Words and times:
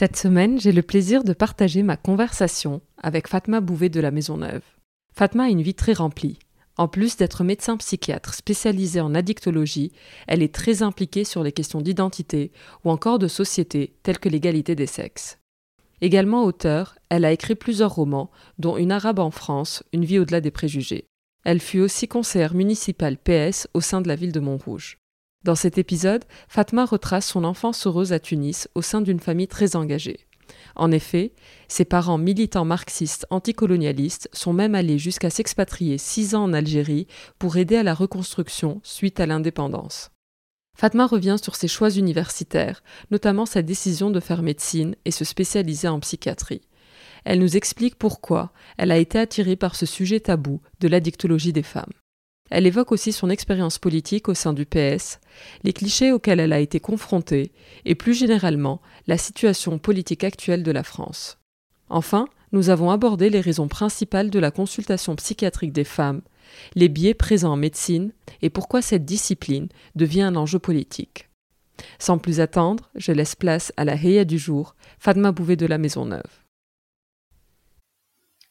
Cette 0.00 0.16
semaine, 0.16 0.58
j'ai 0.58 0.72
le 0.72 0.80
plaisir 0.80 1.24
de 1.24 1.34
partager 1.34 1.82
ma 1.82 1.98
conversation 1.98 2.80
avec 3.02 3.28
Fatma 3.28 3.60
Bouvet 3.60 3.90
de 3.90 4.00
la 4.00 4.10
Maison 4.10 4.38
Neuve. 4.38 4.62
Fatma 5.14 5.44
a 5.44 5.48
une 5.50 5.60
vie 5.60 5.74
très 5.74 5.92
remplie. 5.92 6.38
En 6.78 6.88
plus 6.88 7.18
d'être 7.18 7.44
médecin 7.44 7.76
psychiatre 7.76 8.32
spécialisé 8.32 9.02
en 9.02 9.14
addictologie, 9.14 9.92
elle 10.26 10.42
est 10.42 10.54
très 10.54 10.82
impliquée 10.82 11.24
sur 11.24 11.42
les 11.42 11.52
questions 11.52 11.82
d'identité 11.82 12.50
ou 12.82 12.90
encore 12.90 13.18
de 13.18 13.28
société 13.28 13.92
telles 14.02 14.18
que 14.18 14.30
l'égalité 14.30 14.74
des 14.74 14.86
sexes. 14.86 15.38
Également 16.00 16.44
auteure, 16.44 16.94
elle 17.10 17.26
a 17.26 17.32
écrit 17.32 17.54
plusieurs 17.54 17.94
romans, 17.94 18.30
dont 18.58 18.78
Une 18.78 18.92
arabe 18.92 19.18
en 19.18 19.30
France, 19.30 19.82
Une 19.92 20.06
vie 20.06 20.18
au-delà 20.18 20.40
des 20.40 20.50
préjugés. 20.50 21.08
Elle 21.44 21.60
fut 21.60 21.80
aussi 21.80 22.08
conseillère 22.08 22.54
municipale 22.54 23.18
PS 23.18 23.68
au 23.74 23.82
sein 23.82 24.00
de 24.00 24.08
la 24.08 24.16
ville 24.16 24.32
de 24.32 24.40
Montrouge. 24.40 24.99
Dans 25.42 25.54
cet 25.54 25.78
épisode, 25.78 26.24
Fatma 26.48 26.84
retrace 26.84 27.26
son 27.26 27.44
enfance 27.44 27.86
heureuse 27.86 28.12
à 28.12 28.20
Tunis 28.20 28.68
au 28.74 28.82
sein 28.82 29.00
d'une 29.00 29.20
famille 29.20 29.48
très 29.48 29.74
engagée. 29.74 30.26
En 30.76 30.90
effet, 30.90 31.32
ses 31.66 31.86
parents 31.86 32.18
militants 32.18 32.66
marxistes 32.66 33.26
anticolonialistes 33.30 34.28
sont 34.32 34.52
même 34.52 34.74
allés 34.74 34.98
jusqu'à 34.98 35.30
s'expatrier 35.30 35.96
six 35.96 36.34
ans 36.34 36.44
en 36.44 36.52
Algérie 36.52 37.06
pour 37.38 37.56
aider 37.56 37.76
à 37.76 37.82
la 37.82 37.94
reconstruction 37.94 38.80
suite 38.82 39.18
à 39.18 39.26
l'indépendance. 39.26 40.10
Fatma 40.76 41.06
revient 41.06 41.36
sur 41.42 41.56
ses 41.56 41.68
choix 41.68 41.90
universitaires, 41.90 42.82
notamment 43.10 43.46
sa 43.46 43.62
décision 43.62 44.10
de 44.10 44.20
faire 44.20 44.42
médecine 44.42 44.94
et 45.04 45.10
se 45.10 45.24
spécialiser 45.24 45.88
en 45.88 46.00
psychiatrie. 46.00 46.62
Elle 47.24 47.38
nous 47.38 47.56
explique 47.56 47.96
pourquoi 47.96 48.52
elle 48.78 48.90
a 48.90 48.98
été 48.98 49.18
attirée 49.18 49.56
par 49.56 49.74
ce 49.74 49.86
sujet 49.86 50.20
tabou 50.20 50.60
de 50.80 50.88
l'addictologie 50.88 51.52
des 51.52 51.62
femmes. 51.62 51.92
Elle 52.50 52.66
évoque 52.66 52.92
aussi 52.92 53.12
son 53.12 53.30
expérience 53.30 53.78
politique 53.78 54.28
au 54.28 54.34
sein 54.34 54.52
du 54.52 54.66
PS, 54.66 55.20
les 55.62 55.72
clichés 55.72 56.12
auxquels 56.12 56.40
elle 56.40 56.52
a 56.52 56.58
été 56.58 56.80
confrontée 56.80 57.52
et 57.84 57.94
plus 57.94 58.14
généralement 58.14 58.80
la 59.06 59.16
situation 59.16 59.78
politique 59.78 60.24
actuelle 60.24 60.64
de 60.64 60.72
la 60.72 60.82
France. 60.82 61.38
Enfin, 61.88 62.26
nous 62.52 62.68
avons 62.68 62.90
abordé 62.90 63.30
les 63.30 63.40
raisons 63.40 63.68
principales 63.68 64.30
de 64.30 64.38
la 64.40 64.50
consultation 64.50 65.14
psychiatrique 65.14 65.72
des 65.72 65.84
femmes, 65.84 66.22
les 66.74 66.88
biais 66.88 67.14
présents 67.14 67.52
en 67.52 67.56
médecine 67.56 68.12
et 68.42 68.50
pourquoi 68.50 68.82
cette 68.82 69.04
discipline 69.04 69.68
devient 69.94 70.22
un 70.22 70.36
enjeu 70.36 70.58
politique. 70.58 71.28
Sans 71.98 72.18
plus 72.18 72.40
attendre, 72.40 72.90
je 72.96 73.12
laisse 73.12 73.36
place 73.36 73.72
à 73.76 73.84
la 73.84 73.94
Heya 73.94 74.24
du 74.24 74.38
jour, 74.38 74.74
Fatma 74.98 75.32
Bouvet 75.32 75.56
de 75.56 75.66
la 75.66 75.78
Maison 75.78 76.04
Neuve. 76.04 76.44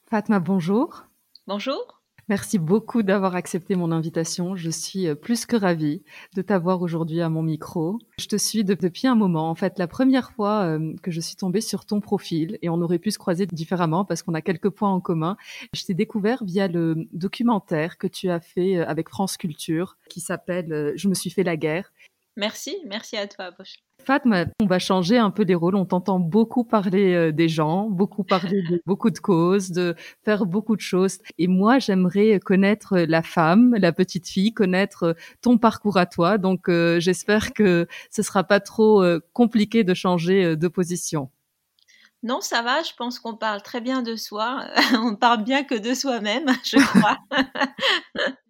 Fatma, 0.09 0.39
bonjour. 0.39 1.05
Bonjour. 1.45 1.98
Merci 2.29 2.59
beaucoup 2.59 3.01
d'avoir 3.01 3.35
accepté 3.35 3.75
mon 3.75 3.91
invitation. 3.91 4.55
Je 4.55 4.69
suis 4.69 5.07
euh, 5.07 5.15
plus 5.15 5.47
que 5.47 5.55
ravie 5.55 6.03
de 6.35 6.43
t'avoir 6.43 6.83
aujourd'hui 6.83 7.21
à 7.21 7.29
mon 7.29 7.41
micro. 7.41 7.97
Je 8.19 8.27
te 8.27 8.35
suis 8.35 8.63
depuis 8.63 9.07
un 9.07 9.15
moment. 9.15 9.49
En 9.49 9.55
fait, 9.55 9.79
la 9.79 9.87
première 9.87 10.31
fois 10.33 10.61
euh, 10.65 10.93
que 11.01 11.09
je 11.09 11.21
suis 11.21 11.35
tombée 11.35 11.59
sur 11.59 11.87
ton 11.87 12.01
profil, 12.01 12.59
et 12.61 12.69
on 12.69 12.81
aurait 12.81 12.99
pu 12.99 13.09
se 13.09 13.17
croiser 13.17 13.47
différemment 13.47 14.05
parce 14.05 14.21
qu'on 14.21 14.35
a 14.35 14.41
quelques 14.41 14.69
points 14.69 14.91
en 14.91 15.01
commun, 15.01 15.37
je 15.73 15.83
t'ai 15.83 15.95
découvert 15.95 16.43
via 16.43 16.67
le 16.67 17.07
documentaire 17.13 17.97
que 17.97 18.05
tu 18.05 18.29
as 18.29 18.39
fait 18.39 18.77
euh, 18.77 18.85
avec 18.87 19.09
France 19.09 19.35
Culture 19.35 19.97
qui 20.07 20.19
s'appelle 20.19 20.93
Je 20.95 21.07
me 21.07 21.15
suis 21.15 21.31
fait 21.31 21.43
la 21.43 21.57
guerre. 21.57 21.91
Merci, 22.39 22.77
merci 22.85 23.17
à 23.17 23.27
toi, 23.27 23.51
Bosch. 23.51 23.79
Fatma, 24.05 24.45
on 24.61 24.65
va 24.65 24.79
changer 24.79 25.17
un 25.17 25.29
peu 25.29 25.43
les 25.43 25.55
rôles. 25.55 25.75
On 25.75 25.85
t'entend 25.85 26.19
beaucoup 26.19 26.63
parler 26.63 27.13
euh, 27.13 27.31
des 27.33 27.49
gens, 27.49 27.89
beaucoup 27.89 28.23
parler 28.23 28.61
de 28.69 28.81
beaucoup 28.85 29.09
de 29.09 29.19
causes, 29.19 29.71
de 29.71 29.93
faire 30.23 30.45
beaucoup 30.45 30.77
de 30.77 30.81
choses. 30.81 31.17
Et 31.37 31.47
moi, 31.47 31.79
j'aimerais 31.79 32.39
connaître 32.39 32.97
la 32.97 33.23
femme, 33.23 33.75
la 33.77 33.91
petite 33.91 34.25
fille, 34.25 34.53
connaître 34.53 35.17
ton 35.41 35.57
parcours 35.57 35.97
à 35.97 36.05
toi. 36.05 36.37
Donc, 36.37 36.69
euh, 36.69 37.01
j'espère 37.01 37.51
que 37.51 37.87
ce 38.09 38.23
sera 38.23 38.45
pas 38.45 38.61
trop 38.61 39.03
euh, 39.03 39.19
compliqué 39.33 39.83
de 39.83 39.93
changer 39.93 40.55
de 40.55 40.67
position. 40.69 41.29
Non, 42.23 42.39
ça 42.39 42.61
va. 42.61 42.83
Je 42.83 42.93
pense 42.97 43.19
qu'on 43.19 43.35
parle 43.35 43.61
très 43.63 43.81
bien 43.81 44.01
de 44.01 44.15
soi. 44.15 44.65
on 44.93 45.17
parle 45.17 45.43
bien 45.43 45.65
que 45.65 45.75
de 45.75 45.93
soi-même, 45.93 46.47
je 46.63 46.77
crois. 46.77 47.17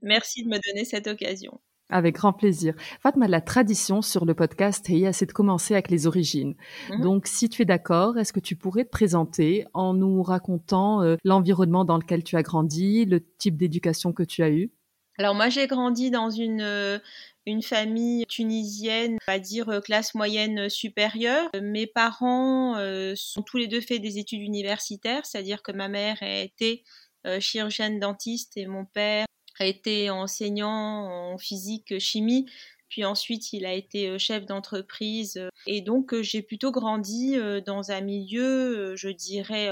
Merci 0.03 0.43
de 0.43 0.49
me 0.49 0.59
donner 0.59 0.85
cette 0.85 1.07
occasion. 1.07 1.59
Avec 1.91 2.15
grand 2.15 2.33
plaisir. 2.33 2.75
Fatma, 3.01 3.27
la 3.27 3.41
tradition 3.41 4.03
sur 4.03 4.25
le 4.25 4.35
podcast 4.35 4.85
c'est 5.11 5.25
de 5.25 5.31
commencer 5.31 5.73
avec 5.73 5.89
les 5.89 6.05
origines. 6.05 6.55
Mhm. 6.91 7.01
Donc, 7.01 7.25
si 7.25 7.49
tu 7.49 7.63
es 7.63 7.65
d'accord, 7.65 8.17
est-ce 8.19 8.31
que 8.31 8.39
tu 8.39 8.55
pourrais 8.55 8.85
te 8.85 8.89
présenter 8.89 9.65
en 9.73 9.95
nous 9.95 10.21
racontant 10.21 11.01
euh, 11.01 11.15
l'environnement 11.23 11.85
dans 11.85 11.97
lequel 11.97 12.23
tu 12.23 12.35
as 12.35 12.43
grandi, 12.43 13.05
le 13.05 13.25
type 13.39 13.57
d'éducation 13.57 14.13
que 14.13 14.21
tu 14.21 14.43
as 14.43 14.51
eu? 14.51 14.71
Alors, 15.17 15.33
moi, 15.33 15.49
j'ai 15.49 15.65
grandi 15.65 16.11
dans 16.11 16.29
une, 16.29 16.61
euh, 16.61 16.99
une 17.47 17.63
famille 17.63 18.23
tunisienne, 18.27 19.17
on 19.27 19.31
va 19.31 19.39
dire 19.39 19.69
euh, 19.69 19.81
classe 19.81 20.13
moyenne 20.13 20.69
supérieure. 20.69 21.49
Mes 21.59 21.87
parents 21.87 22.75
sont 23.15 23.41
tous 23.41 23.57
les 23.57 23.67
deux 23.67 23.81
fait 23.81 23.97
des 23.97 24.19
études 24.19 24.41
universitaires, 24.41 25.25
c'est-à-dire 25.25 25.63
que 25.63 25.71
ma 25.71 25.87
mère 25.87 26.17
a 26.21 26.39
été 26.41 26.83
chirurgienne 27.39 27.99
dentiste 27.99 28.55
et 28.55 28.65
mon 28.65 28.85
père 28.85 29.25
a 29.59 29.65
été 29.65 30.09
enseignant 30.09 31.31
en 31.33 31.37
physique 31.37 31.99
chimie. 31.99 32.45
Puis 32.89 33.05
ensuite 33.05 33.53
il 33.53 33.65
a 33.65 33.73
été 33.73 34.09
euh, 34.09 34.17
chef 34.17 34.45
d'entreprise 34.45 35.37
euh, 35.37 35.49
et 35.67 35.81
donc 35.81 36.13
euh, 36.13 36.23
j'ai 36.23 36.41
plutôt 36.41 36.71
grandi 36.71 37.37
dans 37.65 37.91
un 37.91 38.01
milieu 38.01 38.95
je 38.95 39.09
dirais 39.09 39.69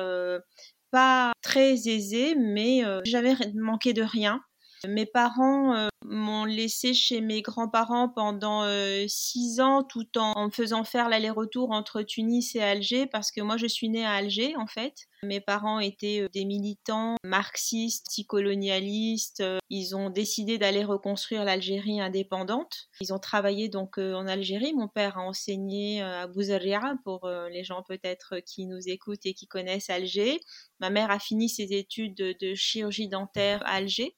pas 0.91 1.31
très 1.41 1.87
aisé 1.87 2.35
mais 2.35 2.83
j'avais 3.03 3.33
manqué 3.55 3.93
de 3.93 4.03
rien 4.03 4.41
mes 4.85 5.05
parents 5.05 5.89
m'ont 6.07 6.45
laissé 6.45 6.93
chez 6.93 7.21
mes 7.21 7.41
grands-parents 7.41 8.09
pendant 8.09 8.63
euh, 8.63 9.05
six 9.07 9.59
ans 9.59 9.83
tout 9.83 10.17
en, 10.17 10.45
me 10.45 10.51
faisant 10.51 10.83
faire 10.83 11.09
l'aller-retour 11.09 11.71
entre 11.71 12.01
Tunis 12.01 12.55
et 12.55 12.61
Alger 12.61 13.07
parce 13.07 13.31
que 13.31 13.41
moi 13.41 13.57
je 13.57 13.67
suis 13.67 13.89
née 13.89 14.05
à 14.05 14.13
Alger 14.13 14.55
en 14.55 14.67
fait. 14.67 15.07
Mes 15.23 15.41
parents 15.41 15.79
étaient 15.79 16.21
euh, 16.21 16.29
des 16.31 16.45
militants 16.45 17.15
marxistes, 17.23 18.07
anticolonialistes. 18.09 19.43
Ils 19.69 19.95
ont 19.95 20.09
décidé 20.09 20.57
d'aller 20.57 20.83
reconstruire 20.83 21.43
l'Algérie 21.43 21.99
indépendante. 21.99 22.87
Ils 23.01 23.13
ont 23.13 23.19
travaillé 23.19 23.67
donc 23.67 23.97
euh, 23.97 24.13
en 24.13 24.27
Algérie. 24.27 24.73
Mon 24.73 24.87
père 24.87 25.17
a 25.17 25.21
enseigné 25.21 26.01
à 26.01 26.27
Bouzaria 26.27 26.95
pour 27.03 27.29
les 27.51 27.63
gens 27.63 27.83
peut-être 27.83 28.39
qui 28.45 28.65
nous 28.65 28.87
écoutent 28.87 29.25
et 29.25 29.33
qui 29.33 29.47
connaissent 29.47 29.89
Alger. 29.89 30.39
Ma 30.79 30.89
mère 30.89 31.11
a 31.11 31.19
fini 31.19 31.49
ses 31.49 31.73
études 31.73 32.15
de 32.15 32.55
chirurgie 32.55 33.09
dentaire 33.09 33.61
à 33.65 33.75
Alger. 33.75 34.15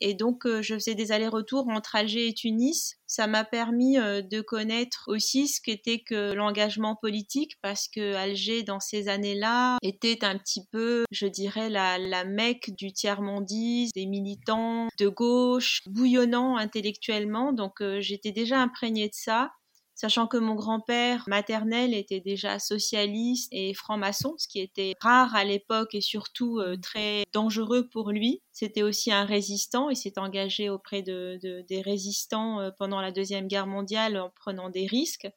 Et 0.00 0.14
donc, 0.14 0.46
euh, 0.46 0.62
je 0.62 0.74
faisais 0.74 0.94
des 0.94 1.12
allers-retours 1.12 1.68
entre 1.68 1.96
Alger 1.96 2.28
et 2.28 2.34
Tunis. 2.34 2.96
Ça 3.06 3.26
m'a 3.26 3.44
permis 3.44 3.98
euh, 3.98 4.22
de 4.22 4.40
connaître 4.40 5.04
aussi 5.06 5.48
ce 5.48 5.60
qu'était 5.60 6.00
que 6.00 6.32
l'engagement 6.32 6.96
politique, 6.96 7.56
parce 7.62 7.88
que 7.88 8.14
Alger, 8.14 8.62
dans 8.62 8.80
ces 8.80 9.08
années-là, 9.08 9.78
était 9.82 10.24
un 10.24 10.38
petit 10.38 10.62
peu, 10.70 11.04
je 11.10 11.26
dirais, 11.26 11.70
la, 11.70 11.98
la 11.98 12.24
mecque 12.24 12.70
du 12.76 12.92
tiers-mondisme, 12.92 13.92
des 13.94 14.06
militants 14.06 14.88
de 14.98 15.08
gauche, 15.08 15.82
bouillonnant 15.86 16.56
intellectuellement. 16.56 17.52
Donc, 17.52 17.80
euh, 17.80 18.00
j'étais 18.00 18.32
déjà 18.32 18.60
imprégnée 18.60 19.08
de 19.08 19.14
ça 19.14 19.50
sachant 19.98 20.28
que 20.28 20.36
mon 20.36 20.54
grand-père 20.54 21.24
maternel 21.26 21.92
était 21.92 22.20
déjà 22.20 22.60
socialiste 22.60 23.48
et 23.50 23.74
franc-maçon, 23.74 24.36
ce 24.38 24.46
qui 24.46 24.60
était 24.60 24.94
rare 25.00 25.34
à 25.34 25.42
l'époque 25.42 25.92
et 25.92 26.00
surtout 26.00 26.60
euh, 26.60 26.76
très 26.80 27.24
dangereux 27.32 27.88
pour 27.88 28.12
lui. 28.12 28.40
C'était 28.52 28.84
aussi 28.84 29.10
un 29.10 29.24
résistant, 29.24 29.90
il 29.90 29.96
s'est 29.96 30.16
engagé 30.20 30.70
auprès 30.70 31.02
de, 31.02 31.40
des 31.68 31.82
résistants 31.82 32.60
euh, 32.60 32.70
pendant 32.78 33.00
la 33.00 33.10
Deuxième 33.10 33.48
Guerre 33.48 33.66
mondiale 33.66 34.16
en 34.18 34.30
prenant 34.30 34.70
des 34.70 34.86
risques. 34.86 35.28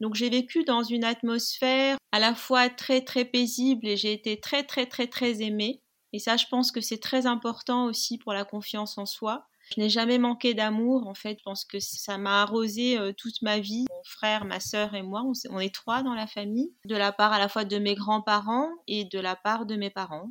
Donc 0.00 0.16
j'ai 0.16 0.28
vécu 0.28 0.64
dans 0.64 0.82
une 0.82 1.04
atmosphère 1.04 1.96
à 2.10 2.18
la 2.18 2.34
fois 2.34 2.68
très 2.68 3.02
très 3.02 3.24
paisible 3.24 3.86
et 3.86 3.96
j'ai 3.96 4.12
été 4.12 4.40
très 4.40 4.64
très 4.64 4.86
très 4.86 5.06
très 5.06 5.40
aimée. 5.40 5.82
Et 6.12 6.18
ça, 6.18 6.36
je 6.36 6.46
pense 6.50 6.72
que 6.72 6.80
c'est 6.80 6.98
très 6.98 7.26
important 7.26 7.84
aussi 7.84 8.18
pour 8.18 8.32
la 8.32 8.44
confiance 8.44 8.98
en 8.98 9.06
soi. 9.06 9.46
Je 9.74 9.80
n'ai 9.80 9.88
jamais 9.88 10.18
manqué 10.18 10.54
d'amour, 10.54 11.06
en 11.06 11.14
fait. 11.14 11.38
Je 11.38 11.44
pense 11.44 11.64
que 11.64 11.78
ça 11.78 12.18
m'a 12.18 12.42
arrosé 12.42 12.98
euh, 12.98 13.12
toute 13.16 13.40
ma 13.42 13.60
vie. 13.60 13.86
Mon 13.90 14.02
frère, 14.04 14.44
ma 14.44 14.60
sœur 14.60 14.94
et 14.94 15.02
moi, 15.02 15.22
on, 15.50 15.60
est 15.60 15.74
trois 15.74 16.02
dans 16.02 16.14
la 16.14 16.26
famille, 16.26 16.74
de 16.86 16.96
la 16.96 17.12
part 17.12 17.32
à 17.32 17.38
la 17.38 17.48
fois 17.48 17.64
de 17.64 17.78
mes 17.78 17.94
grands-parents 17.94 18.70
et 18.88 19.04
de 19.04 19.18
la 19.20 19.36
part 19.36 19.66
de 19.66 19.76
mes 19.76 19.90
parents. 19.90 20.30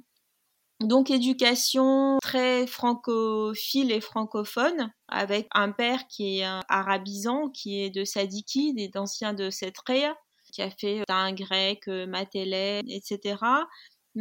Donc 0.81 1.11
éducation 1.11 2.19
très 2.21 2.65
francophile 2.65 3.91
et 3.91 3.99
francophone, 3.99 4.93
avec 5.09 5.47
un 5.53 5.71
père 5.71 6.07
qui 6.07 6.39
est 6.39 6.47
arabisant, 6.69 7.49
qui 7.49 7.81
est 7.81 7.89
de 7.89 8.05
Sadiki, 8.05 8.73
des 8.73 8.89
anciens 8.95 9.33
de 9.33 9.49
Setrea, 9.49 10.15
qui 10.53 10.61
a 10.61 10.69
fait 10.69 11.03
un 11.09 11.33
grec, 11.33 11.87
euh, 11.87 12.07
Matélé, 12.07 12.81
etc. 12.87 13.37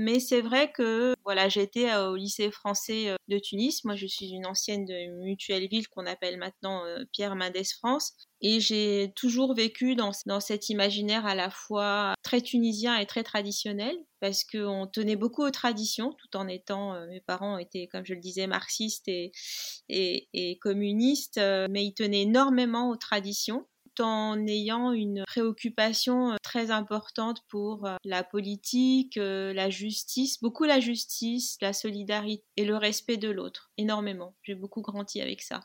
Mais 0.00 0.20
c'est 0.20 0.42
vrai 0.42 0.70
que 0.70 1.16
voilà, 1.24 1.48
j'étais 1.48 1.92
au 1.96 2.14
lycée 2.14 2.52
français 2.52 3.08
euh, 3.08 3.16
de 3.26 3.40
Tunis. 3.40 3.82
Moi, 3.84 3.96
je 3.96 4.06
suis 4.06 4.28
une 4.30 4.46
ancienne 4.46 4.84
de 4.84 5.24
Mutuelle 5.24 5.66
Ville 5.66 5.88
qu'on 5.88 6.06
appelle 6.06 6.38
maintenant 6.38 6.84
euh, 6.84 7.02
Pierre 7.10 7.34
Mendès 7.34 7.64
France. 7.64 8.12
Et 8.40 8.60
j'ai 8.60 9.12
toujours 9.16 9.56
vécu 9.56 9.96
dans, 9.96 10.12
dans 10.26 10.38
cet 10.38 10.68
imaginaire 10.68 11.26
à 11.26 11.34
la 11.34 11.50
fois 11.50 12.14
très 12.22 12.40
tunisien 12.40 12.96
et 12.96 13.06
très 13.06 13.24
traditionnel, 13.24 13.96
parce 14.20 14.44
qu'on 14.44 14.86
tenait 14.86 15.16
beaucoup 15.16 15.42
aux 15.42 15.50
traditions, 15.50 16.12
tout 16.12 16.36
en 16.36 16.46
étant, 16.46 16.94
euh, 16.94 17.08
mes 17.08 17.20
parents 17.20 17.58
étaient, 17.58 17.88
comme 17.88 18.06
je 18.06 18.14
le 18.14 18.20
disais, 18.20 18.46
marxistes 18.46 19.08
et 19.08 20.58
communistes, 20.60 21.40
mais 21.68 21.84
ils 21.84 21.94
tenaient 21.94 22.22
énormément 22.22 22.88
aux 22.90 22.96
traditions 22.96 23.66
en 24.00 24.46
ayant 24.46 24.92
une 24.92 25.24
préoccupation 25.26 26.32
euh, 26.32 26.36
très 26.42 26.70
importante 26.70 27.42
pour 27.48 27.86
euh, 27.86 27.96
la 28.04 28.24
politique, 28.24 29.16
euh, 29.16 29.52
la 29.52 29.70
justice, 29.70 30.40
beaucoup 30.40 30.64
la 30.64 30.80
justice, 30.80 31.56
la 31.60 31.72
solidarité 31.72 32.44
et 32.56 32.64
le 32.64 32.76
respect 32.76 33.16
de 33.16 33.30
l'autre, 33.30 33.70
énormément. 33.76 34.34
J'ai 34.42 34.54
beaucoup 34.54 34.82
grandi 34.82 35.20
avec 35.20 35.42
ça. 35.42 35.60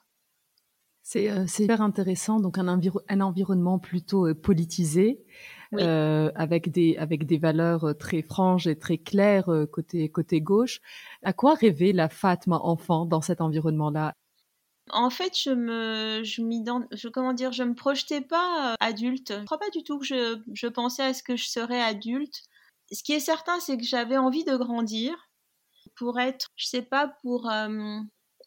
C'est 1.06 1.30
hyper 1.60 1.82
intéressant, 1.82 2.40
donc 2.40 2.58
un, 2.58 2.68
un 2.68 3.22
environnement 3.22 3.78
plutôt 3.78 4.34
politisé, 4.36 5.26
avec, 5.74 6.72
des, 6.72 6.96
avec 6.96 7.26
des 7.26 7.38
valeurs 7.38 7.98
très 7.98 8.22
franches 8.22 8.68
et 8.68 8.80
très 8.80 8.98
claires 8.98 9.50
côté, 9.70 10.08
côté 10.10 10.40
gauche. 10.40 10.80
À 11.22 11.34
quoi 11.34 11.56
rêvait 11.56 11.92
la 11.92 12.08
Fatma 12.08 12.58
enfant 12.58 13.06
dans 13.06 13.20
cet 13.20 13.42
environnement-là? 13.42 14.14
En 14.90 15.10
fait, 15.10 15.38
je 15.38 15.50
me, 15.52 16.24
je 16.24 16.42
je, 16.92 17.08
comment 17.08 17.34
dire, 17.34 17.52
je 17.52 17.64
me 17.64 17.74
projetais 17.74 18.22
pas 18.22 18.74
euh, 18.74 18.76
adulte. 18.80 19.34
Je 19.40 19.46
crois 19.46 19.60
pas 19.60 19.70
du 19.70 19.84
tout 19.84 20.00
que 20.00 20.06
je, 20.06 20.42
je 20.54 20.68
pensais 20.68 21.04
à 21.04 21.14
ce 21.14 21.24
que 21.24 21.36
je 21.38 21.48
serais 21.48 21.82
adulte. 21.82 22.44
Ce 22.92 23.04
qui 23.04 23.14
est 23.14 23.20
certain, 23.20 23.60
c'est 23.60 23.78
que 23.78 23.84
j'avais 23.84 24.18
envie 24.18 24.44
de 24.44 24.56
grandir 24.56 25.30
pour 25.96 26.20
être, 26.20 26.48
je 26.56 26.68
sais 26.68 26.82
pas, 26.82 27.08
pour. 27.22 27.50
Euh, 27.50 28.00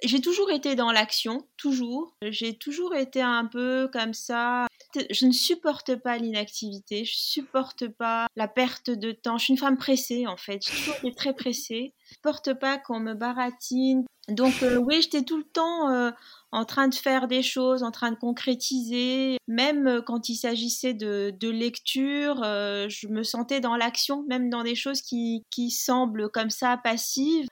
j'ai 0.02 0.20
toujours 0.20 0.50
été 0.50 0.74
dans 0.74 0.92
l'action, 0.92 1.48
toujours. 1.56 2.16
J'ai 2.22 2.56
toujours 2.58 2.94
été 2.94 3.22
un 3.22 3.46
peu 3.46 3.88
comme 3.92 4.12
ça. 4.12 4.66
Je 5.10 5.26
ne 5.26 5.32
supporte 5.32 5.96
pas 5.96 6.18
l'inactivité, 6.18 7.04
je 7.04 7.16
supporte 7.16 7.88
pas 7.88 8.26
la 8.36 8.48
perte 8.48 8.90
de 8.90 9.12
temps. 9.12 9.38
Je 9.38 9.44
suis 9.44 9.52
une 9.52 9.58
femme 9.58 9.78
pressée 9.78 10.26
en 10.26 10.36
fait. 10.36 10.64
J'ai 10.66 10.76
toujours 10.76 11.14
très 11.16 11.34
pressée. 11.34 11.94
Je 12.08 12.14
supporte 12.14 12.54
pas 12.54 12.78
qu'on 12.78 13.00
me 13.00 13.14
baratine. 13.14 14.04
Donc 14.28 14.62
euh, 14.62 14.76
oui, 14.76 15.02
j'étais 15.02 15.22
tout 15.22 15.36
le 15.36 15.44
temps 15.44 15.88
euh, 15.88 16.10
en 16.50 16.64
train 16.64 16.88
de 16.88 16.94
faire 16.94 17.28
des 17.28 17.42
choses, 17.42 17.82
en 17.82 17.92
train 17.92 18.10
de 18.10 18.16
concrétiser. 18.16 19.38
Même 19.46 19.86
euh, 19.86 20.02
quand 20.02 20.28
il 20.28 20.34
s'agissait 20.34 20.94
de, 20.94 21.32
lecture, 21.48 22.42
je 22.42 23.08
me 23.08 23.22
sentais 23.22 23.60
dans 23.60 23.76
l'action, 23.76 24.24
même 24.28 24.50
dans 24.50 24.64
des 24.64 24.74
choses 24.74 25.00
qui 25.00 25.70
semblent 25.70 26.28
comme 26.30 26.50
ça 26.50 26.76
passives. 26.76 27.46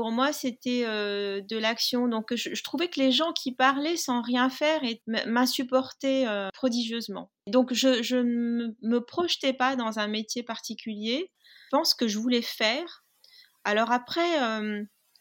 Pour 0.00 0.12
moi, 0.12 0.32
c'était 0.32 0.82
de 0.82 1.58
l'action. 1.58 2.08
Donc 2.08 2.34
je, 2.34 2.62
trouvais 2.62 2.88
que 2.88 2.98
les 2.98 3.12
gens 3.12 3.34
qui 3.34 3.54
parlaient 3.54 3.98
sans 3.98 4.22
rien 4.22 4.48
faire 4.48 4.80
m'insupportaient 5.26 6.24
prodigieusement. 6.54 7.30
Donc 7.46 7.74
je 7.74 8.16
ne 8.16 8.74
me 8.80 9.00
projetais 9.04 9.52
pas 9.52 9.76
dans 9.76 9.98
un 9.98 10.06
métier 10.06 10.42
particulier. 10.42 11.30
Je 11.64 11.76
pense 11.76 11.92
que 11.92 12.08
je 12.08 12.18
voulais 12.18 12.40
faire. 12.40 13.04
Alors 13.64 13.92
après 13.92 14.38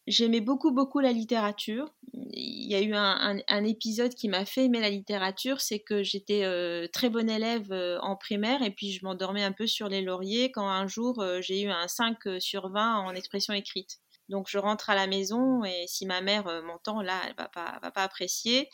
J'aimais 0.10 0.42
beaucoup, 0.42 0.72
beaucoup 0.72 1.00
la 1.02 1.12
littérature. 1.12 1.94
Il 2.14 2.68
y 2.68 2.74
a 2.74 2.82
eu 2.82 2.96
un, 2.96 3.64
épisode 3.64 4.16
qui 4.16 4.28
m'a 4.28 4.44
fait 4.44 4.66
aimer 4.66 4.82
la 4.82 4.90
littérature, 4.90 5.62
c'est 5.62 5.82
que 5.82 6.02
j'étais 6.02 6.46
euh, 6.46 6.88
très 6.92 7.12
bonne 7.12 7.30
élève 7.30 7.72
euh, 7.72 8.00
en 8.00 8.16
primaire 8.16 8.64
et 8.64 8.72
puis 8.72 8.92
je 8.92 9.06
m'endormais 9.06 9.44
un 9.44 9.52
peu 9.52 9.68
sur 9.68 9.88
les 9.88 10.02
lauriers 10.02 10.52
quand 10.52 10.68
un 10.68 10.88
jour 10.88 11.22
euh, 11.22 11.42
j'ai 11.42 11.62
eu 11.62 11.70
un 11.70 11.88
5 11.88 12.18
sur 12.40 12.72
20 12.72 13.02
en 13.02 13.14
expression 13.14 13.54
écrite. 13.54 14.00
Donc 14.30 14.48
je 14.50 14.58
rentre 14.58 14.90
à 14.90 14.96
la 14.96 15.08
maison 15.08 15.64
et 15.64 15.86
si 15.88 16.06
ma 16.06 16.22
mère 16.22 16.46
m'entend 16.64 17.02
là, 17.02 17.20
elle 17.28 17.36
va 17.36 17.50
pas, 17.50 17.80
va 17.82 17.92
pas 17.92 18.04
apprécier 18.04 18.70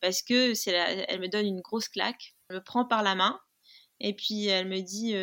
parce 0.00 0.22
que 0.22 0.54
c'est 0.54 0.70
elle 0.70 1.20
me 1.20 1.28
donne 1.28 1.46
une 1.46 1.60
grosse 1.60 1.88
claque, 1.88 2.34
elle 2.48 2.56
me 2.56 2.62
prend 2.62 2.84
par 2.84 3.02
la 3.02 3.14
main 3.14 3.38
et 3.98 4.14
puis 4.14 4.46
elle 4.46 4.68
me 4.68 4.80
dit 4.80 5.14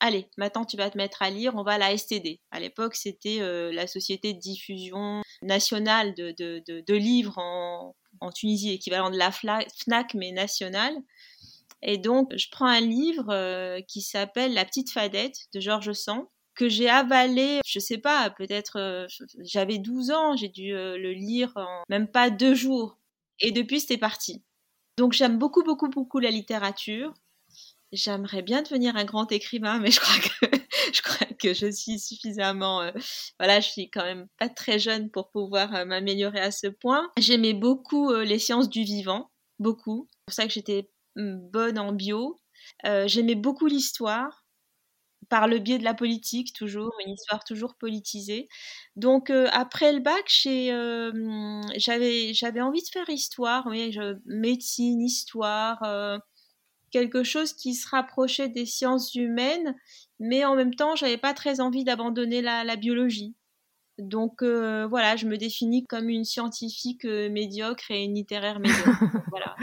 allez, 0.00 0.28
maintenant 0.36 0.64
tu 0.64 0.76
vas 0.76 0.90
te 0.90 0.98
mettre 0.98 1.22
à 1.22 1.30
lire, 1.30 1.54
on 1.54 1.62
va 1.62 1.72
à 1.72 1.78
la 1.78 1.96
STD. 1.96 2.40
À 2.50 2.60
l'époque, 2.60 2.94
c'était 2.94 3.40
euh, 3.40 3.72
la 3.72 3.86
société 3.86 4.34
de 4.34 4.38
diffusion 4.38 5.22
nationale 5.42 6.14
de, 6.14 6.94
livres 6.94 7.38
en, 7.38 7.94
Tunisie, 8.34 8.72
équivalent 8.72 9.10
de 9.10 9.16
la 9.16 9.30
FNAC, 9.30 10.14
mais 10.14 10.32
nationale. 10.32 10.94
Et 11.82 11.98
donc, 11.98 12.32
je 12.36 12.46
prends 12.50 12.66
un 12.66 12.80
livre 12.80 13.30
euh, 13.30 13.80
qui 13.86 14.00
s'appelle 14.00 14.54
La 14.54 14.64
petite 14.64 14.90
fadette 14.90 15.36
de 15.54 15.60
Georges 15.60 15.92
Sand 15.92 16.26
que 16.56 16.68
j'ai 16.68 16.88
avalé, 16.88 17.60
je 17.64 17.78
sais 17.78 17.98
pas, 17.98 18.30
peut-être 18.30 18.78
euh, 18.78 19.06
j'avais 19.44 19.78
12 19.78 20.10
ans, 20.10 20.36
j'ai 20.36 20.48
dû 20.48 20.72
le 20.72 21.12
lire 21.12 21.52
en 21.56 21.82
même 21.88 22.08
pas 22.08 22.30
deux 22.30 22.54
jours. 22.54 22.98
Et 23.40 23.52
depuis, 23.52 23.80
c'était 23.80 23.98
parti. 23.98 24.42
Donc 24.96 25.12
j'aime 25.12 25.38
beaucoup, 25.38 25.62
beaucoup, 25.62 25.88
beaucoup 25.88 26.18
la 26.18 26.30
littérature. 26.30 27.12
J'aimerais 27.92 28.42
bien 28.42 28.62
devenir 28.62 28.96
un 28.96 29.04
grand 29.04 29.30
écrivain, 29.30 29.78
mais 29.78 29.90
je 29.90 30.00
crois 30.00 31.26
que 31.38 31.54
je 31.54 31.70
suis 31.70 31.98
suffisamment, 31.98 32.82
euh, 32.82 32.90
voilà, 33.38 33.60
je 33.60 33.68
suis 33.68 33.90
quand 33.90 34.02
même 34.02 34.26
pas 34.38 34.48
très 34.48 34.78
jeune 34.78 35.10
pour 35.10 35.30
pouvoir 35.30 35.74
euh, 35.74 35.84
m'améliorer 35.84 36.40
à 36.40 36.50
ce 36.50 36.66
point. 36.66 37.10
J'aimais 37.18 37.54
beaucoup 37.54 38.10
euh, 38.10 38.24
les 38.24 38.38
sciences 38.38 38.68
du 38.68 38.82
vivant, 38.82 39.30
beaucoup. 39.58 40.08
C'est 40.10 40.24
pour 40.26 40.34
ça 40.34 40.46
que 40.46 40.52
j'étais 40.52 40.90
mm, 41.16 41.50
bonne 41.50 41.78
en 41.78 41.92
bio. 41.92 42.40
J'aimais 42.84 43.34
beaucoup 43.34 43.66
l'histoire 43.66 44.45
par 45.28 45.48
le 45.48 45.58
biais 45.58 45.78
de 45.78 45.84
la 45.84 45.94
politique 45.94 46.52
toujours, 46.52 46.92
une 47.06 47.12
histoire 47.14 47.44
toujours 47.44 47.74
politisée. 47.74 48.48
Donc 48.96 49.30
après 49.30 49.92
le 49.92 50.00
bac, 50.00 50.24
j'avais 51.76 52.34
j'avais 52.34 52.60
envie 52.60 52.82
de 52.82 52.88
faire 52.88 53.08
histoire, 53.10 53.66
oui, 53.66 53.92
je, 53.92 54.16
médecine, 54.26 55.00
histoire 55.00 55.82
quelque 56.90 57.24
chose 57.24 57.52
qui 57.52 57.74
se 57.74 57.88
rapprochait 57.88 58.48
des 58.48 58.66
sciences 58.66 59.14
humaines, 59.14 59.74
mais 60.18 60.44
en 60.44 60.54
même 60.54 60.74
temps, 60.74 60.96
j'avais 60.96 61.18
pas 61.18 61.34
très 61.34 61.60
envie 61.60 61.84
d'abandonner 61.84 62.40
la, 62.42 62.76
biologie. 62.76 63.34
Donc 63.98 64.42
euh, 64.42 64.86
voilà, 64.86 65.16
je 65.16 65.26
me 65.26 65.36
définis 65.36 65.86
comme 65.86 66.08
une 66.08 66.24
scientifique 66.24 67.04
euh, 67.06 67.30
médiocre 67.30 67.90
et 67.90 68.04
une 68.04 68.14
littéraire 68.14 68.60
médiocre. 68.60 68.88
voilà. 69.30 69.56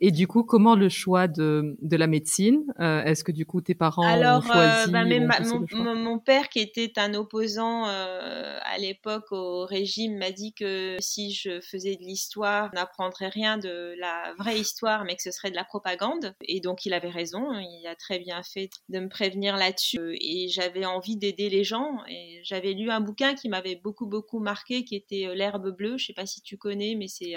Et 0.00 0.10
du 0.10 0.26
coup, 0.26 0.44
comment 0.44 0.74
le 0.74 0.88
choix 0.88 1.28
de, 1.28 1.76
de 1.80 1.96
la 1.96 2.06
médecine 2.06 2.64
euh, 2.80 3.02
Est-ce 3.04 3.24
que 3.24 3.32
du 3.32 3.46
coup 3.46 3.60
tes 3.60 3.74
parents 3.74 4.02
ont 4.02 4.40
choisi 4.42 4.90
bah, 4.90 5.04
mon, 5.04 5.94
mon, 5.94 6.18
père, 6.18 6.48
qui 6.48 6.58
était 6.58 6.92
un 6.98 7.14
opposant 7.14 7.86
euh, 7.86 8.58
à 8.62 8.78
l'époque 8.78 9.30
au 9.30 9.64
régime, 9.64 10.18
m'a 10.18 10.30
dit 10.30 10.52
que 10.52 10.96
si 11.00 11.32
je 11.32 11.60
faisais 11.60 11.96
de 11.96 12.02
l'histoire, 12.02 12.70
on 12.72 12.76
n'apprendrait 12.76 13.28
rien 13.28 13.58
de 13.58 13.94
la 13.98 14.34
vraie 14.38 14.58
histoire, 14.58 15.04
mais 15.04 15.16
que 15.16 15.22
ce 15.22 15.30
serait 15.30 15.50
de 15.50 15.56
la 15.56 15.64
propagande. 15.64 16.34
Et 16.42 16.60
donc 16.60 16.84
il 16.86 16.92
avait 16.92 17.10
raison. 17.10 17.52
Il 17.58 17.86
a 17.86 17.94
très 17.94 18.18
bien 18.18 18.42
fait 18.42 18.70
de 18.88 19.00
me 19.00 19.08
prévenir 19.08 19.56
là-dessus. 19.56 20.16
Et 20.20 20.48
j'avais 20.48 20.84
envie 20.84 21.16
d'aider 21.16 21.48
les 21.48 21.64
gens. 21.64 21.98
Et 22.08 22.40
j'avais 22.44 22.72
lu 22.72 22.90
un 22.90 23.00
bouquin 23.00 23.34
qui 23.34 23.48
m'avait 23.48 23.76
beaucoup 23.76 24.06
beaucoup 24.06 24.40
marqué, 24.40 24.84
qui 24.84 24.96
était 24.96 25.34
L'herbe 25.34 25.70
bleue. 25.70 25.98
Je 25.98 26.06
sais 26.06 26.12
pas 26.12 26.26
si 26.26 26.42
tu 26.42 26.56
connais, 26.56 26.94
mais 26.96 27.08
c'est 27.08 27.36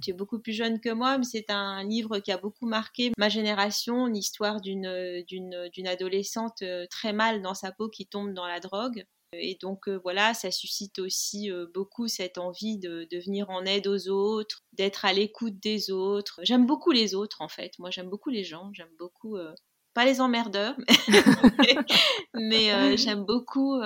tu 0.00 0.10
es 0.10 0.12
beaucoup 0.12 0.38
plus 0.38 0.52
jeune 0.52 0.80
que 0.80 0.90
moi, 0.90 1.18
mais 1.18 1.24
c'est 1.24 1.50
un 1.50 1.84
livre 1.84 2.18
qui 2.18 2.32
a 2.32 2.38
beaucoup 2.38 2.66
marqué 2.66 3.12
ma 3.18 3.28
génération, 3.28 4.06
l'histoire 4.06 4.60
d'une, 4.60 5.22
d'une, 5.28 5.86
adolescente 5.86 6.62
euh, 6.62 6.86
très 6.90 7.12
mal 7.12 7.42
dans 7.42 7.54
sa 7.54 7.72
peau 7.72 7.88
qui 7.88 8.06
tombe 8.06 8.32
dans 8.32 8.46
la 8.46 8.60
drogue. 8.60 9.04
Et 9.32 9.58
donc 9.60 9.88
euh, 9.88 10.00
voilà, 10.02 10.34
ça 10.34 10.50
suscite 10.50 10.98
aussi 10.98 11.50
euh, 11.50 11.66
beaucoup 11.74 12.08
cette 12.08 12.38
envie 12.38 12.78
de, 12.78 13.06
venir 13.12 13.50
en 13.50 13.64
aide 13.64 13.86
aux 13.86 14.08
autres, 14.08 14.62
d'être 14.72 15.04
à 15.04 15.12
l'écoute 15.12 15.58
des 15.60 15.90
autres. 15.90 16.40
J'aime 16.42 16.66
beaucoup 16.66 16.92
les 16.92 17.14
autres 17.14 17.42
en 17.42 17.48
fait. 17.48 17.78
Moi 17.78 17.90
j'aime 17.90 18.08
beaucoup 18.08 18.30
les 18.30 18.44
gens, 18.44 18.70
j'aime 18.72 18.94
beaucoup 18.98 19.36
pas 19.94 20.04
les 20.04 20.20
emmerdeurs, 20.20 20.76
mais, 22.34 22.96
j'aime 22.96 23.24
beaucoup 23.24 23.80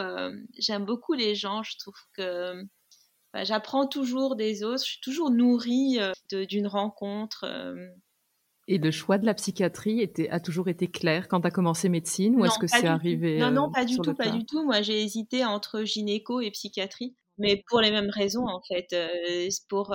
j'aime 0.58 0.84
beaucoup 0.84 1.14
les 1.14 1.34
gens. 1.34 1.62
Je 1.62 1.78
trouve 1.78 1.98
que 2.12 2.64
bah, 3.32 3.44
j'apprends 3.44 3.86
toujours 3.86 4.34
des 4.36 4.64
autres, 4.64 4.84
je 4.84 4.90
suis 4.90 5.00
toujours 5.00 5.30
nourrie 5.30 5.98
euh, 6.00 6.44
d'une 6.46 6.66
rencontre. 6.66 7.44
Euh. 7.44 7.88
Et 8.66 8.78
le 8.78 8.90
choix 8.90 9.18
de 9.18 9.26
la 9.26 9.34
psychiatrie 9.34 10.00
était, 10.00 10.28
a 10.30 10.40
toujours 10.40 10.68
été 10.68 10.88
clair 10.88 11.28
quand 11.28 11.40
tu 11.40 11.46
as 11.46 11.50
commencé 11.50 11.88
médecine 11.88 12.36
ou 12.36 12.44
est-ce 12.44 12.58
que 12.58 12.66
c'est 12.66 12.86
arrivé 12.86 13.38
Non, 13.38 13.50
non, 13.50 13.68
euh, 13.68 13.72
pas 13.72 13.84
du 13.84 13.98
tout, 13.98 14.14
pas 14.14 14.30
du 14.30 14.44
tout. 14.44 14.64
Moi, 14.64 14.82
j'ai 14.82 15.02
hésité 15.02 15.44
entre 15.44 15.82
gynéco 15.82 16.40
et 16.40 16.50
psychiatrie 16.50 17.16
mais 17.40 17.62
pour 17.68 17.80
les 17.80 17.90
mêmes 17.90 18.10
raisons 18.10 18.46
en 18.46 18.60
fait. 18.62 18.94
pour 19.68 19.88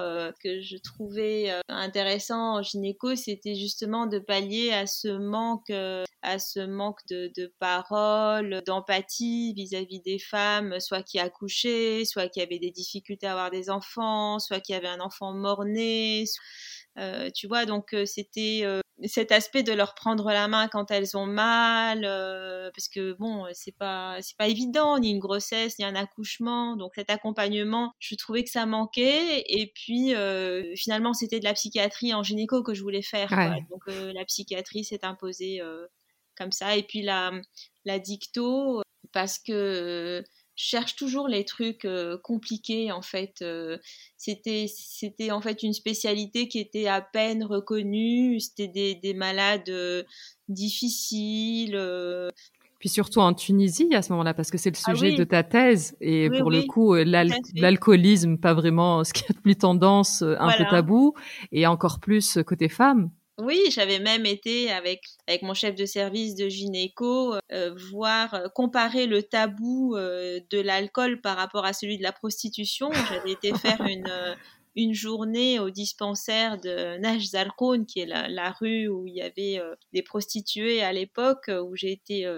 que 0.43 0.61
je 0.61 0.77
trouvais 0.77 1.51
intéressant 1.69 2.57
en 2.57 2.61
gynéco, 2.61 3.15
c'était 3.15 3.55
justement 3.55 4.07
de 4.07 4.19
pallier 4.19 4.71
à 4.71 4.87
ce 4.87 5.07
manque 5.07 5.71
à 6.25 6.39
ce 6.39 6.59
manque 6.59 6.99
de, 7.09 7.31
de 7.37 7.53
parole, 7.59 8.61
d'empathie 8.65 9.53
vis-à-vis 9.53 10.01
des 10.01 10.19
femmes, 10.19 10.79
soit 10.79 11.03
qui 11.03 11.19
accouchaient, 11.19 12.03
soit 12.03 12.29
qui 12.29 12.41
avaient 12.41 12.59
des 12.59 12.71
difficultés 12.71 13.27
à 13.27 13.31
avoir 13.31 13.51
des 13.51 13.69
enfants, 13.69 14.39
soit 14.39 14.59
qui 14.59 14.73
avaient 14.73 14.87
un 14.87 14.99
enfant 14.99 15.33
mort-né. 15.33 16.25
Euh, 16.97 17.29
tu 17.33 17.47
vois, 17.47 17.65
donc 17.65 17.93
euh, 17.93 18.05
c'était 18.05 18.61
euh, 18.63 18.79
cet 19.03 19.31
aspect 19.31 19.63
de 19.63 19.73
leur 19.73 19.93
prendre 19.93 20.31
la 20.31 20.47
main 20.47 20.67
quand 20.67 20.89
elles 20.89 21.17
ont 21.17 21.25
mal, 21.25 22.01
parce 22.73 22.87
que 22.87 23.13
bon, 23.13 23.45
c'est 23.53 23.75
pas 23.75 24.17
c'est 24.21 24.37
pas 24.37 24.47
évident, 24.47 24.97
ni 24.99 25.11
une 25.11 25.19
grossesse, 25.19 25.77
ni 25.79 25.85
un 25.85 25.95
accouchement, 25.95 26.75
donc 26.77 26.93
cet 26.95 27.09
accompagnement, 27.09 27.93
je 27.99 28.15
trouvais 28.15 28.43
que 28.43 28.49
ça 28.49 28.65
manquait. 28.65 29.43
Et 29.47 29.71
puis 29.75 30.13
finalement, 30.75 31.13
c'était 31.13 31.39
de 31.39 31.43
la 31.45 31.53
psychiatrie 31.53 32.13
en 32.13 32.23
gynéco 32.23 32.63
que 32.63 32.73
je 32.73 32.81
voulais 32.81 33.01
faire. 33.01 33.29
Donc 33.69 33.83
la 33.87 34.23
psychiatrie 34.25 34.85
s'est 34.85 35.05
imposée 35.05 35.61
comme 36.37 36.51
ça. 36.51 36.75
Et 36.75 36.83
puis 36.83 37.01
la, 37.01 37.31
la 37.83 37.99
dicto, 37.99 38.81
parce 39.11 39.39
que 39.39 40.23
cherche 40.55 40.95
toujours 40.95 41.27
les 41.27 41.45
trucs 41.45 41.85
euh, 41.85 42.17
compliqués 42.17 42.91
en 42.91 43.01
fait. 43.01 43.41
Euh, 43.41 43.77
c'était 44.17 44.65
c'était 44.67 45.31
en 45.31 45.41
fait 45.41 45.63
une 45.63 45.73
spécialité 45.73 46.47
qui 46.47 46.59
était 46.59 46.87
à 46.87 47.01
peine 47.01 47.43
reconnue. 47.43 48.39
C'était 48.39 48.67
des, 48.67 48.95
des 48.95 49.13
malades 49.13 49.69
euh, 49.69 50.03
difficiles. 50.47 51.79
Puis 52.79 52.89
surtout 52.89 53.19
en 53.19 53.33
Tunisie 53.33 53.93
à 53.95 54.01
ce 54.01 54.11
moment-là, 54.11 54.33
parce 54.33 54.51
que 54.51 54.57
c'est 54.57 54.69
le 54.69 54.77
ah 54.85 54.93
sujet 54.93 55.15
de 55.15 55.23
ta 55.23 55.43
thèse. 55.43 55.95
Et 56.01 56.29
pour 56.29 56.51
le 56.51 56.63
coup, 56.63 56.93
l'alcoolisme, 56.93 58.37
pas 58.37 58.53
vraiment 58.53 59.03
ce 59.03 59.13
qui 59.13 59.23
a 59.29 59.33
de 59.33 59.39
plus 59.39 59.55
tendance, 59.55 60.21
un 60.21 60.51
peu 60.57 60.65
tabou, 60.69 61.13
et 61.51 61.65
encore 61.67 61.99
plus 61.99 62.37
côté 62.45 62.69
femme. 62.69 63.09
Oui, 63.37 63.65
j'avais 63.69 63.99
même 63.99 64.25
été 64.25 64.71
avec 64.71 65.01
avec 65.27 65.41
mon 65.41 65.53
chef 65.53 65.75
de 65.75 65.85
service 65.85 66.35
de 66.35 66.47
gynéco 66.47 67.35
euh, 67.51 67.75
voir 67.91 68.33
euh, 68.33 68.47
comparer 68.47 69.07
le 69.07 69.23
tabou 69.23 69.97
euh, 69.97 70.39
de 70.49 70.61
l'alcool 70.61 71.19
par 71.19 71.35
rapport 71.35 71.65
à 71.65 71.73
celui 71.73 71.97
de 71.97 72.03
la 72.03 72.13
prostitution. 72.13 72.89
J'avais 73.09 73.31
été 73.31 73.53
faire 73.53 73.81
une 73.89 74.35
une 74.77 74.93
journée 74.93 75.59
au 75.59 75.69
dispensaire 75.69 76.59
de 76.59 76.97
Nash 76.97 77.23
Zalkoun, 77.27 77.85
qui 77.85 78.01
est 78.01 78.05
la, 78.05 78.51
rue 78.51 78.89
où 78.89 79.07
il 79.07 79.15
y 79.15 79.21
avait 79.21 79.61
des 79.93 80.03
prostituées 80.03 80.83
à 80.83 80.91
l'époque, 80.91 81.49
où 81.49 81.77
j'ai 81.77 81.93
été 81.93 82.29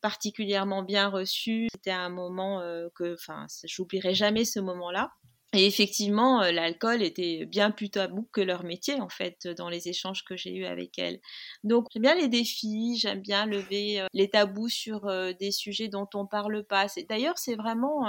particulièrement 0.00 0.84
bien 0.84 1.08
reçue. 1.08 1.66
C'était 1.74 1.90
un 1.90 2.10
moment 2.10 2.60
que, 2.94 3.14
enfin, 3.14 3.46
j'oublierai 3.64 4.14
jamais 4.14 4.44
ce 4.44 4.60
moment-là. 4.60 5.10
Et 5.54 5.66
effectivement, 5.66 6.42
euh, 6.42 6.50
l'alcool 6.50 7.02
était 7.02 7.46
bien 7.46 7.70
plus 7.70 7.88
tabou 7.88 8.28
que 8.32 8.40
leur 8.40 8.64
métier, 8.64 9.00
en 9.00 9.08
fait, 9.08 9.46
dans 9.56 9.68
les 9.68 9.88
échanges 9.88 10.24
que 10.24 10.36
j'ai 10.36 10.54
eus 10.54 10.64
avec 10.64 10.98
elles. 10.98 11.20
Donc, 11.62 11.86
j'aime 11.92 12.02
bien 12.02 12.14
les 12.16 12.28
défis, 12.28 12.96
j'aime 12.98 13.20
bien 13.20 13.46
lever 13.46 14.00
euh, 14.00 14.06
les 14.12 14.28
tabous 14.28 14.68
sur 14.68 15.06
euh, 15.06 15.32
des 15.38 15.52
sujets 15.52 15.88
dont 15.88 16.08
on 16.14 16.26
parle 16.26 16.64
pas. 16.64 16.86
D'ailleurs, 17.08 17.38
c'est 17.38 17.54
vraiment, 17.54 18.06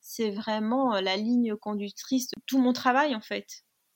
c'est 0.00 0.30
vraiment 0.30 1.00
la 1.00 1.16
ligne 1.16 1.54
conductrice 1.56 2.26
de 2.28 2.42
tout 2.46 2.58
mon 2.58 2.72
travail, 2.72 3.14
en 3.14 3.20
fait. 3.20 3.46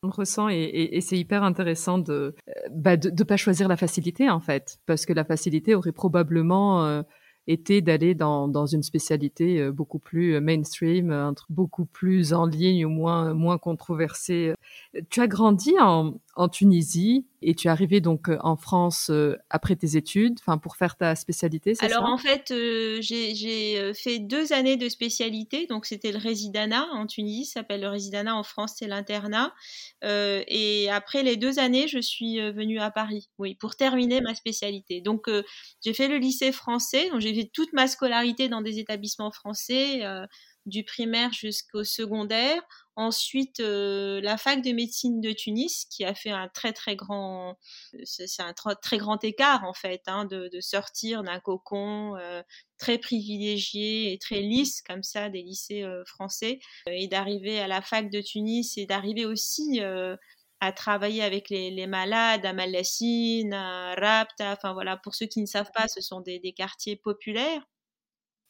On 0.05 0.11
ressent 0.11 0.49
et, 0.49 1.01
c'est 1.01 1.17
hyper 1.17 1.45
intéressant 1.45 1.99
de 1.99 2.35
bah, 2.71 2.97
de, 2.97 3.25
pas 3.25 3.37
choisir 3.37 3.69
la 3.69 3.77
facilité 3.77 4.29
en 4.29 4.41
fait, 4.41 4.79
parce 4.87 5.07
que 5.07 5.13
la 5.13 5.25
facilité 5.25 5.77
aurait 5.77 5.93
probablement 5.93 7.05
était 7.47 7.81
d'aller 7.81 8.15
dans, 8.15 8.49
dans 8.49 8.67
une 8.67 8.83
spécialité 8.83 9.61
euh, 9.61 9.73
beaucoup 9.73 9.99
plus 9.99 10.35
euh, 10.35 10.41
mainstream, 10.41 11.11
truc 11.35 11.51
beaucoup 11.51 11.87
plus 11.87 12.33
en 12.33 12.47
ligne 12.47 12.85
ou 12.85 12.91
moins, 12.91 13.35
moins 13.35 13.59
controversé. 13.59 14.55
Tu 15.11 15.21
as 15.21 15.27
grandi 15.27 15.75
en, 15.81 16.15
en 16.35 16.49
Tunisie 16.49 17.27
et 17.43 17.55
tu 17.55 17.67
es 17.67 17.71
arrivé 17.71 18.01
donc 18.01 18.29
euh, 18.29 18.39
en 18.43 18.57
France 18.57 19.11
après 19.51 19.77
tes 19.77 19.97
études, 19.97 20.39
enfin 20.41 20.59
pour 20.59 20.77
faire 20.77 20.97
ta 20.97 21.15
spécialité, 21.17 21.75
c'est 21.75 21.89
ça? 21.89 21.97
Alors 21.97 22.09
en 22.09 22.19
fait, 22.19 22.53
j'ai 23.01 23.93
fait 23.95 24.19
deux 24.19 24.53
années 24.53 24.77
de 24.77 24.89
spécialité, 24.89 25.67
donc 25.67 25.87
c'était 25.87 26.13
le 26.13 26.19
résidana 26.19 26.87
en 26.93 27.07
Tunisie, 27.07 27.45
ça 27.45 27.61
s'appelle 27.61 27.81
le 27.81 27.89
résidana 27.89 28.37
en 28.37 28.43
France, 28.43 28.75
c'est 28.79 28.87
l'internat. 28.87 29.53
et 30.03 30.89
après 30.91 31.23
les 31.23 31.37
deux 31.37 31.59
années, 31.59 31.89
je 31.89 31.99
suis 31.99 32.39
venue 32.53 32.79
à 32.79 32.91
Paris, 32.91 33.29
oui, 33.39 33.55
pour 33.57 33.77
terminer 33.77 34.21
ma 34.21 34.35
spécialité. 34.35 35.01
Donc 35.01 35.29
j'ai 35.85 35.95
fait 35.95 36.09
le 36.09 36.19
lycée 36.19 36.53
français, 36.53 37.11
donc 37.11 37.21
j'ai 37.21 37.35
fait 37.35 37.51
toute 37.53 37.73
ma 37.73 37.87
scolarité 37.87 38.49
dans 38.49 38.63
des 38.63 38.79
établissements 38.79 39.31
français, 39.31 40.05
euh, 40.05 40.27
du 40.67 40.85
primaire 40.85 41.33
jusqu'au 41.33 41.85
secondaire. 41.85 42.63
Ensuite, 42.95 43.61
euh, 43.61 44.21
la 44.21 44.37
fac 44.37 44.63
de 44.63 44.73
médecine 44.73 45.21
de 45.21 45.33
Tunis, 45.33 45.87
qui 45.91 46.05
a 46.05 46.15
fait 46.15 46.31
un 46.31 46.49
très 46.49 46.73
très 46.73 46.95
grand, 46.95 47.59
c'est 48.05 48.43
un 48.43 48.53
très 48.53 48.99
grand 48.99 49.23
écart 49.25 49.65
en 49.65 49.73
fait, 49.73 50.03
hein, 50.07 50.27
de, 50.27 50.49
sortir 50.61 51.23
d'un 51.23 51.41
cocon 51.41 52.17
euh, 52.17 52.43
très 52.79 52.99
privilégié 52.99 54.13
et 54.13 54.19
très 54.19 54.41
lisse 54.41 54.83
comme 54.83 55.03
ça 55.03 55.31
des 55.31 55.43
lycées 55.43 55.85
français, 56.07 56.61
et 56.87 57.09
d'arriver 57.09 57.59
à 57.61 57.67
la 57.67 57.81
fac 57.83 58.11
de 58.11 58.21
Tunis 58.21 58.77
et 58.77 58.87
d'arriver 58.87 59.25
aussi 59.25 59.81
à 60.63 60.71
travailler 60.71 61.25
avec 61.25 61.51
les, 61.51 61.87
malades, 61.89 62.47
à 62.47 62.53
Malassine, 62.53 63.53
à 63.53 63.97
Rapta, 63.97 64.53
enfin 64.53 64.73
voilà, 64.73 64.97
pour 64.97 65.17
ceux 65.17 65.27
qui 65.27 65.41
ne 65.41 65.47
savent 65.47 65.73
pas, 65.75 65.89
ce 65.89 66.01
sont 66.01 66.21
des, 66.21 66.55
quartiers 66.57 66.95
populaires. 66.95 67.67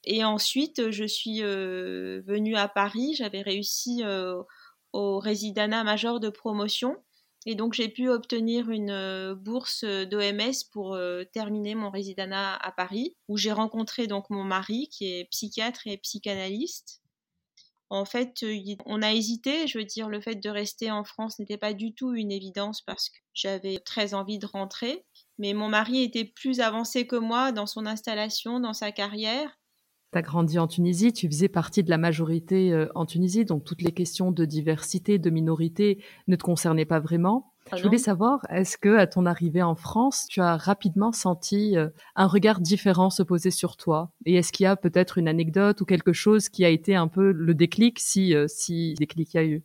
Et 0.04 0.24
ensuite, 0.24 0.90
je 0.90 1.04
suis 1.04 1.42
euh, 1.42 2.22
venue 2.26 2.56
à 2.56 2.68
Paris, 2.68 3.14
j'avais 3.14 3.42
réussi 3.42 4.02
euh, 4.02 4.42
au 4.92 5.18
résidana 5.18 5.84
major 5.84 6.20
de 6.20 6.28
promotion. 6.28 6.96
Et 7.44 7.56
donc 7.56 7.72
j'ai 7.72 7.88
pu 7.88 8.08
obtenir 8.08 8.70
une 8.70 8.90
euh, 8.90 9.34
bourse 9.34 9.84
d'OMS 9.84 10.52
pour 10.72 10.98
terminer 11.32 11.74
mon 11.74 11.90
résidana 11.90 12.56
à 12.56 12.72
Paris, 12.72 13.16
où 13.28 13.36
j'ai 13.36 13.52
rencontré 13.52 14.06
donc 14.06 14.30
mon 14.30 14.44
mari 14.44 14.88
qui 14.90 15.06
est 15.06 15.24
psychiatre 15.30 15.86
et 15.86 15.96
psychanalyste 15.98 17.02
en 17.92 18.06
fait, 18.06 18.42
euh, 18.42 18.58
on 18.86 19.02
a 19.02 19.12
hésité. 19.12 19.66
Je 19.66 19.76
veux 19.76 19.84
dire, 19.84 20.08
le 20.08 20.22
fait 20.22 20.36
de 20.36 20.48
rester 20.48 20.90
en 20.90 21.04
France 21.04 21.38
n'était 21.38 21.58
pas 21.58 21.74
du 21.74 21.94
tout 21.94 22.14
une 22.14 22.32
évidence 22.32 22.80
parce 22.80 23.10
que 23.10 23.18
j'avais 23.34 23.80
très 23.80 24.14
envie 24.14 24.38
de 24.38 24.46
rentrer. 24.46 25.04
Mais 25.38 25.52
mon 25.52 25.68
mari 25.68 26.02
était 26.02 26.24
plus 26.24 26.60
avancé 26.60 27.06
que 27.06 27.16
moi 27.16 27.52
dans 27.52 27.66
son 27.66 27.84
installation, 27.84 28.60
dans 28.60 28.72
sa 28.72 28.92
carrière. 28.92 29.58
Tu 30.12 30.18
as 30.18 30.22
grandi 30.22 30.58
en 30.58 30.66
Tunisie, 30.66 31.12
tu 31.12 31.26
faisais 31.26 31.48
partie 31.48 31.82
de 31.82 31.90
la 31.90 31.98
majorité 31.98 32.72
euh, 32.72 32.86
en 32.94 33.06
Tunisie, 33.06 33.44
donc 33.44 33.64
toutes 33.64 33.82
les 33.82 33.92
questions 33.92 34.30
de 34.30 34.44
diversité, 34.44 35.18
de 35.18 35.30
minorité 35.30 36.02
ne 36.28 36.36
te 36.36 36.42
concernaient 36.42 36.84
pas 36.84 37.00
vraiment. 37.00 37.52
Ah 37.70 37.76
je 37.76 37.84
voulais 37.84 37.98
savoir, 37.98 38.40
est-ce 38.50 38.76
que 38.76 38.96
à 38.96 39.06
ton 39.06 39.24
arrivée 39.24 39.62
en 39.62 39.74
France, 39.74 40.26
tu 40.28 40.40
as 40.40 40.56
rapidement 40.56 41.12
senti 41.12 41.76
euh, 41.76 41.88
un 42.16 42.26
regard 42.26 42.60
différent 42.60 43.08
se 43.08 43.22
poser 43.22 43.50
sur 43.50 43.76
toi? 43.76 44.10
Et 44.26 44.34
est-ce 44.34 44.52
qu'il 44.52 44.64
y 44.64 44.66
a 44.66 44.76
peut-être 44.76 45.16
une 45.16 45.28
anecdote 45.28 45.80
ou 45.80 45.84
quelque 45.84 46.12
chose 46.12 46.48
qui 46.48 46.64
a 46.64 46.68
été 46.68 46.94
un 46.94 47.08
peu 47.08 47.32
le 47.32 47.54
déclic, 47.54 47.98
si 47.98 48.34
euh, 48.34 48.46
si 48.48 48.94
déclic 48.94 49.32
y 49.34 49.38
a 49.38 49.44
eu? 49.44 49.64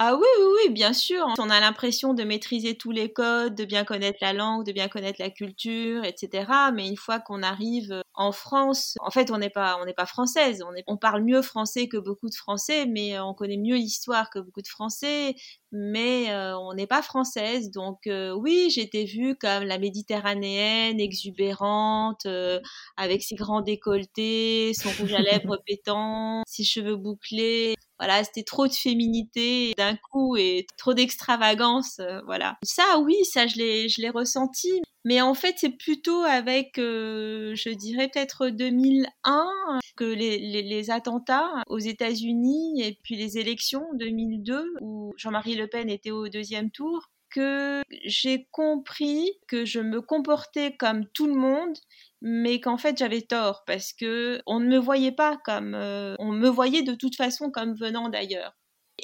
Ah 0.00 0.14
oui, 0.14 0.28
oui, 0.38 0.46
oui, 0.66 0.72
bien 0.72 0.92
sûr. 0.92 1.26
On 1.40 1.50
a 1.50 1.58
l'impression 1.58 2.14
de 2.14 2.22
maîtriser 2.22 2.76
tous 2.76 2.92
les 2.92 3.12
codes, 3.12 3.56
de 3.56 3.64
bien 3.64 3.82
connaître 3.82 4.18
la 4.20 4.32
langue, 4.32 4.64
de 4.64 4.70
bien 4.70 4.86
connaître 4.86 5.20
la 5.20 5.28
culture, 5.28 6.04
etc. 6.04 6.70
Mais 6.72 6.86
une 6.86 6.96
fois 6.96 7.18
qu'on 7.18 7.42
arrive 7.42 8.00
en 8.14 8.30
France, 8.30 8.94
en 9.00 9.10
fait, 9.10 9.32
on 9.32 9.38
n'est 9.38 9.50
pas, 9.50 9.76
on 9.82 9.86
n'est 9.86 9.94
pas 9.94 10.06
française. 10.06 10.62
On, 10.64 10.72
est, 10.76 10.84
on 10.86 10.96
parle 10.96 11.24
mieux 11.24 11.42
français 11.42 11.88
que 11.88 11.96
beaucoup 11.96 12.28
de 12.28 12.34
Français, 12.36 12.86
mais 12.86 13.18
on 13.18 13.34
connaît 13.34 13.56
mieux 13.56 13.74
l'histoire 13.74 14.30
que 14.30 14.38
beaucoup 14.38 14.62
de 14.62 14.68
Français. 14.68 15.34
Mais 15.72 16.30
euh, 16.30 16.56
on 16.56 16.74
n'est 16.74 16.86
pas 16.86 17.02
française. 17.02 17.72
Donc 17.72 18.06
euh, 18.06 18.32
oui, 18.32 18.70
j'étais 18.70 19.04
vue 19.04 19.34
comme 19.36 19.64
la 19.64 19.78
méditerranéenne, 19.78 21.00
exubérante, 21.00 22.24
euh, 22.26 22.60
avec 22.96 23.22
ses 23.24 23.34
grands 23.34 23.62
décolletés, 23.62 24.74
son 24.74 24.90
rouge 25.00 25.14
à 25.14 25.18
lèvres 25.22 25.58
pétant, 25.66 26.42
ses 26.46 26.62
cheveux 26.62 26.96
bouclés 26.96 27.74
voilà, 27.98 28.22
c'était 28.24 28.44
trop 28.44 28.66
de 28.66 28.72
féminité 28.72 29.72
d'un 29.76 29.96
coup 29.96 30.36
et 30.36 30.66
trop 30.76 30.94
d'extravagance, 30.94 31.98
euh, 32.00 32.20
voilà. 32.26 32.56
Ça, 32.62 32.98
oui, 33.00 33.16
ça, 33.24 33.46
je 33.46 33.56
l'ai, 33.56 33.88
je 33.88 34.00
l'ai 34.00 34.10
ressenti. 34.10 34.80
Mais 35.04 35.20
en 35.20 35.34
fait, 35.34 35.54
c'est 35.58 35.76
plutôt 35.76 36.22
avec, 36.22 36.78
euh, 36.78 37.54
je 37.54 37.70
dirais 37.70 38.08
peut-être 38.12 38.48
2001, 38.48 39.46
que 39.96 40.04
les, 40.04 40.38
les, 40.38 40.62
les 40.62 40.90
attentats 40.90 41.50
aux 41.66 41.78
États-Unis 41.78 42.82
et 42.82 42.98
puis 43.02 43.16
les 43.16 43.38
élections 43.38 43.84
2002, 43.94 44.74
où 44.80 45.12
Jean-Marie 45.16 45.56
Le 45.56 45.66
Pen 45.66 45.90
était 45.90 46.10
au 46.10 46.28
deuxième 46.28 46.70
tour, 46.70 47.08
que 47.30 47.82
j'ai 48.04 48.46
compris 48.50 49.32
que 49.46 49.64
je 49.64 49.80
me 49.80 50.00
comportais 50.00 50.76
comme 50.76 51.06
tout 51.08 51.26
le 51.26 51.34
monde 51.34 51.76
mais 52.20 52.60
qu'en 52.60 52.76
fait 52.78 52.98
j'avais 52.98 53.22
tort 53.22 53.62
parce 53.66 53.92
que 53.92 54.40
on 54.46 54.60
ne 54.60 54.66
me 54.66 54.78
voyait 54.78 55.12
pas 55.12 55.36
comme 55.44 55.74
euh, 55.74 56.14
on 56.18 56.32
me 56.32 56.48
voyait 56.48 56.82
de 56.82 56.94
toute 56.94 57.16
façon 57.16 57.50
comme 57.50 57.74
venant 57.74 58.08
d'ailleurs. 58.08 58.54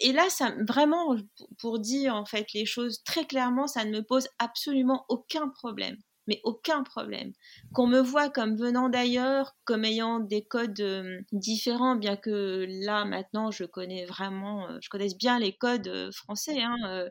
Et 0.01 0.13
là, 0.13 0.29
ça 0.29 0.53
vraiment 0.67 1.17
pour 1.59 1.79
dire 1.79 2.15
en 2.17 2.25
fait 2.25 2.53
les 2.53 2.67
choses 2.67 3.03
très 3.05 3.27
clairement, 3.27 3.67
ça 3.69 3.85
ne 3.85 3.91
me 3.93 4.03
pose 4.03 4.29
absolument 4.41 5.05
aucun 5.09 5.49
problème, 5.49 5.97
mais 6.27 6.41
aucun 6.45 6.83
problème. 6.83 7.33
Qu'on 7.73 7.87
me 7.87 8.01
voit 8.01 8.29
comme 8.29 8.57
venant 8.57 8.89
d'ailleurs, 8.89 9.55
comme 9.65 9.85
ayant 9.85 10.19
des 10.19 10.45
codes 10.45 10.81
euh, 10.81 11.21
différents, 11.33 11.95
bien 11.97 12.17
que 12.17 12.67
là 12.85 13.05
maintenant 13.05 13.53
je 13.53 13.65
connais 13.65 14.05
vraiment, 14.07 14.69
euh, 14.69 14.79
je 14.83 14.89
connaisse 14.89 15.17
bien 15.17 15.39
les 15.39 15.57
codes 15.57 16.11
français. 16.13 16.61
Hein, 16.61 17.07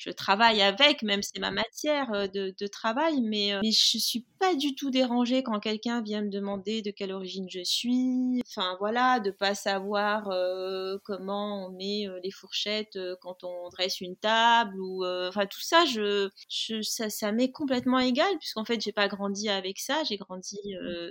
je 0.00 0.08
travaille 0.08 0.62
avec, 0.62 1.02
même 1.02 1.20
c'est 1.22 1.40
ma 1.40 1.50
matière 1.50 2.10
euh, 2.14 2.26
de, 2.26 2.54
de 2.58 2.66
travail, 2.66 3.20
mais, 3.20 3.52
euh, 3.52 3.60
mais 3.62 3.70
je 3.70 3.98
suis 3.98 4.24
pas 4.38 4.54
du 4.54 4.74
tout 4.74 4.90
dérangée 4.90 5.42
quand 5.42 5.60
quelqu'un 5.60 6.00
vient 6.00 6.22
me 6.22 6.30
demander 6.30 6.80
de 6.80 6.90
quelle 6.90 7.12
origine 7.12 7.46
je 7.50 7.62
suis. 7.62 8.40
Enfin 8.46 8.76
voilà, 8.78 9.20
de 9.20 9.30
pas 9.30 9.54
savoir 9.54 10.30
euh, 10.30 10.96
comment 11.04 11.66
on 11.66 11.70
met 11.72 12.06
les 12.24 12.30
fourchettes 12.30 12.98
quand 13.20 13.44
on 13.44 13.68
dresse 13.68 14.00
une 14.00 14.16
table 14.16 14.80
ou 14.80 15.04
enfin 15.04 15.44
tout 15.44 15.60
ça, 15.60 15.84
je, 15.84 16.30
je 16.48 16.80
ça, 16.80 17.10
ça 17.10 17.30
m'est 17.32 17.52
complètement 17.52 17.98
égal 17.98 18.38
puisqu'en 18.38 18.64
fait 18.64 18.80
j'ai 18.80 18.92
pas 18.92 19.08
grandi 19.08 19.50
avec 19.50 19.78
ça. 19.78 20.02
J'ai 20.08 20.16
grandi, 20.16 20.58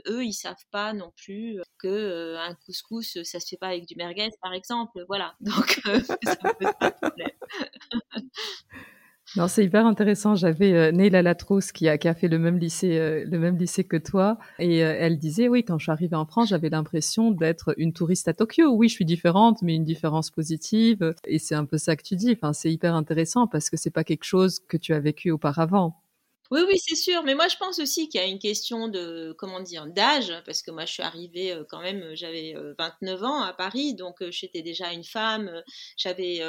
eux 0.07 0.25
ils 0.25 0.33
savent 0.33 0.55
pas 0.71 0.93
non 0.93 1.11
plus 1.15 1.61
que 1.77 2.35
un 2.37 2.55
couscous 2.65 3.19
ça 3.23 3.39
se 3.39 3.47
fait 3.47 3.57
pas 3.57 3.67
avec 3.67 3.85
du 3.85 3.93
merguez 3.95 4.29
par 4.41 4.53
exemple. 4.53 5.03
Voilà, 5.07 5.35
donc 5.41 5.79
ça 5.85 6.37
me 6.43 6.57
pose 6.57 6.73
pas 6.79 6.89
de 6.89 6.95
problème. 6.95 7.29
Non, 9.35 9.47
c'est 9.47 9.63
hyper 9.63 9.85
intéressant. 9.85 10.35
J'avais 10.35 10.73
euh, 10.73 10.91
Neila 10.91 11.21
Latrousse 11.21 11.71
qui 11.71 11.87
a, 11.87 11.97
qui 11.97 12.07
a 12.07 12.15
fait 12.15 12.27
le 12.27 12.39
même 12.39 12.57
lycée, 12.57 12.97
euh, 12.97 13.25
le 13.25 13.37
même 13.37 13.57
lycée 13.57 13.83
que 13.83 13.97
toi, 13.97 14.39
et 14.57 14.83
euh, 14.83 14.95
elle 14.99 15.19
disait 15.19 15.47
oui, 15.47 15.63
quand 15.63 15.77
je 15.77 15.83
suis 15.83 15.91
arrivée 15.91 16.15
en 16.15 16.25
France, 16.25 16.49
j'avais 16.49 16.69
l'impression 16.69 17.29
d'être 17.31 17.75
une 17.77 17.93
touriste 17.93 18.27
à 18.27 18.33
Tokyo. 18.33 18.71
Oui, 18.71 18.89
je 18.89 18.93
suis 18.95 19.05
différente, 19.05 19.61
mais 19.61 19.75
une 19.75 19.85
différence 19.85 20.31
positive. 20.31 21.13
Et 21.27 21.37
c'est 21.37 21.55
un 21.55 21.65
peu 21.65 21.77
ça 21.77 21.95
que 21.95 22.03
tu 22.03 22.15
dis. 22.15 22.31
Enfin, 22.31 22.53
c'est 22.53 22.71
hyper 22.71 22.95
intéressant 22.95 23.45
parce 23.45 23.69
que 23.69 23.77
c'est 23.77 23.91
pas 23.91 24.03
quelque 24.03 24.23
chose 24.23 24.59
que 24.67 24.77
tu 24.77 24.93
as 24.93 24.99
vécu 24.99 25.29
auparavant. 25.31 26.01
Oui, 26.51 26.61
oui, 26.67 26.79
c'est 26.79 26.95
sûr. 26.95 27.21
Mais 27.23 27.35
moi, 27.35 27.47
je 27.47 27.57
pense 27.57 27.77
aussi 27.77 28.09
qu'il 28.09 28.19
y 28.19 28.23
a 28.23 28.27
une 28.27 28.39
question 28.39 28.87
de, 28.87 29.35
comment 29.37 29.59
dire, 29.59 29.85
d'âge, 29.85 30.33
parce 30.45 30.63
que 30.63 30.71
moi, 30.71 30.85
je 30.85 30.93
suis 30.93 31.03
arrivée 31.03 31.55
quand 31.69 31.79
même, 31.79 32.15
j'avais 32.15 32.55
29 32.79 33.21
euh, 33.21 33.25
ans 33.25 33.41
à 33.43 33.53
Paris, 33.53 33.93
donc 33.93 34.15
j'étais 34.31 34.63
déjà 34.63 34.91
une 34.91 35.03
femme, 35.03 35.61
j'avais 35.95 36.39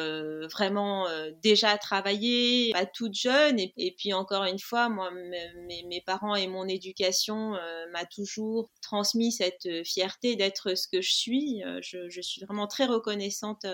vraiment 0.50 1.06
déjà 1.42 1.76
travaillé, 1.76 2.72
pas 2.72 2.86
toute 2.86 3.14
jeune, 3.14 3.58
et, 3.58 3.94
puis 3.98 4.14
encore 4.14 4.44
une 4.44 4.58
fois, 4.58 4.88
moi, 4.88 5.10
mes, 5.10 6.02
parents 6.06 6.34
et 6.34 6.46
mon 6.46 6.66
éducation 6.66 7.52
m'a 7.92 8.06
toujours 8.06 8.70
transmis 8.80 9.32
cette 9.32 9.68
fierté 9.84 10.34
d'être 10.34 10.74
ce 10.74 10.88
que 10.88 11.02
je 11.02 11.12
suis. 11.12 11.62
Je, 11.82 12.20
suis 12.22 12.42
vraiment 12.44 12.66
très 12.66 12.86
reconnaissante 12.86 13.66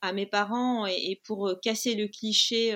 à 0.00 0.12
mes 0.12 0.26
parents 0.26 0.86
et, 0.86 1.20
pour 1.24 1.54
casser 1.62 1.94
le 1.94 2.08
cliché 2.08 2.74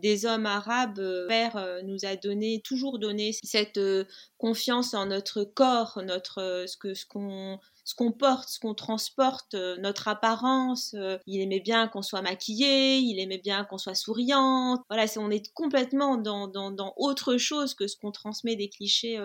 des 0.00 0.26
hommes 0.26 0.46
arabes, 0.46 0.98
euh, 0.98 1.26
père 1.28 1.56
euh, 1.56 1.82
nous 1.82 2.04
a 2.04 2.16
donné, 2.16 2.60
toujours 2.64 2.98
donné 2.98 3.32
cette 3.42 3.78
euh, 3.78 4.04
confiance 4.38 4.94
en 4.94 5.06
notre 5.06 5.44
corps, 5.44 6.00
notre 6.04 6.64
ce 6.66 6.76
que 6.76 6.94
ce 6.94 7.04
qu'on 7.06 7.58
ce 7.84 7.94
qu'on 7.94 8.12
porte, 8.12 8.50
ce 8.50 8.60
qu'on 8.60 8.74
transporte, 8.74 9.54
notre 9.54 10.08
apparence. 10.08 10.94
il 11.26 11.40
aimait 11.40 11.60
bien 11.60 11.88
qu'on 11.88 12.02
soit 12.02 12.20
maquillé, 12.20 12.98
il 12.98 13.18
aimait 13.18 13.38
bien 13.38 13.64
qu'on 13.64 13.78
soit 13.78 13.94
souriante. 13.94 14.82
Voilà, 14.90 15.06
on 15.16 15.30
est 15.30 15.50
complètement 15.54 16.18
dans, 16.18 16.48
dans, 16.48 16.70
dans, 16.70 16.92
autre 16.98 17.38
chose 17.38 17.72
que 17.72 17.86
ce 17.86 17.96
qu'on 17.96 18.12
transmet 18.12 18.56
des 18.56 18.68
clichés 18.68 19.18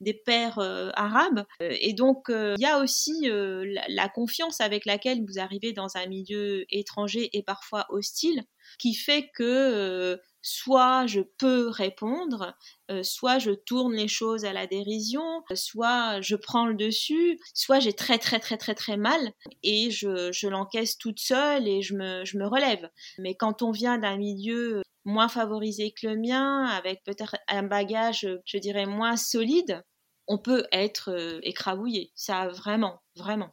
des 0.00 0.14
pères 0.14 0.58
arabes. 0.94 1.44
et 1.60 1.92
donc, 1.92 2.24
il 2.30 2.60
y 2.60 2.66
a 2.66 2.80
aussi 2.80 3.28
la, 3.28 4.08
confiance 4.08 4.60
avec 4.60 4.86
laquelle 4.86 5.24
vous 5.24 5.38
arrivez 5.38 5.72
dans 5.72 5.96
un 5.96 6.06
milieu 6.06 6.64
étranger 6.68 7.30
et 7.32 7.44
parfois 7.44 7.86
hostile 7.90 8.42
qui 8.78 8.94
fait 8.94 9.30
que 9.34 9.42
euh, 9.42 10.16
soit 10.42 11.06
je 11.06 11.20
peux 11.20 11.68
répondre, 11.68 12.54
euh, 12.90 13.02
soit 13.02 13.38
je 13.38 13.50
tourne 13.50 13.94
les 13.94 14.08
choses 14.08 14.44
à 14.44 14.52
la 14.52 14.66
dérision, 14.66 15.42
soit 15.54 16.20
je 16.20 16.36
prends 16.36 16.66
le 16.66 16.74
dessus, 16.74 17.38
soit 17.54 17.80
j'ai 17.80 17.92
très 17.92 18.18
très 18.18 18.38
très 18.38 18.56
très 18.56 18.74
très 18.74 18.96
mal 18.96 19.32
et 19.62 19.90
je, 19.90 20.32
je 20.32 20.48
l'encaisse 20.48 20.98
toute 20.98 21.20
seule 21.20 21.68
et 21.68 21.82
je 21.82 21.94
me, 21.94 22.24
je 22.24 22.38
me 22.38 22.46
relève. 22.46 22.88
Mais 23.18 23.34
quand 23.34 23.62
on 23.62 23.70
vient 23.70 23.98
d'un 23.98 24.16
milieu 24.16 24.82
moins 25.04 25.28
favorisé 25.28 25.92
que 25.92 26.06
le 26.06 26.16
mien, 26.16 26.64
avec 26.66 27.02
peut-être 27.04 27.36
un 27.48 27.62
bagage, 27.62 28.28
je 28.44 28.58
dirais, 28.58 28.86
moins 28.86 29.16
solide, 29.16 29.82
on 30.26 30.38
peut 30.38 30.66
être 30.72 31.10
euh, 31.10 31.40
écrabouillé. 31.42 32.12
Ça, 32.14 32.48
vraiment, 32.48 33.02
vraiment. 33.16 33.50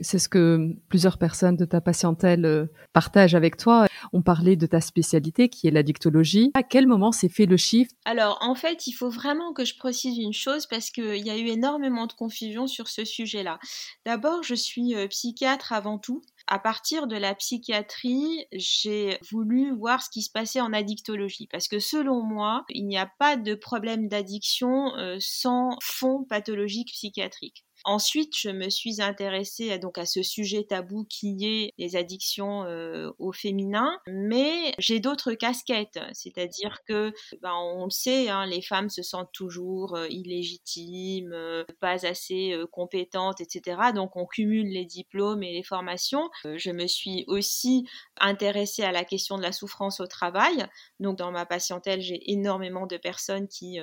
C'est 0.00 0.18
ce 0.18 0.28
que 0.28 0.74
plusieurs 0.88 1.18
personnes 1.18 1.56
de 1.56 1.64
ta 1.64 1.80
patientèle 1.80 2.44
euh, 2.44 2.66
partagent 2.92 3.34
avec 3.34 3.56
toi. 3.56 3.86
On 4.12 4.22
parlait 4.22 4.56
de 4.56 4.66
ta 4.66 4.80
spécialité 4.80 5.48
qui 5.48 5.68
est 5.68 5.70
la 5.70 5.82
dictologie. 5.82 6.50
À 6.54 6.62
quel 6.62 6.86
moment 6.86 7.12
s'est 7.12 7.28
fait 7.28 7.46
le 7.46 7.56
shift? 7.56 7.92
Alors 8.04 8.38
en 8.40 8.54
fait, 8.54 8.86
il 8.86 8.92
faut 8.92 9.10
vraiment 9.10 9.52
que 9.52 9.64
je 9.64 9.76
précise 9.76 10.18
une 10.18 10.32
chose 10.32 10.66
parce 10.66 10.90
qu'il 10.90 11.24
y 11.24 11.30
a 11.30 11.36
eu 11.36 11.46
énormément 11.48 12.06
de 12.06 12.12
confusion 12.12 12.66
sur 12.66 12.88
ce 12.88 13.04
sujet-là. 13.04 13.58
D'abord, 14.06 14.42
je 14.42 14.54
suis 14.54 14.94
euh, 14.94 15.06
psychiatre 15.08 15.72
avant 15.72 15.98
tout. 15.98 16.22
À 16.46 16.58
partir 16.58 17.06
de 17.06 17.16
la 17.16 17.34
psychiatrie, 17.34 18.46
j'ai 18.52 19.18
voulu 19.30 19.72
voir 19.76 20.02
ce 20.02 20.10
qui 20.10 20.22
se 20.22 20.30
passait 20.30 20.60
en 20.60 20.72
addictologie 20.72 21.46
parce 21.46 21.68
que 21.68 21.78
selon 21.78 22.22
moi, 22.22 22.64
il 22.70 22.86
n'y 22.86 22.98
a 22.98 23.10
pas 23.18 23.36
de 23.36 23.54
problème 23.54 24.08
d'addiction 24.08 24.96
euh, 24.96 25.16
sans 25.20 25.76
fond 25.82 26.24
pathologique 26.28 26.92
psychiatrique. 26.92 27.64
Ensuite, 27.84 28.36
je 28.36 28.50
me 28.50 28.68
suis 28.68 29.00
intéressée 29.00 29.70
à, 29.70 29.78
donc 29.78 29.96
à 29.96 30.04
ce 30.04 30.22
sujet 30.22 30.64
tabou 30.64 31.06
qui 31.08 31.38
est 31.46 31.72
les 31.78 31.96
addictions 31.96 32.64
euh, 32.64 33.10
au 33.18 33.32
féminin, 33.32 33.90
mais 34.06 34.74
j'ai 34.78 35.00
d'autres 35.00 35.32
casquettes, 35.32 35.98
c'est-à-dire 36.12 36.78
que 36.86 37.12
ben, 37.40 37.54
on 37.54 37.84
le 37.84 37.90
sait, 37.90 38.28
hein, 38.28 38.44
les 38.44 38.60
femmes 38.60 38.90
se 38.90 39.02
sentent 39.02 39.32
toujours 39.32 39.96
euh, 39.96 40.06
illégitimes, 40.08 41.32
euh, 41.32 41.64
pas 41.80 42.06
assez 42.06 42.54
compétentes, 42.70 43.40
etc. 43.40 43.92
Donc 43.94 44.16
on 44.16 44.26
cumule 44.26 44.68
les 44.68 44.84
diplômes 44.84 45.42
et 45.42 45.52
les 45.52 45.62
formations. 45.62 46.28
je 46.44 46.70
me 46.70 46.86
suis 46.86 47.24
aussi 47.28 47.86
intéressée 48.18 48.82
à 48.82 48.92
la 48.92 49.04
question 49.04 49.38
de 49.38 49.42
la 49.42 49.52
souffrance 49.52 50.00
au 50.00 50.06
travail. 50.06 50.66
Donc 50.98 51.16
dans 51.16 51.30
ma 51.30 51.46
patientèle, 51.46 52.02
j'ai 52.02 52.30
énormément 52.30 52.86
de 52.86 52.96
personnes 52.96 53.48
qui 53.48 53.78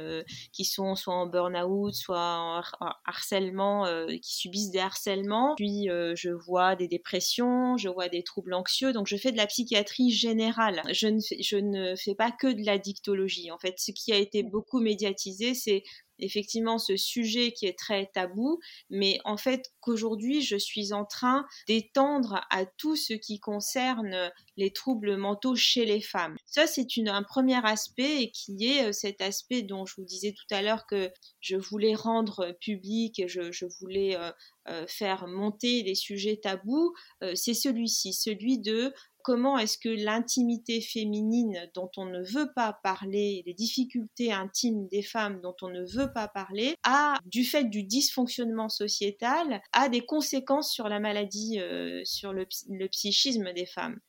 qui 0.52 0.66
sont 0.66 0.96
soit 0.96 1.16
en 1.16 1.26
burn-out, 1.26 1.94
soit 1.94 2.20
en 2.20 2.62
harcèlement 3.06 3.87
euh, 3.87 3.87
qui 4.22 4.36
subissent 4.36 4.72
des 4.72 4.80
harcèlements. 4.80 5.56
Puis 5.56 5.90
euh, 5.90 6.14
je 6.16 6.30
vois 6.30 6.76
des 6.76 6.88
dépressions, 6.88 7.78
je 7.78 7.90
vois 7.90 8.10
des 8.10 8.24
troubles 8.24 8.54
anxieux. 8.54 8.94
Donc 8.94 9.08
je 9.08 9.18
fais 9.18 9.32
de 9.32 9.38
la 9.38 9.48
psychiatrie 9.48 10.12
générale. 10.12 10.82
Je 10.92 11.08
ne 11.08 11.20
fais, 11.20 11.42
je 11.42 11.58
ne 11.58 11.96
fais 11.96 12.16
pas 12.16 12.32
que 12.32 12.48
de 12.48 12.66
la 12.66 12.78
dictologie. 12.78 13.52
En 13.52 13.58
fait, 13.60 13.76
ce 13.78 13.92
qui 13.92 14.12
a 14.14 14.18
été 14.18 14.44
beaucoup 14.44 14.80
médiatisé, 14.80 15.54
c'est 15.54 15.84
effectivement 16.20 16.78
ce 16.78 16.98
sujet 16.98 17.52
qui 17.52 17.66
est 17.66 17.78
très 17.78 18.08
tabou, 18.14 18.60
mais 18.90 19.20
en 19.26 19.38
fait 19.38 19.72
qu'aujourd'hui 19.80 20.42
je 20.42 20.58
suis 20.58 20.94
en 20.94 21.06
train 21.06 21.46
d'étendre 21.68 22.42
à 22.50 22.66
tout 22.66 22.96
ce 22.96 23.14
qui 23.14 23.40
concerne 23.40 24.32
les 24.58 24.72
troubles 24.72 25.18
mentaux 25.18 25.56
chez 25.56 25.86
les 25.86 26.02
femmes. 26.02 26.36
Ça 26.46 26.68
c'est 26.68 26.86
un 27.08 27.24
premier 27.24 27.64
aspect 27.66 28.24
et 28.24 28.32
qui 28.32 28.66
est 28.66 28.88
euh, 28.88 28.92
cet 28.92 29.22
aspect 29.22 29.62
dont 29.62 29.86
je 29.86 29.96
vous 29.98 30.06
disais 30.06 30.34
tout 30.34 30.56
à 30.56 30.62
l'heure 30.62 30.86
que 30.88 31.12
je 31.42 31.56
voulais 31.56 31.94
rendre 31.96 32.56
public 32.62 33.20
et 33.20 33.28
je, 33.28 33.66
voulais 33.80 34.18
euh, 34.18 34.32
euh, 34.70 34.86
faire 34.88 35.28
monter 35.28 35.84
les 35.84 35.96
sujets 35.96 36.38
tabous, 36.38 36.94
c'est 37.36 37.54
celui-ci, 37.54 38.14
celui 38.14 38.60
de 38.60 38.94
comment 39.28 39.58
est-ce 39.58 39.78
que 39.78 39.90
l'intimité 39.90 40.80
féminine 40.80 41.70
dont 41.74 41.92
on 41.98 42.06
ne 42.06 42.24
veut 42.24 42.50
pas 42.56 42.80
parler, 42.82 43.44
les 43.46 43.54
difficultés 43.54 44.32
intimes 44.32 44.88
des 44.88 45.02
femmes 45.02 45.42
dont 45.42 45.56
on 45.62 45.68
ne 45.68 45.84
veut 45.84 46.14
pas 46.14 46.30
parler, 46.30 46.76
a, 46.84 47.20
du 47.26 47.44
fait 47.44 47.66
du 47.66 47.84
dysfonctionnement 47.84 48.70
sociétal, 48.70 49.62
a 49.74 49.90
des 49.90 50.06
conséquences 50.06 50.72
sur 50.72 50.88
la 50.88 51.02
maladie, 51.02 51.60
euh, 51.60 52.02
sur 52.06 52.32
le, 52.32 52.46
psychisme 52.88 53.52
des 53.52 53.66
femmes. 53.66 54.00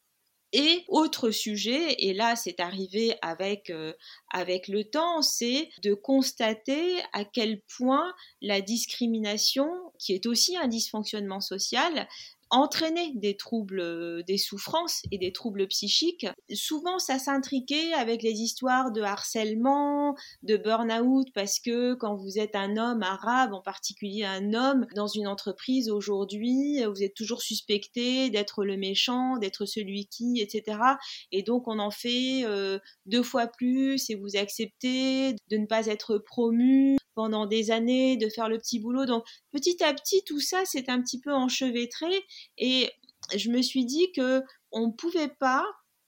Et 0.53 0.85
autre 0.87 1.33
sujet, 1.33 1.97
et 1.99 2.15
là 2.15 2.37
c'est 2.37 2.61
arrivé 2.61 3.17
euh, 3.71 3.93
avec 4.31 4.69
le 4.69 4.85
temps, 4.85 5.21
c'est 5.21 5.69
de 5.83 5.95
constater 5.95 7.03
à 7.13 7.25
quel 7.25 7.61
point 7.77 8.15
la 8.41 8.61
discrimination, 8.61 9.69
qui 9.99 10.15
est 10.15 10.27
aussi 10.27 10.57
un 10.57 10.69
dysfonctionnement 10.69 11.41
social, 11.41 12.07
entraîner 12.51 13.13
des 13.15 13.37
troubles, 13.37 13.81
euh, 13.81 14.23
des 14.23 14.39
souffrances 14.39 15.03
et 15.11 15.19
des 15.19 15.33
troubles 15.33 15.67
psychiques. 15.69 16.27
Souvent, 16.53 16.99
ça 16.99 17.19
s'intriquait 17.19 17.93
avec 17.95 18.23
les 18.23 18.41
histoires 18.41 18.93
de 18.93 19.03
harcèlement, 19.03 20.15
de 20.43 20.57
burn-out, 20.57 21.29
parce 21.35 21.61
que 21.61 21.95
quand 21.95 22.17
vous 22.17 22.39
êtes 22.39 22.57
un 22.57 22.77
homme 22.77 23.03
arabe, 23.03 23.53
en 23.53 23.63
particulier 23.63 24.25
un 24.25 24.55
homme, 24.55 24.87
dans 24.95 25.07
une 25.07 25.27
entreprise 25.27 25.91
aujourd'hui, 25.91 26.83
vous 26.85 27.03
êtes 27.03 27.15
toujours 27.15 27.43
suspecté 27.43 28.31
d'être 28.31 28.65
le 28.65 28.77
méchant, 28.77 29.37
d'être 29.39 29.67
celui 29.67 30.07
qui, 30.07 30.41
etc. 30.41 30.79
Et 31.33 31.43
donc, 31.43 31.69
on 31.69 31.79
en 31.79 31.91
fait 31.91 32.45
euh, 32.45 32.79
deux 33.07 33.23
fois 33.23 33.47
plus 33.47 34.11
et 34.11 34.15
vous 34.15 34.37
acceptez 34.37 35.35
de 35.51 35.57
ne 35.57 35.67
pas 35.67 35.87
être 35.87 36.19
promu 36.19 36.97
pendant 37.19 37.47
des 37.47 37.73
années, 37.73 38.17
de 38.17 38.29
faire 38.29 38.49
le 38.49 38.59
petit 38.59 38.79
boulot. 38.79 39.05
Donc 39.05 39.25
petit 39.51 39.83
à 39.83 39.93
petit, 39.93 40.23
tout 40.25 40.39
ça 40.39 40.65
s'est 40.65 40.89
un 40.89 41.03
petit 41.03 41.21
peu 41.21 41.35
enchevêtré 41.35 42.07
et 42.57 42.91
je 43.37 43.51
me 43.51 43.63
suis 43.63 43.85
dit 43.85 44.11
que 44.13 44.43
on 44.73 44.93
pouvait 44.93 45.29
pas 45.29 45.65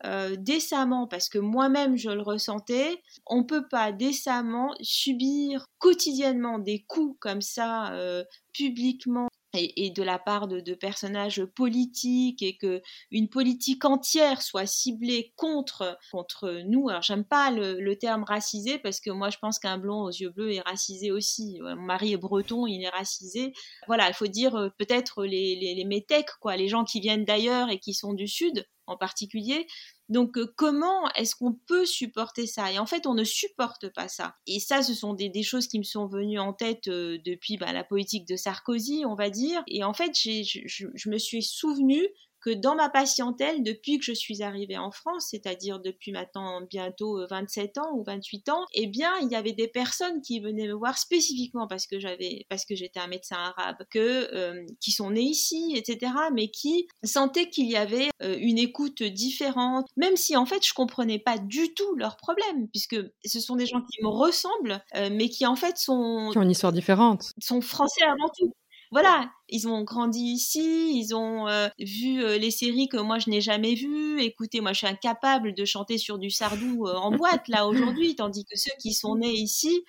euh, 0.06 0.34
décemment, 0.38 1.06
parce 1.06 1.28
que 1.28 1.38
moi-même 1.38 1.98
je 1.98 2.08
le 2.08 2.22
ressentais, 2.22 3.02
on 3.26 3.44
peut 3.44 3.68
pas 3.68 3.92
décemment 3.92 4.74
subir 4.80 5.66
quotidiennement 5.78 6.58
des 6.58 6.84
coups 6.88 7.18
comme 7.20 7.42
ça 7.42 7.92
euh, 7.92 8.24
publiquement 8.54 9.28
et, 9.52 9.90
de 9.90 10.02
la 10.02 10.18
part 10.18 10.48
de, 10.48 10.74
personnages 10.74 11.44
politiques 11.44 12.42
et 12.42 12.56
que 12.56 12.82
une 13.10 13.28
politique 13.28 13.84
entière 13.84 14.42
soit 14.42 14.66
ciblée 14.66 15.32
contre 15.36 15.98
contre 16.10 16.62
nous. 16.66 16.88
Alors 16.88 17.02
j'aime 17.02 17.24
pas 17.24 17.50
le, 17.50 17.94
terme 17.94 18.24
racisé 18.24 18.78
parce 18.78 19.00
que 19.00 19.10
moi 19.10 19.30
je 19.30 19.38
pense 19.38 19.58
qu'un 19.58 19.76
blond 19.76 20.02
aux 20.02 20.10
yeux 20.10 20.30
bleus 20.30 20.54
est 20.54 20.60
racisé 20.60 21.10
aussi. 21.10 21.58
Mon 21.60 21.76
mari 21.76 22.12
est 22.12 22.16
breton, 22.16 22.66
il 22.66 22.82
est 22.82 22.88
racisé. 22.88 23.52
Voilà, 23.88 24.08
il 24.08 24.14
faut 24.14 24.28
dire 24.28 24.54
euh, 24.56 24.68
peut-être 24.78 25.24
les, 25.24 25.56
les, 25.56 25.74
les 25.74 25.84
métèques, 25.84 26.30
quoi, 26.40 26.56
les 26.56 26.68
gens 26.68 26.84
qui 26.84 27.00
viennent 27.00 27.24
d'ailleurs 27.24 27.68
et 27.68 27.78
qui 27.78 27.94
sont 27.94 28.14
du 28.14 28.28
sud 28.28 28.66
en 28.86 28.96
particulier. 28.96 29.66
Donc 30.10 30.36
euh, 30.36 30.52
comment 30.56 31.08
est-ce 31.14 31.36
qu'on 31.36 31.54
peut 31.54 31.86
supporter 31.86 32.46
ça? 32.46 32.70
Et 32.72 32.78
en 32.78 32.86
fait, 32.86 33.06
on 33.06 33.14
ne 33.14 33.22
supporte 33.22 33.88
pas 33.88 34.08
ça. 34.08 34.34
Et 34.46 34.58
ça, 34.58 34.82
ce 34.82 34.92
sont 34.92 35.14
des, 35.14 35.42
choses 35.42 35.68
qui 35.68 35.78
me 35.78 35.84
sont 35.84 36.06
venues 36.06 36.40
en 36.40 36.52
tête 36.52 36.88
euh, 36.88 37.18
depuis 37.24 37.56
bah, 37.56 37.72
la 37.72 37.84
politique 37.84 38.26
de 38.26 38.36
Sarkozy, 38.36 39.04
on 39.06 39.14
va 39.14 39.30
dire. 39.30 39.62
Et 39.68 39.84
en 39.84 39.94
fait, 39.94 40.12
je, 40.14 41.08
me 41.08 41.18
suis 41.18 41.44
souvenue 41.44 42.06
que 42.40 42.50
dans 42.50 42.74
ma 42.74 42.88
patientèle, 42.88 43.62
depuis 43.62 43.98
que 43.98 44.04
je 44.04 44.12
suis 44.12 44.42
arrivée 44.42 44.78
en 44.78 44.90
France, 44.90 45.28
c'est-à-dire 45.30 45.80
depuis 45.80 46.12
maintenant 46.12 46.60
bientôt 46.62 47.20
27 47.28 47.76
euh, 47.76 47.80
ans 47.82 47.92
ou 47.94 48.04
28 48.04 48.48
ans, 48.48 48.64
eh 48.74 48.86
bien, 48.86 49.12
il 49.22 49.28
y 49.28 49.36
avait 49.36 49.52
des 49.52 49.68
personnes 49.68 50.22
qui 50.22 50.40
venaient 50.40 50.68
me 50.68 50.74
voir 50.74 50.98
spécifiquement 50.98 51.66
parce 51.66 51.86
que 51.86 52.00
j'avais, 52.00 52.46
parce 52.48 52.64
que 52.64 52.74
j'étais 52.74 53.00
un 53.00 53.08
médecin 53.08 53.36
arabe, 53.36 53.76
que 53.90 54.34
euh, 54.34 54.64
qui 54.80 54.92
sont 54.92 55.10
nés 55.10 55.20
ici, 55.22 55.74
etc., 55.76 56.12
mais 56.32 56.48
qui 56.48 56.88
sentaient 57.02 57.50
qu'il 57.50 57.70
y 57.70 57.76
avait 57.76 58.08
euh, 58.22 58.36
une 58.38 58.58
écoute 58.58 59.02
différente, 59.02 59.86
même 59.96 60.16
si 60.16 60.36
en 60.36 60.46
fait 60.46 60.66
je 60.66 60.72
comprenais 60.72 61.18
pas 61.18 61.38
du 61.38 61.74
tout 61.74 61.94
leurs 61.96 62.16
problèmes, 62.16 62.68
puisque 62.68 62.96
ce 63.24 63.40
sont 63.40 63.56
des 63.56 63.66
gens 63.66 63.82
qui 63.82 64.02
me 64.02 64.08
ressemblent, 64.08 64.82
mais 65.12 65.28
qui 65.28 65.46
en 65.46 65.56
fait 65.56 65.76
sont 65.76 66.30
qui 66.32 66.38
ont 66.38 66.42
une 66.42 66.50
histoire 66.50 66.72
différente, 66.72 67.32
sont 67.38 67.60
français 67.60 68.02
avant 68.04 68.28
tout 68.36 68.52
voilà, 68.92 69.30
ils 69.50 69.68
ont 69.68 69.82
grandi 69.82 70.20
ici, 70.20 70.92
ils 70.94 71.14
ont 71.14 71.48
euh, 71.48 71.68
vu 71.78 72.22
euh, 72.22 72.38
les 72.38 72.50
séries 72.50 72.88
que 72.88 72.96
moi 72.96 73.18
je 73.18 73.30
n'ai 73.30 73.40
jamais 73.40 73.74
vues. 73.74 74.20
Écoutez, 74.20 74.60
moi 74.60 74.72
je 74.72 74.78
suis 74.78 74.86
incapable 74.86 75.54
de 75.54 75.64
chanter 75.64 75.98
sur 75.98 76.18
du 76.18 76.30
sardou 76.30 76.86
euh, 76.86 76.94
en 76.94 77.10
boîte 77.10 77.48
là 77.48 77.66
aujourd'hui, 77.66 78.14
tandis 78.16 78.44
que 78.44 78.56
ceux 78.56 78.72
qui 78.80 78.92
sont 78.94 79.16
nés 79.16 79.32
ici 79.32 79.84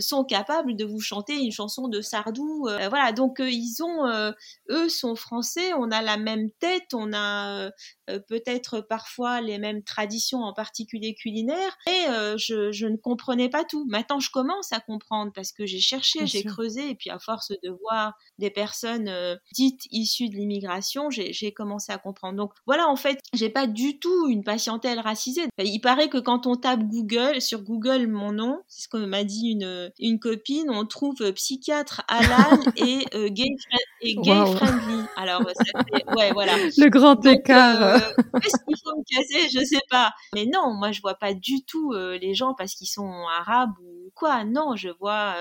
sont 0.00 0.24
capables 0.24 0.76
de 0.76 0.84
vous 0.84 1.00
chanter 1.00 1.34
une 1.34 1.50
chanson 1.50 1.88
de 1.88 2.00
sardou. 2.00 2.68
voilà, 2.90 3.12
donc 3.12 3.36
ils 3.40 3.82
ont, 3.82 4.06
eux 4.70 4.88
sont 4.88 5.16
français, 5.16 5.72
on 5.72 5.90
a 5.90 6.02
la 6.02 6.16
même 6.16 6.50
tête, 6.60 6.92
on 6.94 7.12
a 7.12 7.70
peut-être 8.28 8.80
parfois 8.80 9.40
les 9.40 9.58
mêmes 9.58 9.82
traditions, 9.82 10.40
en 10.40 10.52
particulier 10.52 11.14
culinaires, 11.14 11.76
et 11.86 12.04
je, 12.36 12.70
je, 12.70 12.86
ne 12.86 12.96
comprenais 12.96 13.48
pas 13.48 13.64
tout. 13.64 13.86
Maintenant 13.88 14.20
je 14.20 14.30
commence 14.30 14.72
à 14.72 14.80
comprendre 14.80 15.32
parce 15.34 15.52
que 15.52 15.64
j'ai 15.64 15.80
cherché, 15.80 16.26
j'ai 16.26 16.44
creusé, 16.44 16.90
et 16.90 16.94
puis 16.94 17.10
à 17.10 17.18
force 17.18 17.52
de 17.62 17.70
voir 17.80 18.12
des 18.38 18.50
personnes 18.50 18.91
euh, 19.00 19.36
dites 19.52 19.82
issues 19.90 20.28
de 20.28 20.36
l'immigration, 20.36 21.10
j'ai 21.10 21.52
commencé 21.52 21.92
à 21.92 21.98
comprendre. 21.98 22.36
Donc 22.36 22.52
voilà, 22.66 22.88
en 22.88 22.96
fait, 22.96 23.20
j'ai 23.34 23.50
pas 23.50 23.66
du 23.66 23.98
tout 23.98 24.28
une 24.28 24.44
patientèle 24.44 25.00
racisée. 25.00 25.42
Il 25.58 25.80
paraît 25.80 26.08
que 26.08 26.18
quand 26.18 26.46
on 26.46 26.56
tape 26.56 26.82
Google, 26.84 27.40
sur 27.40 27.62
Google 27.62 28.06
mon 28.06 28.32
nom, 28.32 28.58
c'est 28.68 28.82
ce 28.82 28.88
que 28.88 28.96
m'a 29.04 29.24
dit 29.24 29.50
une, 29.50 29.90
une 29.98 30.18
copine, 30.18 30.70
on 30.70 30.86
trouve 30.86 31.16
euh, 31.20 31.32
psychiatre 31.32 32.02
halal 32.08 32.58
et 32.76 33.04
euh, 33.14 33.28
gay, 33.28 33.48
et 34.02 34.14
gay 34.16 34.46
friendly. 34.56 35.04
Alors, 35.16 35.42
ouais, 36.16 36.32
voilà. 36.32 36.56
Le 36.76 36.88
grand 36.88 37.24
écart. 37.26 37.96
Est-ce 37.96 38.64
qu'il 38.66 38.76
faut 38.82 38.96
me 38.96 39.04
casser? 39.04 39.48
Je 39.52 39.64
sais 39.64 39.82
pas. 39.90 40.12
Mais 40.34 40.46
non, 40.46 40.74
moi 40.74 40.92
je 40.92 41.00
vois 41.00 41.14
pas 41.14 41.34
du 41.34 41.64
tout 41.64 41.92
les 41.92 42.34
gens 42.34 42.54
parce 42.54 42.74
qu'ils 42.74 42.88
sont 42.88 43.10
arabes 43.38 43.72
ou 43.80 44.10
quoi. 44.14 44.44
Non, 44.44 44.76
je 44.76 44.88
vois 45.00 45.34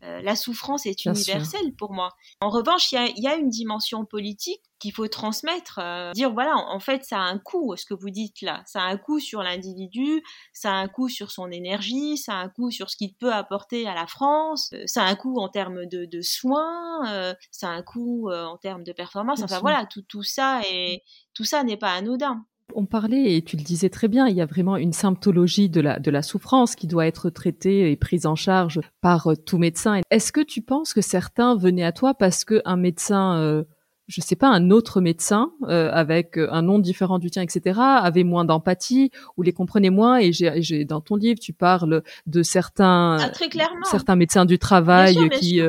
la 0.00 0.36
souffrance 0.36 0.86
est 0.86 1.04
universelle 1.04 1.74
pour 1.76 1.92
moi. 1.92 2.10
En 2.40 2.50
revanche, 2.50 2.92
il 2.92 3.22
y 3.22 3.28
a, 3.28 3.36
une 3.36 3.50
dimension 3.50 4.04
politique 4.04 4.62
qu'il 4.78 4.92
faut 4.92 5.08
transmettre, 5.08 5.78
euh, 5.82 6.12
dire 6.12 6.32
voilà, 6.32 6.56
en 6.56 6.80
fait, 6.80 7.04
ça 7.04 7.18
a 7.18 7.22
un 7.22 7.38
coût, 7.38 7.74
ce 7.76 7.86
que 7.86 7.94
vous 7.94 8.10
dites 8.10 8.42
là, 8.42 8.62
ça 8.66 8.82
a 8.82 8.84
un 8.84 8.96
coût 8.96 9.20
sur 9.20 9.42
l'individu, 9.42 10.22
ça 10.52 10.72
a 10.72 10.74
un 10.74 10.88
coût 10.88 11.08
sur 11.08 11.30
son 11.30 11.50
énergie, 11.50 12.18
ça 12.18 12.34
a 12.34 12.36
un 12.36 12.48
coût 12.48 12.70
sur 12.70 12.90
ce 12.90 12.96
qu'il 12.96 13.14
peut 13.14 13.32
apporter 13.32 13.86
à 13.88 13.94
la 13.94 14.06
France, 14.06 14.70
euh, 14.74 14.82
ça 14.86 15.02
a 15.02 15.06
un 15.06 15.14
coût 15.14 15.38
en 15.38 15.48
termes 15.48 15.86
de, 15.86 16.20
soins, 16.20 17.10
euh, 17.10 17.34
ça 17.50 17.68
a 17.68 17.72
un 17.72 17.82
coût 17.82 18.30
en 18.30 18.56
termes 18.56 18.84
de 18.84 18.92
performance. 18.92 19.42
enfin 19.42 19.60
voilà, 19.60 19.86
tout, 19.86 20.02
tout 20.02 20.22
ça 20.22 20.60
et 20.70 21.02
tout 21.34 21.44
ça 21.44 21.62
n'est 21.62 21.76
pas 21.76 21.92
anodin. 21.92 22.44
On 22.74 22.84
parlait, 22.84 23.36
et 23.36 23.42
tu 23.42 23.56
le 23.56 23.62
disais 23.62 23.88
très 23.88 24.08
bien, 24.08 24.26
il 24.26 24.36
y 24.36 24.40
a 24.40 24.46
vraiment 24.46 24.76
une 24.76 24.92
symptologie 24.92 25.68
de 25.68 25.80
la, 25.80 25.98
de 26.00 26.10
la 26.10 26.22
souffrance 26.22 26.74
qui 26.74 26.86
doit 26.88 27.06
être 27.06 27.30
traitée 27.30 27.90
et 27.90 27.96
prise 27.96 28.26
en 28.26 28.34
charge 28.34 28.80
par 29.00 29.28
tout 29.46 29.58
médecin. 29.58 30.00
Est-ce 30.10 30.32
que 30.32 30.40
tu 30.40 30.62
penses 30.62 30.92
que 30.92 31.00
certains 31.00 31.54
venaient 31.56 31.84
à 31.84 31.92
toi 31.92 32.14
parce 32.14 32.44
qu'un 32.44 32.76
médecin, 32.76 33.64
je 34.06 34.20
sais 34.20 34.36
pas, 34.36 34.48
un 34.48 34.70
autre 34.70 35.00
médecin 35.00 35.52
euh, 35.64 35.90
avec 35.92 36.38
un 36.38 36.62
nom 36.62 36.78
différent 36.78 37.18
du 37.18 37.30
tien, 37.30 37.42
etc., 37.42 37.80
avait 37.80 38.24
moins 38.24 38.44
d'empathie 38.44 39.10
ou 39.36 39.42
les 39.42 39.52
comprenait 39.52 39.90
moins 39.90 40.18
Et 40.18 40.32
j'ai, 40.32 40.84
dans 40.84 41.00
ton 41.00 41.16
livre, 41.16 41.40
tu 41.40 41.52
parles 41.52 42.02
de 42.26 42.42
certains, 42.42 43.18
ah, 43.20 43.30
très 43.30 43.48
certains 43.84 44.16
médecins 44.16 44.44
du 44.44 44.58
travail 44.58 45.28
qui 45.40 45.60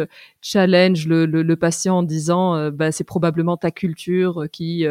challenge 0.42 1.08
le, 1.08 1.26
le, 1.26 1.56
patient 1.56 1.98
en 1.98 2.04
disant, 2.04 2.70
bah, 2.72 2.92
c'est 2.92 3.04
probablement 3.04 3.58
ta 3.58 3.72
culture 3.72 4.46
qui 4.52 4.86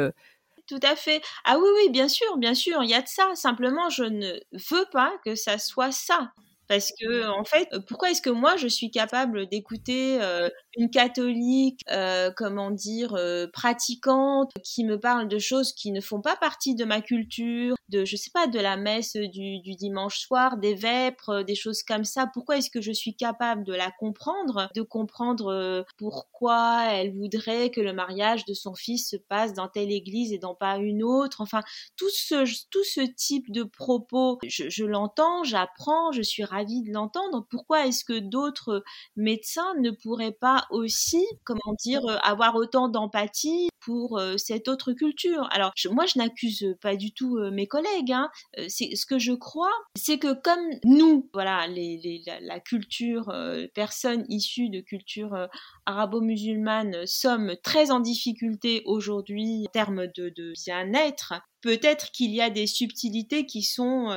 tout 0.67 0.81
à 0.83 0.97
fait. 0.97 1.23
Ah 1.45 1.59
oui, 1.59 1.69
oui, 1.77 1.91
bien 1.91 2.09
sûr, 2.09 2.37
bien 2.39 2.55
sûr, 2.55 2.83
il 2.83 2.91
y 2.91 2.95
a 2.95 3.03
de 3.03 3.09
ça. 3.09 3.31
Simplement, 3.35 3.89
je 3.89 4.05
ne 4.05 4.33
veux 4.53 4.85
pas 4.93 5.13
que 5.25 5.35
ça 5.35 5.59
soit 5.59 5.93
ça. 5.93 6.33
Parce 6.69 6.91
que, 7.01 7.27
en 7.29 7.45
fait, 7.45 7.69
pourquoi 7.87 8.11
est-ce 8.11 8.23
que 8.23 8.31
moi, 8.31 8.57
je 8.57 8.67
suis 8.67 8.91
capable 8.91 9.47
d'écouter 9.49 10.19
euh, 10.21 10.49
une 10.77 10.91
catholique, 10.91 11.81
euh, 11.91 12.31
comment 12.37 12.71
dire, 12.73 13.15
euh, 13.15 13.47
pratiquante, 13.53 14.51
qui 14.65 14.85
me 14.85 14.99
parle 14.99 15.29
de 15.29 15.39
choses 15.39 15.73
qui 15.73 15.93
ne 15.93 16.01
font 16.01 16.21
pas 16.21 16.37
partie 16.37 16.75
de 16.75 16.85
ma 16.85 17.01
culture, 17.01 17.77
de, 17.89 18.05
je 18.05 18.17
sais 18.17 18.31
pas, 18.35 18.49
de 18.49 18.59
la 18.59 18.77
messe 18.77 19.15
du, 19.17 19.61
du 19.61 19.75
dimanche 19.77 20.19
soir, 20.19 20.57
des 20.57 20.75
vêpres, 20.75 21.43
des 21.43 21.55
choses 21.55 21.83
comme 21.85 22.05
ça? 22.05 22.27
Pourquoi 22.35 22.57
est-ce 22.59 22.71
que 22.71 22.81
je 22.81 22.93
suis 22.93 23.15
capable 23.15 23.65
de 23.65 23.73
la 23.73 23.93
comprendre, 23.99 24.69
de 24.75 24.83
comprendre 24.83 25.85
pourquoi 25.99 26.85
elle 26.93 27.13
voudrait 27.15 27.71
que 27.71 27.81
le 27.81 27.93
mariage 27.93 28.45
de 28.45 28.55
son 28.55 28.75
fils 28.75 29.09
se 29.11 29.17
passe 29.17 29.55
dans 29.55 29.69
telle 29.69 29.93
église 29.93 30.33
et 30.33 30.39
dans 30.39 30.55
pas 30.55 30.77
une 30.79 31.03
autre? 31.03 31.41
Enfin, 31.41 31.63
tout 31.97 32.11
ce, 32.11 32.45
tout 32.71 32.85
ce 32.85 33.01
type 33.01 33.51
de 33.53 33.63
propos, 33.63 34.39
je, 34.47 34.69
je 34.69 34.85
l'entends, 34.85 35.45
j'apprends, 35.45 36.13
je 36.13 36.23
suis 36.23 36.45
de 36.65 36.93
l'entendre. 36.93 37.47
Pourquoi 37.51 37.87
est-ce 37.87 38.05
que 38.05 38.19
d'autres 38.19 38.83
médecins 39.17 39.75
ne 39.81 39.91
pourraient 39.91 40.37
pas 40.41 40.67
aussi, 40.71 41.25
comment 41.45 41.75
dire, 41.81 42.03
avoir 42.25 42.57
autant 42.57 42.89
d'empathie 42.89 43.69
pour 43.81 44.21
cette 44.37 44.69
autre 44.69 44.93
culture? 44.93 45.49
Alors 45.53 45.73
moi, 45.91 46.07
je 46.07 46.19
n'accuse 46.19 46.77
pas 46.81 46.97
du 46.97 47.13
tout 47.13 47.39
mes 47.53 47.67
collègues. 47.67 48.13
Hein. 48.13 48.29
C'est 48.69 48.95
ce 48.95 49.07
que 49.07 49.19
je 49.19 49.33
crois, 49.33 49.73
c'est 49.97 50.19
que 50.19 50.33
comme 50.33 50.65
nous, 50.85 51.29
voilà, 51.33 51.67
la, 51.69 52.61
culture, 52.61 53.33
personnes 53.75 54.25
issues 54.29 54.71
de 54.71 54.81
culture 54.81 55.49
arabo-musulmane, 55.87 57.07
sommes 57.07 57.57
très 57.63 57.91
en 57.91 58.01
difficulté 58.01 58.83
aujourd'hui 58.87 59.65
en 59.67 59.71
termes 59.71 60.07
de 60.07 60.53
bien-être, 60.65 61.35
peut-être 61.61 62.11
qu'il 62.13 62.33
y 62.33 62.41
a 62.41 62.51
des 62.51 62.67
subtilités 62.67 63.47
qui 63.47 63.63
sont 63.63 64.09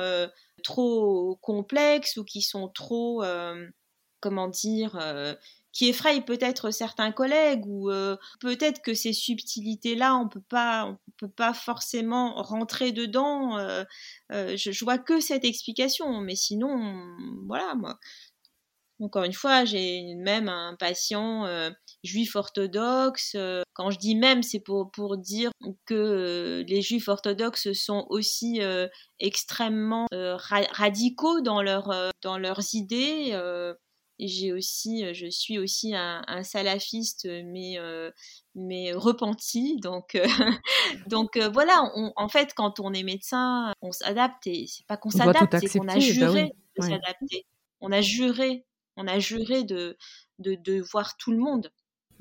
trop 0.62 1.38
complexes 1.42 2.16
ou 2.16 2.24
qui 2.24 2.42
sont 2.42 2.68
trop, 2.68 3.24
comment 4.20 4.48
dire, 4.48 4.98
qui 5.72 5.88
effrayent 5.88 6.24
peut-être 6.24 6.70
certains 6.70 7.12
collègues 7.12 7.64
ou 7.66 7.90
euh, 7.90 8.16
peut-être 8.40 8.82
que 8.82 8.94
ces 8.94 9.12
subtilités 9.12 9.94
là 9.94 10.16
on 10.16 10.28
peut 10.28 10.42
pas 10.48 10.96
peut 11.16 11.28
pas 11.28 11.54
forcément 11.54 12.42
rentrer 12.42 12.92
dedans 12.92 13.56
euh, 13.58 13.84
euh, 14.32 14.56
je, 14.56 14.72
je, 14.72 14.84
vois 14.84 14.98
que 14.98 15.20
cette 15.20 15.44
explication 15.44 16.20
mais 16.20 16.34
sinon 16.34 17.14
voilà 17.46 17.74
moi 17.74 17.98
encore 19.00 19.24
une 19.24 19.32
fois 19.32 19.64
j'ai 19.64 20.14
même 20.16 20.48
un 20.48 20.76
patient 20.78 21.46
juif 22.02 22.36
orthodoxe 22.36 23.36
quand 23.72 23.90
je 23.90 23.98
dis 23.98 24.14
même 24.14 24.42
c'est 24.42 24.60
pour 24.60 24.90
pour 24.90 25.16
dire 25.16 25.50
que 25.86 26.64
les 26.66 26.82
juifs 26.82 27.08
orthodoxes 27.08 27.72
sont 27.72 28.06
aussi 28.10 28.60
extrêmement 29.18 30.06
radicaux 30.12 31.40
dans 31.40 31.62
leur 31.62 31.92
dans 32.22 32.38
leurs 32.38 32.74
idées 32.74 33.34
j'ai 34.26 34.52
aussi, 34.52 35.04
euh, 35.04 35.14
je 35.14 35.26
suis 35.26 35.58
aussi 35.58 35.94
un, 35.94 36.42
salafiste, 36.42 37.28
mais 37.44 37.78
euh, 37.78 38.10
mais 38.54 38.92
repenti. 38.92 39.76
Donc 39.80 40.16
donc 41.06 41.36
euh, 41.36 41.48
voilà, 41.48 41.90
en 42.16 42.28
fait, 42.28 42.52
quand 42.54 42.80
on 42.80 42.92
est 42.92 43.02
médecin, 43.02 43.72
on 43.82 43.92
s'adapte 43.92 44.46
et 44.46 44.66
c'est 44.66 44.86
pas 44.86 44.96
qu'on 44.96 45.10
s'adapte, 45.10 45.56
c'est 45.60 45.78
qu'on 45.78 45.88
a 45.88 45.94
bah 45.94 46.00
juré 46.00 46.52
de 46.78 46.82
s'adapter. 46.82 47.46
On 47.80 47.92
a 47.92 48.00
juré, 48.00 48.66
on 49.00 49.06
a 49.06 49.18
juré 49.18 49.64
de, 49.64 49.96
voir 50.92 51.16
tout 51.16 51.32
le 51.32 51.38
monde. 51.38 51.72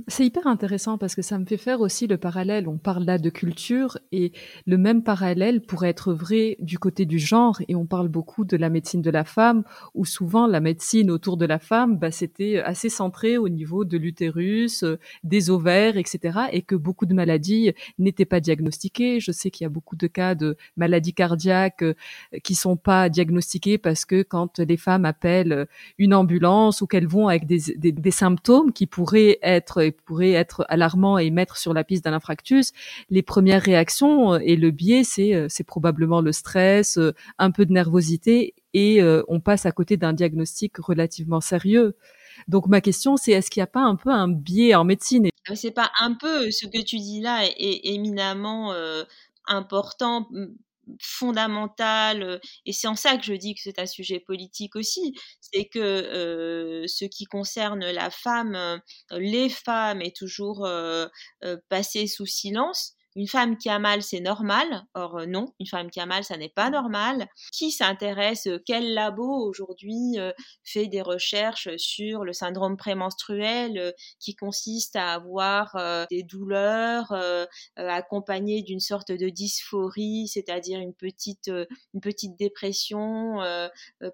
C'est 0.08 0.26
hyper 0.26 0.48
intéressant 0.48 0.98
parce 0.98 1.14
que 1.14 1.22
ça 1.22 1.38
me 1.38 1.46
fait 1.46 1.58
faire 1.58 1.82
aussi 1.82 2.08
le 2.08 2.18
parallèle. 2.18 2.70
On 2.70 2.78
parle 2.78 3.04
là 3.04 3.18
de 3.18 3.30
culture 3.30 3.98
et 4.14 4.32
le 4.66 4.78
même 4.78 5.04
parallèle 5.04 5.62
pourrait 5.62 5.90
être 5.90 6.14
vrai 6.14 6.56
du 6.60 6.80
côté 6.80 7.06
du 7.06 7.20
genre 7.20 7.60
et 7.68 7.76
on 7.76 7.86
parle 7.86 8.08
beaucoup 8.08 8.46
de 8.46 8.56
la 8.56 8.70
médecine 8.70 9.02
de 9.02 9.10
la 9.10 9.26
femme 9.26 9.64
où 9.94 10.06
souvent 10.06 10.48
la 10.48 10.62
médecine 10.62 11.12
autour 11.12 11.36
de 11.36 11.46
la 11.46 11.60
femme, 11.60 11.98
bah, 11.98 12.12
c'était 12.12 12.60
assez 12.60 12.88
centré 12.88 13.38
au 13.38 13.50
niveau 13.50 13.84
de 13.84 13.98
l'utérus, 13.98 14.84
euh, 14.84 14.98
des 15.24 15.50
ovaires, 15.50 15.98
etc. 15.98 16.40
et 16.54 16.62
que 16.62 16.76
beaucoup 16.76 17.06
de 17.06 17.14
maladies 17.14 17.74
n'étaient 17.98 18.26
pas 18.26 18.40
diagnostiquées. 18.40 19.20
Je 19.20 19.32
sais 19.32 19.52
qu'il 19.52 19.66
y 19.66 19.68
a 19.68 19.70
beaucoup 19.70 19.98
de 19.98 20.08
cas 20.08 20.34
de 20.34 20.56
maladies 20.78 21.14
cardiaques 21.14 21.84
euh, 21.84 21.94
qui 22.44 22.56
sont 22.56 22.78
pas 22.78 23.10
diagnostiquées 23.10 23.78
parce 23.78 24.06
que 24.06 24.22
quand 24.22 24.60
les 24.60 24.78
femmes 24.78 25.06
appellent 25.06 25.68
une 25.98 26.14
ambulance 26.14 26.82
ou 26.82 26.88
qu'elles 26.88 27.08
vont 27.08 27.28
avec 27.28 27.46
des, 27.46 27.60
des, 27.76 27.92
des 27.92 28.12
symptômes 28.12 28.72
qui 28.72 28.88
pourraient 28.88 29.40
être 29.42 29.89
pourrait 29.92 30.32
être 30.32 30.66
alarmant 30.70 31.18
et 31.18 31.30
mettre 31.30 31.58
sur 31.58 31.74
la 31.74 31.84
piste 31.84 32.04
d'un 32.04 32.14
infractus, 32.14 32.72
les 33.10 33.22
premières 33.22 33.62
réactions 33.62 34.34
euh, 34.34 34.40
et 34.42 34.56
le 34.56 34.72
biais, 34.72 35.04
c'est 35.04 35.34
euh, 35.34 35.48
probablement 35.66 36.22
le 36.22 36.32
stress, 36.32 36.98
euh, 36.98 37.14
un 37.38 37.52
peu 37.52 37.66
de 37.66 37.74
nervosité 37.74 38.54
et 38.74 39.02
on 39.28 39.40
passe 39.40 39.66
à 39.66 39.72
côté 39.72 39.98
d'un 39.98 40.14
diagnostic 40.14 40.78
relativement 40.78 41.42
sérieux. 41.42 41.98
Donc 42.48 42.68
ma 42.68 42.82
question, 42.82 43.18
c'est 43.18 43.32
est-ce 43.32 43.50
qu'il 43.50 43.62
n'y 43.62 43.64
a 43.64 43.68
pas 43.68 43.82
un 43.82 43.96
peu 43.96 44.12
un 44.12 44.28
biais 44.28 44.76
en 44.76 44.84
médecine? 44.84 45.30
C'est 45.56 45.72
pas 45.72 45.92
un 46.00 46.14
peu 46.14 46.52
ce 46.52 46.68
que 46.68 46.80
tu 46.84 46.98
dis 46.98 47.20
là 47.20 47.46
est, 47.46 47.80
éminemment 47.84 48.72
important 49.48 50.28
fondamentale, 51.02 52.40
et 52.66 52.74
c'est 52.74 52.88
en 52.88 52.96
ça 52.96 53.18
que 53.18 53.24
je 53.24 53.34
dis 53.34 53.56
que 53.56 53.62
c'est 53.64 53.80
un 53.80 53.86
sujet 53.86 54.20
politique 54.20 54.76
aussi, 54.76 55.14
c'est 55.40 55.66
que 55.66 56.86
ce 56.88 57.06
qui 57.06 57.26
concerne 57.26 57.86
la 57.92 58.10
femme, 58.10 58.82
les 59.12 59.50
femmes 59.50 60.02
est 60.02 60.16
toujours 60.16 60.68
passé 61.70 62.08
sous 62.08 62.26
silence 62.26 62.96
une 63.16 63.28
femme 63.28 63.58
qui 63.58 63.70
a 63.70 63.80
mal, 63.80 64.04
c'est 64.04 64.20
normal. 64.20 64.84
Or, 64.94 65.20
euh, 65.20 65.26
non, 65.26 65.54
une 65.60 65.66
femme 65.66 65.90
qui 65.90 66.00
a 66.00 66.06
mal, 66.06 66.24
ça 66.24 66.38
n'est 66.38 66.50
pas 66.50 66.70
normal. 66.70 67.28
Qui 67.52 67.72
s'intéresse 67.72 68.48
euh, 68.48 68.60
Quel 68.66 68.94
labo 68.94 69.48
aujourd'hui 69.48 70.18
euh, 70.18 70.32
fait 70.64 70.88
des 70.88 71.02
recherches 71.02 71.70
sur 71.78 72.24
le 72.24 72.34
syndrome 72.34 72.78
prémenstruel 72.78 73.94
qui 74.20 74.36
consiste 74.36 74.96
à 74.96 75.14
avoir 75.14 75.78
des 76.10 76.24
douleurs 76.24 77.14
accompagnées 77.76 78.62
d'une 78.62 78.80
sorte 78.80 79.12
de 79.12 79.30
dysphorie, 79.30 80.28
c'est-à-dire 80.28 80.80
une 80.80 80.94
petite, 80.94 81.50
une 81.94 82.02
petite 82.02 82.38
dépression 82.38 83.38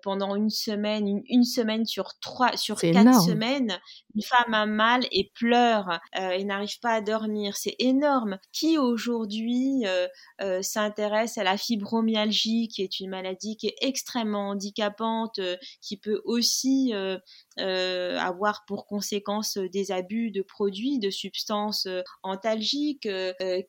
pendant 0.02 0.36
une 0.36 0.50
semaine, 0.50 1.24
une, 1.28 1.44
semaine 1.44 1.86
sur 1.86 2.18
trois, 2.20 2.56
sur 2.58 2.80
quatre 2.80 3.22
semaines. 3.22 3.80
Une 4.16 4.24
femme 4.24 4.54
a 4.54 4.66
mal 4.66 5.06
et 5.12 5.32
pleure 5.36 6.00
et 6.14 6.44
n'arrive 6.46 6.80
pas 6.80 6.94
à 6.94 7.02
dormir. 7.02 7.58
C'est 7.58 7.76
énorme. 7.80 8.38
Qui 8.52 8.78
aujourd'hui 8.86 9.84
euh, 9.86 10.08
euh, 10.42 10.62
s'intéresse 10.62 11.38
à 11.38 11.44
la 11.44 11.58
fibromyalgie, 11.58 12.68
qui 12.68 12.82
est 12.82 13.00
une 13.00 13.10
maladie 13.10 13.58
qui 13.58 13.68
est 13.68 13.76
extrêmement 13.82 14.50
handicapante, 14.50 15.40
euh, 15.40 15.58
qui 15.82 15.98
peut 15.98 16.22
aussi 16.26 16.94
avoir 17.58 18.66
pour 18.66 18.86
conséquence 18.86 19.58
des 19.58 19.92
abus 19.92 20.32
de 20.32 20.42
produits, 20.42 21.00
de 21.00 21.10
substances 21.10 21.88
antalgiques, 22.24 23.08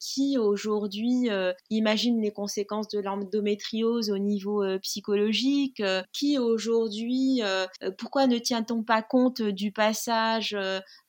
qui 0.01 0.39
aujourd'hui 0.39 1.29
imagine 1.71 2.21
les 2.21 2.33
conséquences 2.33 2.89
de 2.89 3.01
l'endométriose 3.01 4.11
au 4.11 4.19
niveau 4.19 4.65
psychologique, 4.81 5.83
qui 6.13 6.39
aujourd'hui, 6.39 7.43
pourquoi 7.99 8.27
ne 8.27 8.39
tient-on 8.39 8.83
pas 8.83 9.03
compte 9.03 9.43
du 9.43 9.73
passage 9.73 10.57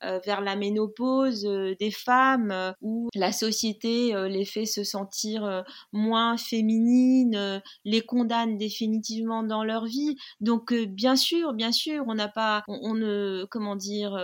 vers 0.02 0.42
la 0.42 0.56
ménopause 0.56 1.44
des 1.80 1.92
femmes 1.92 2.74
où 2.82 3.10
la 3.16 3.32
société 3.32 4.16
euh, 4.16 4.28
les 4.28 4.46
fait 4.46 4.66
se 4.66 4.84
sentir 4.84 5.44
euh, 5.44 5.62
moins 5.92 6.38
féminines, 6.38 7.36
euh, 7.36 7.60
les 7.86 8.02
condamne 8.02 8.58
définitivement 8.58 9.44
dans 9.44 9.64
leur 9.64 9.86
vie? 9.86 10.18
Donc 10.40 10.74
bien 10.74 11.16
sûr, 11.16 11.54
bien 11.54 11.72
sûr, 11.72 12.04
on 12.08 12.16
n'a 12.16 12.28
pas, 12.28 12.64
on, 12.68 12.94
ne, 12.94 13.46
comment 13.50 13.76
dire, 13.76 14.18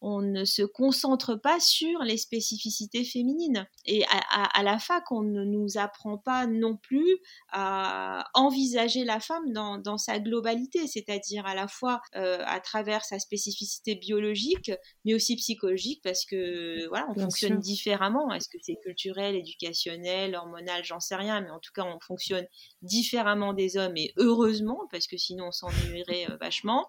on 0.00 0.22
ne 0.22 0.44
se 0.44 0.62
concentre 0.62 1.34
pas 1.34 1.60
sur 1.60 2.00
les 2.00 2.16
spécificités 2.16 3.04
féminines. 3.04 3.66
Et 3.84 4.04
à, 4.30 4.62
la 4.62 4.78
fac, 4.78 5.10
on 5.10 5.22
ne 5.22 5.44
nous 5.44 5.76
apprend 5.76 6.18
pas 6.18 6.46
non 6.46 6.76
plus 6.76 7.18
à 7.52 8.28
envisager 8.34 9.04
la 9.04 9.20
femme 9.20 9.52
dans, 9.52 9.98
sa 9.98 10.18
globalité, 10.18 10.86
c'est-à-dire 10.86 11.46
à 11.46 11.54
la 11.54 11.68
fois 11.68 12.00
à 12.12 12.60
travers 12.60 13.04
sa 13.04 13.18
spécificité 13.18 13.94
biologique, 13.94 14.72
mais 15.04 15.14
aussi 15.14 15.36
psychologique, 15.36 16.00
parce 16.02 16.24
que 16.24 16.86
voilà, 16.88 17.06
on 17.10 17.20
fonctionne 17.20 17.58
différemment. 17.58 18.32
Est-ce 18.32 18.48
que 18.48 18.58
c'est 18.60 18.76
culturel 18.82 19.36
éducationnel, 19.36 20.34
hormonal, 20.34 20.84
j'en 20.84 21.00
sais 21.00 21.16
rien, 21.16 21.40
mais 21.40 21.50
en 21.50 21.58
tout 21.58 21.72
cas, 21.74 21.84
on 21.84 21.98
fonctionne 22.00 22.46
différemment 22.82 23.52
des 23.52 23.76
hommes 23.76 23.96
et 23.96 24.12
heureusement, 24.16 24.80
parce 24.90 25.06
que 25.06 25.16
sinon 25.16 25.48
on 25.48 25.52
s'ennuierait 25.52 26.30
euh, 26.30 26.36
vachement, 26.40 26.86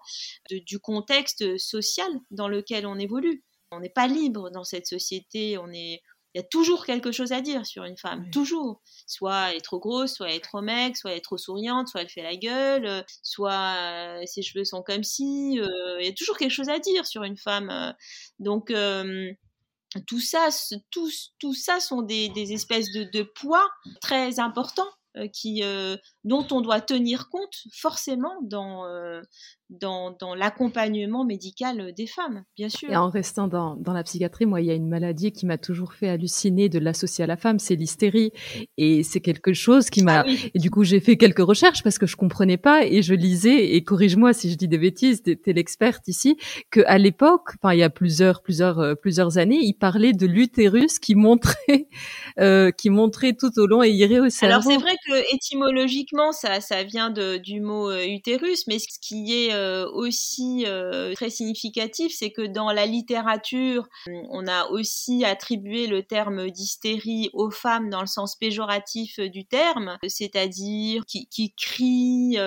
du 0.50 0.78
contexte 0.92 1.56
social 1.56 2.10
dans 2.30 2.48
lequel 2.48 2.86
on 2.86 2.98
évolue. 2.98 3.42
On 3.70 3.80
n'est 3.80 3.88
pas 3.88 4.06
libre 4.06 4.50
dans 4.50 4.64
cette 4.64 4.86
société, 4.86 5.56
on 5.56 5.72
est, 5.72 6.02
il 6.34 6.38
y 6.38 6.40
a 6.40 6.42
toujours 6.42 6.84
quelque 6.84 7.12
chose 7.12 7.32
à 7.32 7.40
dire 7.40 7.64
sur 7.64 7.84
une 7.84 7.96
femme, 7.96 8.28
toujours. 8.30 8.82
Soit 9.06 9.50
elle 9.50 9.56
est 9.56 9.62
trop 9.62 9.78
grosse, 9.78 10.14
soit 10.14 10.28
elle 10.28 10.36
est 10.36 10.44
trop 10.44 10.60
mec, 10.60 10.96
soit 10.98 11.12
elle 11.12 11.18
est 11.18 11.22
trop 11.22 11.38
souriante, 11.38 11.88
soit 11.88 12.02
elle 12.02 12.10
fait 12.10 12.22
la 12.22 12.36
gueule, 12.36 12.84
euh, 12.86 13.02
soit 13.22 13.76
euh, 13.78 14.22
ses 14.26 14.42
cheveux 14.42 14.64
sont 14.64 14.82
comme 14.82 15.04
si. 15.04 15.54
il 15.54 16.04
y 16.04 16.08
a 16.08 16.12
toujours 16.12 16.36
quelque 16.36 16.52
chose 16.52 16.68
à 16.68 16.78
dire 16.78 17.06
sur 17.06 17.22
une 17.22 17.38
femme. 17.38 17.94
donc, 18.38 18.72
tout 20.06 20.20
ça, 20.20 20.48
tout, 20.90 21.10
tout 21.38 21.54
ça 21.54 21.80
sont 21.80 22.02
des, 22.02 22.28
des 22.30 22.52
espèces 22.52 22.90
de, 22.92 23.04
de, 23.04 23.22
poids 23.22 23.68
très 24.00 24.38
importants 24.40 24.88
euh, 25.18 25.28
qui, 25.28 25.62
euh, 25.62 25.98
dont 26.24 26.46
on 26.52 26.62
doit 26.62 26.80
tenir 26.80 27.28
compte 27.28 27.64
forcément 27.70 28.34
dans, 28.40 28.86
euh, 28.86 29.20
dans, 29.80 30.10
dans 30.18 30.34
l'accompagnement 30.34 31.24
médical 31.24 31.92
des 31.94 32.06
femmes, 32.06 32.44
bien 32.56 32.68
sûr. 32.68 32.90
Et 32.90 32.96
en 32.96 33.08
restant 33.10 33.48
dans, 33.48 33.76
dans 33.76 33.92
la 33.92 34.02
psychiatrie, 34.02 34.46
moi, 34.46 34.60
il 34.60 34.66
y 34.66 34.70
a 34.70 34.74
une 34.74 34.88
maladie 34.88 35.32
qui 35.32 35.46
m'a 35.46 35.58
toujours 35.58 35.94
fait 35.94 36.08
halluciner 36.08 36.68
de 36.68 36.78
l'associer 36.78 37.24
à 37.24 37.26
la 37.26 37.36
femme, 37.36 37.58
c'est 37.58 37.74
l'hystérie. 37.74 38.32
Et 38.76 39.02
c'est 39.02 39.20
quelque 39.20 39.52
chose 39.52 39.90
qui 39.90 40.02
m'a... 40.02 40.20
Ah 40.20 40.30
et 40.54 40.58
du 40.58 40.70
coup, 40.70 40.84
j'ai 40.84 41.00
fait 41.00 41.16
quelques 41.16 41.40
recherches 41.40 41.82
parce 41.82 41.98
que 41.98 42.06
je 42.06 42.16
comprenais 42.16 42.56
pas 42.56 42.84
et 42.84 43.02
je 43.02 43.14
lisais, 43.14 43.74
et 43.74 43.84
corrige-moi 43.84 44.32
si 44.32 44.50
je 44.50 44.56
dis 44.56 44.68
des 44.68 44.78
bêtises, 44.78 45.22
t'es 45.22 45.52
l'experte 45.52 46.06
ici, 46.08 46.36
que 46.70 46.80
à 46.86 46.98
l'époque, 46.98 47.50
enfin, 47.62 47.74
il 47.74 47.80
y 47.80 47.82
a 47.82 47.90
plusieurs, 47.90 48.42
plusieurs, 48.42 48.78
euh, 48.78 48.94
plusieurs 48.94 49.38
années, 49.38 49.60
il 49.62 49.74
parlait 49.74 50.12
de 50.12 50.26
l'utérus 50.26 50.98
qui 50.98 51.14
montrait, 51.14 51.88
euh, 52.38 52.70
qui 52.70 52.90
montrait 52.90 53.34
tout 53.34 53.58
au 53.58 53.66
long 53.66 53.82
et 53.82 53.90
irait 53.90 54.20
au 54.20 54.28
cerveau. 54.28 54.52
Alors, 54.52 54.62
c'est 54.62 54.78
vrai 54.78 54.96
que 55.06 55.34
étymologiquement, 55.34 56.32
ça, 56.32 56.60
ça 56.60 56.82
vient 56.82 57.10
de, 57.10 57.38
du 57.38 57.60
mot 57.60 57.90
euh, 57.90 58.04
utérus, 58.06 58.66
mais 58.66 58.78
ce 58.78 58.98
qui 59.00 59.32
est 59.32 59.52
aussi 59.92 60.64
très 61.14 61.30
significatif, 61.30 62.12
c'est 62.16 62.30
que 62.30 62.42
dans 62.42 62.72
la 62.72 62.86
littérature, 62.86 63.88
on 64.30 64.46
a 64.46 64.66
aussi 64.68 65.24
attribué 65.24 65.86
le 65.86 66.02
terme 66.02 66.50
d'hystérie 66.50 67.30
aux 67.32 67.50
femmes 67.50 67.90
dans 67.90 68.00
le 68.00 68.06
sens 68.06 68.36
péjoratif 68.36 69.18
du 69.18 69.44
terme, 69.44 69.98
c'est-à-dire 70.06 71.04
qui, 71.06 71.54
crient, 71.56 72.38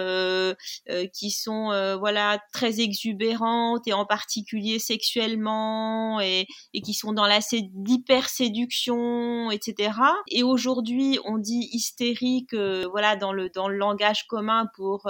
qui 1.14 1.32
sont 1.32 1.98
voilà 2.00 2.40
très 2.54 2.80
exubérantes 2.80 3.88
et 3.88 3.94
en 3.94 4.06
particulier 4.06 4.80
sexuellement 4.80 6.20
et, 6.20 6.48
et 6.74 6.82
qui 6.82 6.94
sont 6.94 7.14
dans 7.14 7.28
la 7.28 7.40
l'hyperséduction, 7.86 9.52
etc. 9.52 9.94
Et 10.30 10.44
aujourd'hui, 10.44 11.20
on 11.26 11.38
dit 11.38 11.70
hystérique, 11.72 12.54
voilà, 12.54 13.16
dans 13.16 13.34
le 13.34 13.50
dans 13.50 13.68
le 13.68 13.78
langage 13.78 14.26
commun 14.28 14.68
pour 14.76 15.10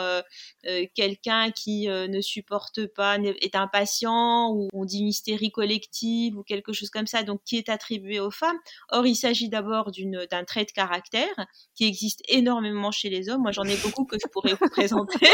quelqu'un 0.94 1.52
qui 1.52 1.88
ne 2.08 2.22
supporte 2.22 2.88
pas, 2.88 3.18
est 3.18 3.56
impatient, 3.56 4.52
ou 4.52 4.70
on 4.74 4.86
dit 4.86 5.00
une 5.00 5.08
hystérie 5.08 5.52
collective 5.52 6.38
ou 6.38 6.44
quelque 6.44 6.74
chose 6.74 6.90
comme 6.90 7.08
ça, 7.08 7.24
donc 7.24 7.42
qui 7.46 7.58
est 7.58 7.70
attribué 7.70 8.20
aux 8.20 8.32
femmes. 8.32 8.58
Or, 8.90 9.06
il 9.06 9.16
s'agit 9.16 9.50
d'abord 9.50 9.92
d'un 9.92 10.44
trait 10.44 10.66
de 10.66 10.72
caractère 10.72 11.48
qui 11.76 11.86
existe 11.86 12.22
énormément 12.28 12.92
chez 12.92 13.10
les 13.10 13.30
hommes. 13.30 13.42
Moi, 13.42 13.52
j'en 13.52 13.64
ai 13.64 13.78
beaucoup 13.78 14.06
que 14.06 14.18
je 14.22 14.28
pourrais 14.28 14.54
vous 14.54 14.70
présenter. 14.70 15.28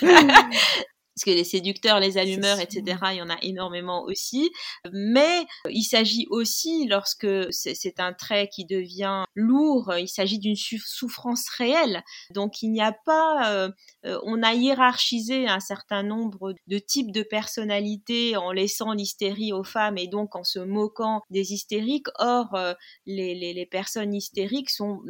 parce 1.14 1.24
que 1.24 1.30
les 1.30 1.44
séducteurs, 1.44 2.00
les 2.00 2.16
allumeurs, 2.16 2.60
etc., 2.60 2.98
il 3.10 3.16
y 3.16 3.22
en 3.22 3.28
a 3.28 3.36
énormément 3.42 4.04
aussi. 4.04 4.50
Mais 4.92 5.44
il 5.68 5.82
s'agit 5.82 6.26
aussi, 6.30 6.86
lorsque 6.88 7.28
c'est 7.50 8.00
un 8.00 8.12
trait 8.12 8.48
qui 8.48 8.64
devient 8.64 9.24
lourd, 9.34 9.92
il 9.98 10.08
s'agit 10.08 10.38
d'une 10.38 10.56
souffrance 10.56 11.48
réelle. 11.50 12.02
Donc 12.30 12.62
il 12.62 12.70
n'y 12.70 12.80
a 12.80 12.92
pas, 12.92 13.52
euh, 13.52 13.70
euh, 14.06 14.18
on 14.24 14.42
a 14.42 14.54
hiérarchisé 14.54 15.46
un 15.48 15.60
certain 15.60 16.02
nombre 16.02 16.54
de 16.66 16.78
types 16.78 17.12
de 17.12 17.22
personnalités 17.22 18.36
en 18.36 18.52
laissant 18.52 18.92
l'hystérie 18.92 19.52
aux 19.52 19.64
femmes 19.64 19.98
et 19.98 20.08
donc 20.08 20.34
en 20.36 20.44
se 20.44 20.58
moquant 20.58 21.20
des 21.30 21.52
hystériques. 21.52 22.08
Or, 22.18 22.54
euh, 22.54 22.74
les, 23.06 23.34
les, 23.34 23.52
les, 23.52 23.66
personnes 23.66 24.14
hystériques 24.14 24.70
sont 24.70 25.02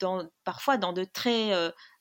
dans, 0.00 0.26
parfois 0.50 0.76
dans 0.76 0.92
de 0.92 1.04
très 1.04 1.52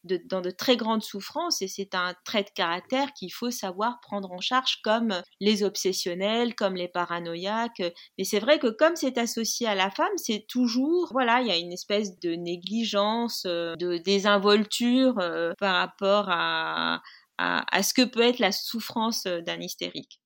dans 0.04 0.42
de 0.42 0.50
très 0.50 0.78
grandes 0.78 1.04
souffrances 1.04 1.62
et 1.62 1.68
c'est 1.68 1.94
un 1.94 2.14
trait 2.26 2.44
de 2.44 2.50
caractère 2.56 3.14
qu'il 3.14 3.34
faut 3.34 3.52
savoir 3.52 4.00
prendre 4.02 4.32
en 4.32 4.40
charge 4.40 4.82
comme 4.82 5.22
les 5.40 5.64
obsessionnels, 5.64 6.56
comme 6.56 6.76
les 6.76 6.88
paranoïaques. 6.88 7.84
Mais 8.18 8.24
c'est 8.24 8.40
vrai 8.40 8.60
que 8.60 8.68
comme 8.68 8.96
c'est 8.96 9.18
associé 9.18 9.68
à 9.68 9.76
la 9.76 9.92
femme, 9.92 10.08
c'est 10.16 10.46
toujours, 10.48 11.10
voilà, 11.12 11.42
il 11.42 11.48
y 11.48 11.52
a 11.52 11.58
une 11.58 11.74
espèce 11.74 12.18
de 12.20 12.32
négligence, 12.32 13.44
euh, 13.46 13.76
de 13.76 13.98
désinvolture 13.98 15.20
euh, 15.20 15.54
par 15.60 15.76
rapport 15.76 16.28
à, 16.30 17.02
à 17.38 17.84
ce 17.84 17.94
que 17.94 18.04
peut 18.04 18.22
être 18.22 18.40
la 18.40 18.52
souffrance 18.52 19.26
euh, 19.26 19.42
d'un 19.42 19.60
hystérique. 19.60 20.19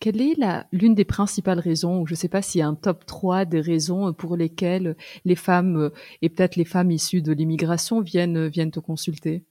Quelle 0.00 0.20
est 0.20 0.36
l'une 0.72 0.94
des 0.94 1.04
principales 1.04 1.58
raisons, 1.58 2.00
ou 2.00 2.06
je 2.06 2.14
ne 2.14 2.16
sais 2.16 2.28
pas 2.28 2.42
s'il 2.42 2.60
y 2.60 2.62
a 2.62 2.66
un 2.66 2.74
top 2.74 3.04
3 3.06 3.44
des 3.44 3.60
raisons 3.60 4.12
pour 4.12 4.36
lesquelles 4.36 4.96
les 5.24 5.36
femmes, 5.36 5.90
et 6.22 6.28
peut-être 6.28 6.56
les 6.56 6.64
femmes 6.64 6.90
issues 6.90 7.22
de 7.22 7.32
l'immigration, 7.32 8.00
viennent, 8.00 8.48
viennent 8.48 8.70
te 8.70 8.80
consulter? 8.80 9.44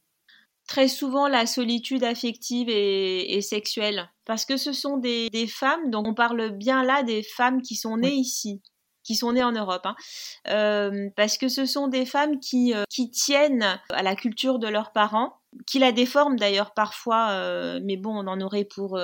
Très 0.68 0.88
souvent 0.88 1.28
la 1.28 1.46
solitude 1.46 2.04
affective 2.04 2.70
et, 2.70 3.42
sexuelle, 3.42 4.10
parce 4.26 4.46
que 4.46 4.58
ce 4.58 4.72
sont 4.72 4.98
des, 4.98 5.30
femmes, 5.48 5.92
donc 5.92 6.08
on 6.08 6.14
parle 6.14 6.52
bien 6.52 6.84
là 6.84 7.04
des 7.04 7.22
femmes 7.22 7.62
qui 7.62 7.76
sont 7.76 7.98
nées 7.98 8.16
ici 8.16 8.62
qui 9.04 9.16
sont 9.16 9.34
nées 9.34 9.44
en 9.44 9.52
Europe, 9.52 9.86
hein. 9.86 9.96
euh, 10.48 11.10
parce 11.18 11.38
que 11.38 11.50
ce 11.50 11.66
sont 11.66 11.90
des 11.90 12.06
femmes 12.06 12.40
qui, 12.40 12.74
euh, 12.74 12.86
qui 12.90 13.12
tiennent 13.12 13.82
à 13.90 14.02
la 14.02 14.16
culture 14.16 14.60
de 14.60 14.68
leurs 14.70 14.94
parents, 14.94 15.42
qui 15.68 15.80
la 15.80 15.92
déforment 15.92 16.38
d'ailleurs 16.38 16.74
parfois, 16.74 17.32
euh, 17.32 17.80
mais 17.84 17.98
bon, 17.98 18.16
on 18.16 18.28
en 18.28 18.42
aurait 18.42 18.66
pour 18.66 19.00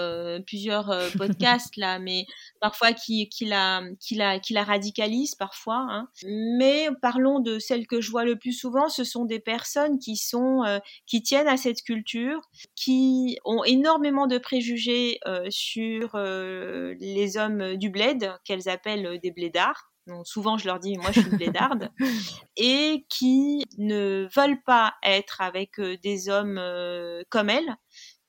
plusieurs 0.45 0.87
podcasts 1.17 1.77
là, 1.77 1.99
mais 1.99 2.25
parfois 2.59 2.93
qui, 2.93 3.29
qui, 3.29 3.45
la, 3.45 3.81
qui, 3.99 4.15
la, 4.15 4.39
qui 4.39 4.53
la 4.53 4.63
radicalise 4.63 5.35
parfois. 5.35 5.85
Hein. 5.89 6.07
Mais 6.25 6.89
parlons 7.01 7.39
de 7.39 7.59
celles 7.59 7.87
que 7.87 8.01
je 8.01 8.11
vois 8.11 8.25
le 8.25 8.37
plus 8.37 8.53
souvent, 8.53 8.89
ce 8.89 9.03
sont 9.03 9.25
des 9.25 9.39
personnes 9.39 9.99
qui 9.99 10.15
sont 10.15 10.63
qui 11.05 11.21
tiennent 11.21 11.47
à 11.47 11.57
cette 11.57 11.81
culture, 11.81 12.41
qui 12.75 13.37
ont 13.45 13.63
énormément 13.63 14.27
de 14.27 14.37
préjugés 14.37 15.19
sur 15.49 16.17
les 16.17 17.37
hommes 17.37 17.75
du 17.75 17.89
bled, 17.89 18.31
qu'elles 18.45 18.69
appellent 18.69 19.19
des 19.21 19.31
blédards 19.31 19.88
souvent 20.23 20.57
je 20.57 20.65
leur 20.65 20.79
dis 20.79 20.97
moi 20.97 21.11
je 21.11 21.21
suis 21.21 21.29
blédarde 21.29 21.89
et 22.57 23.05
qui 23.09 23.63
ne 23.77 24.27
veulent 24.35 24.61
pas 24.65 24.93
être 25.03 25.41
avec 25.41 25.79
euh, 25.79 25.97
des 26.03 26.29
hommes 26.29 26.57
euh, 26.57 27.23
comme 27.29 27.49
elles 27.49 27.75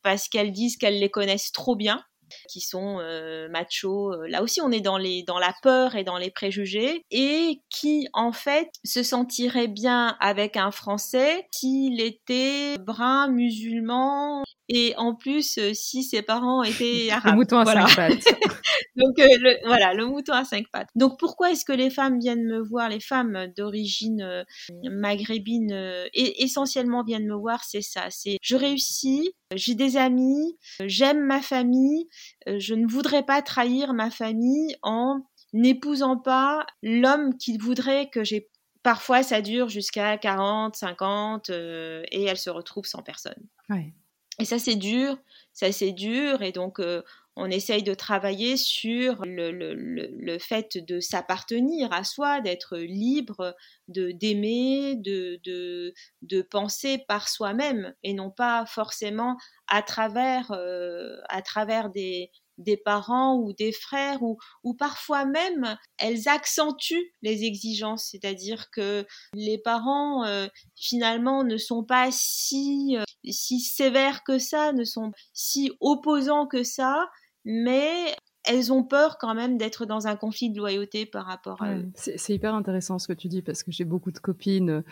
parce 0.02 0.28
qu'elles 0.28 0.52
disent 0.52 0.76
qu'elles 0.76 0.98
les 0.98 1.10
connaissent 1.10 1.52
trop 1.52 1.76
bien 1.76 2.02
qui 2.48 2.60
sont 2.60 2.98
euh, 3.00 3.48
machos. 3.48 4.14
Là 4.26 4.42
aussi, 4.42 4.60
on 4.60 4.70
est 4.70 4.80
dans, 4.80 4.98
les, 4.98 5.22
dans 5.22 5.38
la 5.38 5.52
peur 5.62 5.96
et 5.96 6.04
dans 6.04 6.16
les 6.16 6.30
préjugés, 6.30 7.04
et 7.10 7.60
qui, 7.68 8.06
en 8.12 8.32
fait, 8.32 8.70
se 8.84 9.02
sentirait 9.02 9.68
bien 9.68 10.16
avec 10.20 10.56
un 10.56 10.70
Français 10.70 11.46
s'il 11.50 12.00
était 12.00 12.76
brun, 12.78 13.28
musulman, 13.28 14.44
et 14.72 14.94
en 14.96 15.16
plus, 15.16 15.58
euh, 15.58 15.74
si 15.74 16.04
ses 16.04 16.22
parents 16.22 16.62
étaient 16.62 17.08
arabes. 17.10 17.32
Le 17.32 17.38
mouton 17.38 17.58
à 17.58 17.64
cinq 17.66 17.96
pattes. 17.96 18.24
Donc 18.96 19.18
euh, 19.18 19.26
le, 19.40 19.66
voilà, 19.66 19.94
le 19.94 20.06
mouton 20.06 20.32
à 20.32 20.44
cinq 20.44 20.66
pattes. 20.72 20.88
Donc 20.94 21.18
pourquoi 21.18 21.50
est-ce 21.50 21.64
que 21.64 21.72
les 21.72 21.90
femmes 21.90 22.20
viennent 22.20 22.44
me 22.44 22.60
voir, 22.60 22.88
les 22.88 23.00
femmes 23.00 23.48
d'origine 23.56 24.22
euh, 24.22 24.44
maghrébine, 24.84 25.72
et 26.14 26.44
essentiellement 26.44 27.02
viennent 27.02 27.26
me 27.26 27.34
voir, 27.34 27.64
c'est 27.64 27.82
ça. 27.82 28.06
C'est 28.10 28.38
je 28.42 28.54
réussis, 28.54 29.32
j'ai 29.56 29.74
des 29.74 29.96
amis, 29.96 30.56
j'aime 30.84 31.20
ma 31.26 31.42
famille, 31.42 32.08
je 32.46 32.74
ne 32.74 32.86
voudrais 32.86 33.24
pas 33.24 33.42
trahir 33.42 33.92
ma 33.92 34.10
famille 34.10 34.76
en 34.82 35.26
n'épousant 35.52 36.16
pas 36.16 36.64
l'homme 36.82 37.36
qui 37.36 37.58
voudrait 37.58 38.08
que 38.08 38.22
j'ai 38.22 38.48
Parfois, 38.82 39.22
ça 39.22 39.42
dure 39.42 39.68
jusqu'à 39.68 40.16
40, 40.16 40.74
50 40.74 41.50
et 41.50 42.24
elle 42.24 42.38
se 42.38 42.48
retrouve 42.48 42.86
sans 42.86 43.02
personne. 43.02 43.46
Ouais. 43.68 43.92
Et 44.40 44.44
ça, 44.44 44.58
c'est 44.58 44.76
dur, 44.76 45.18
ça, 45.52 45.70
c'est 45.70 45.92
dur. 45.92 46.42
Et 46.42 46.52
donc, 46.52 46.80
euh, 46.80 47.02
on 47.36 47.50
essaye 47.50 47.82
de 47.82 47.94
travailler 47.94 48.56
sur 48.56 49.24
le, 49.24 49.50
le, 49.50 49.74
le, 49.74 50.38
fait 50.38 50.76
de 50.76 51.00
s'appartenir 51.00 51.92
à 51.92 52.04
soi, 52.04 52.40
d'être 52.40 52.76
libre, 52.76 53.54
de 53.88 54.10
d'aimer, 54.10 54.96
de, 54.96 55.40
de, 55.44 55.94
de, 56.22 56.42
penser 56.42 56.98
par 57.06 57.28
soi-même 57.28 57.94
et 58.02 58.14
non 58.14 58.30
pas 58.30 58.66
forcément 58.66 59.36
à 59.68 59.82
travers, 59.82 60.50
euh, 60.52 61.16
à 61.28 61.40
travers 61.42 61.90
des, 61.90 62.30
des 62.60 62.76
parents 62.76 63.36
ou 63.36 63.52
des 63.52 63.72
frères 63.72 64.22
ou, 64.22 64.38
ou 64.62 64.74
parfois 64.74 65.24
même 65.24 65.76
elles 65.98 66.28
accentuent 66.28 67.14
les 67.22 67.44
exigences, 67.44 68.08
c'est-à-dire 68.10 68.70
que 68.70 69.06
les 69.34 69.58
parents 69.58 70.24
euh, 70.24 70.46
finalement 70.76 71.44
ne 71.44 71.56
sont 71.56 71.84
pas 71.84 72.08
si, 72.12 72.96
euh, 72.98 73.02
si 73.28 73.60
sévères 73.60 74.22
que 74.24 74.38
ça, 74.38 74.72
ne 74.72 74.84
sont 74.84 75.12
si 75.32 75.72
opposants 75.80 76.46
que 76.46 76.62
ça, 76.62 77.08
mais 77.44 78.14
elles 78.44 78.72
ont 78.72 78.84
peur 78.84 79.18
quand 79.18 79.34
même 79.34 79.58
d'être 79.58 79.84
dans 79.84 80.06
un 80.06 80.16
conflit 80.16 80.50
de 80.50 80.58
loyauté 80.58 81.04
par 81.04 81.26
rapport 81.26 81.62
à 81.62 81.74
eux. 81.74 81.90
C'est 81.94 82.34
hyper 82.34 82.54
intéressant 82.54 82.98
ce 82.98 83.06
que 83.06 83.12
tu 83.12 83.28
dis 83.28 83.42
parce 83.42 83.62
que 83.62 83.70
j'ai 83.70 83.84
beaucoup 83.84 84.12
de 84.12 84.18
copines 84.18 84.82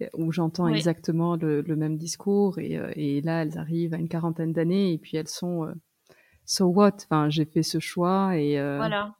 euh, 0.00 0.08
où 0.14 0.32
j'entends 0.32 0.68
exactement 0.68 1.36
le, 1.36 1.62
même 1.76 1.96
discours 1.96 2.58
et, 2.58 2.78
et, 2.96 3.20
là 3.20 3.42
elles 3.42 3.58
arrivent 3.58 3.94
à 3.94 3.98
une 3.98 4.08
quarantaine 4.08 4.52
d'années 4.52 4.92
et 4.92 4.98
puis 4.98 5.16
elles 5.16 5.28
sont 5.28 5.68
so 6.44 6.66
what? 6.66 6.96
Enfin, 7.04 7.30
j'ai 7.30 7.44
fait 7.44 7.62
ce 7.62 7.78
choix 7.78 8.36
et 8.36 8.58
euh, 8.58 8.76
voilà. 8.76 9.14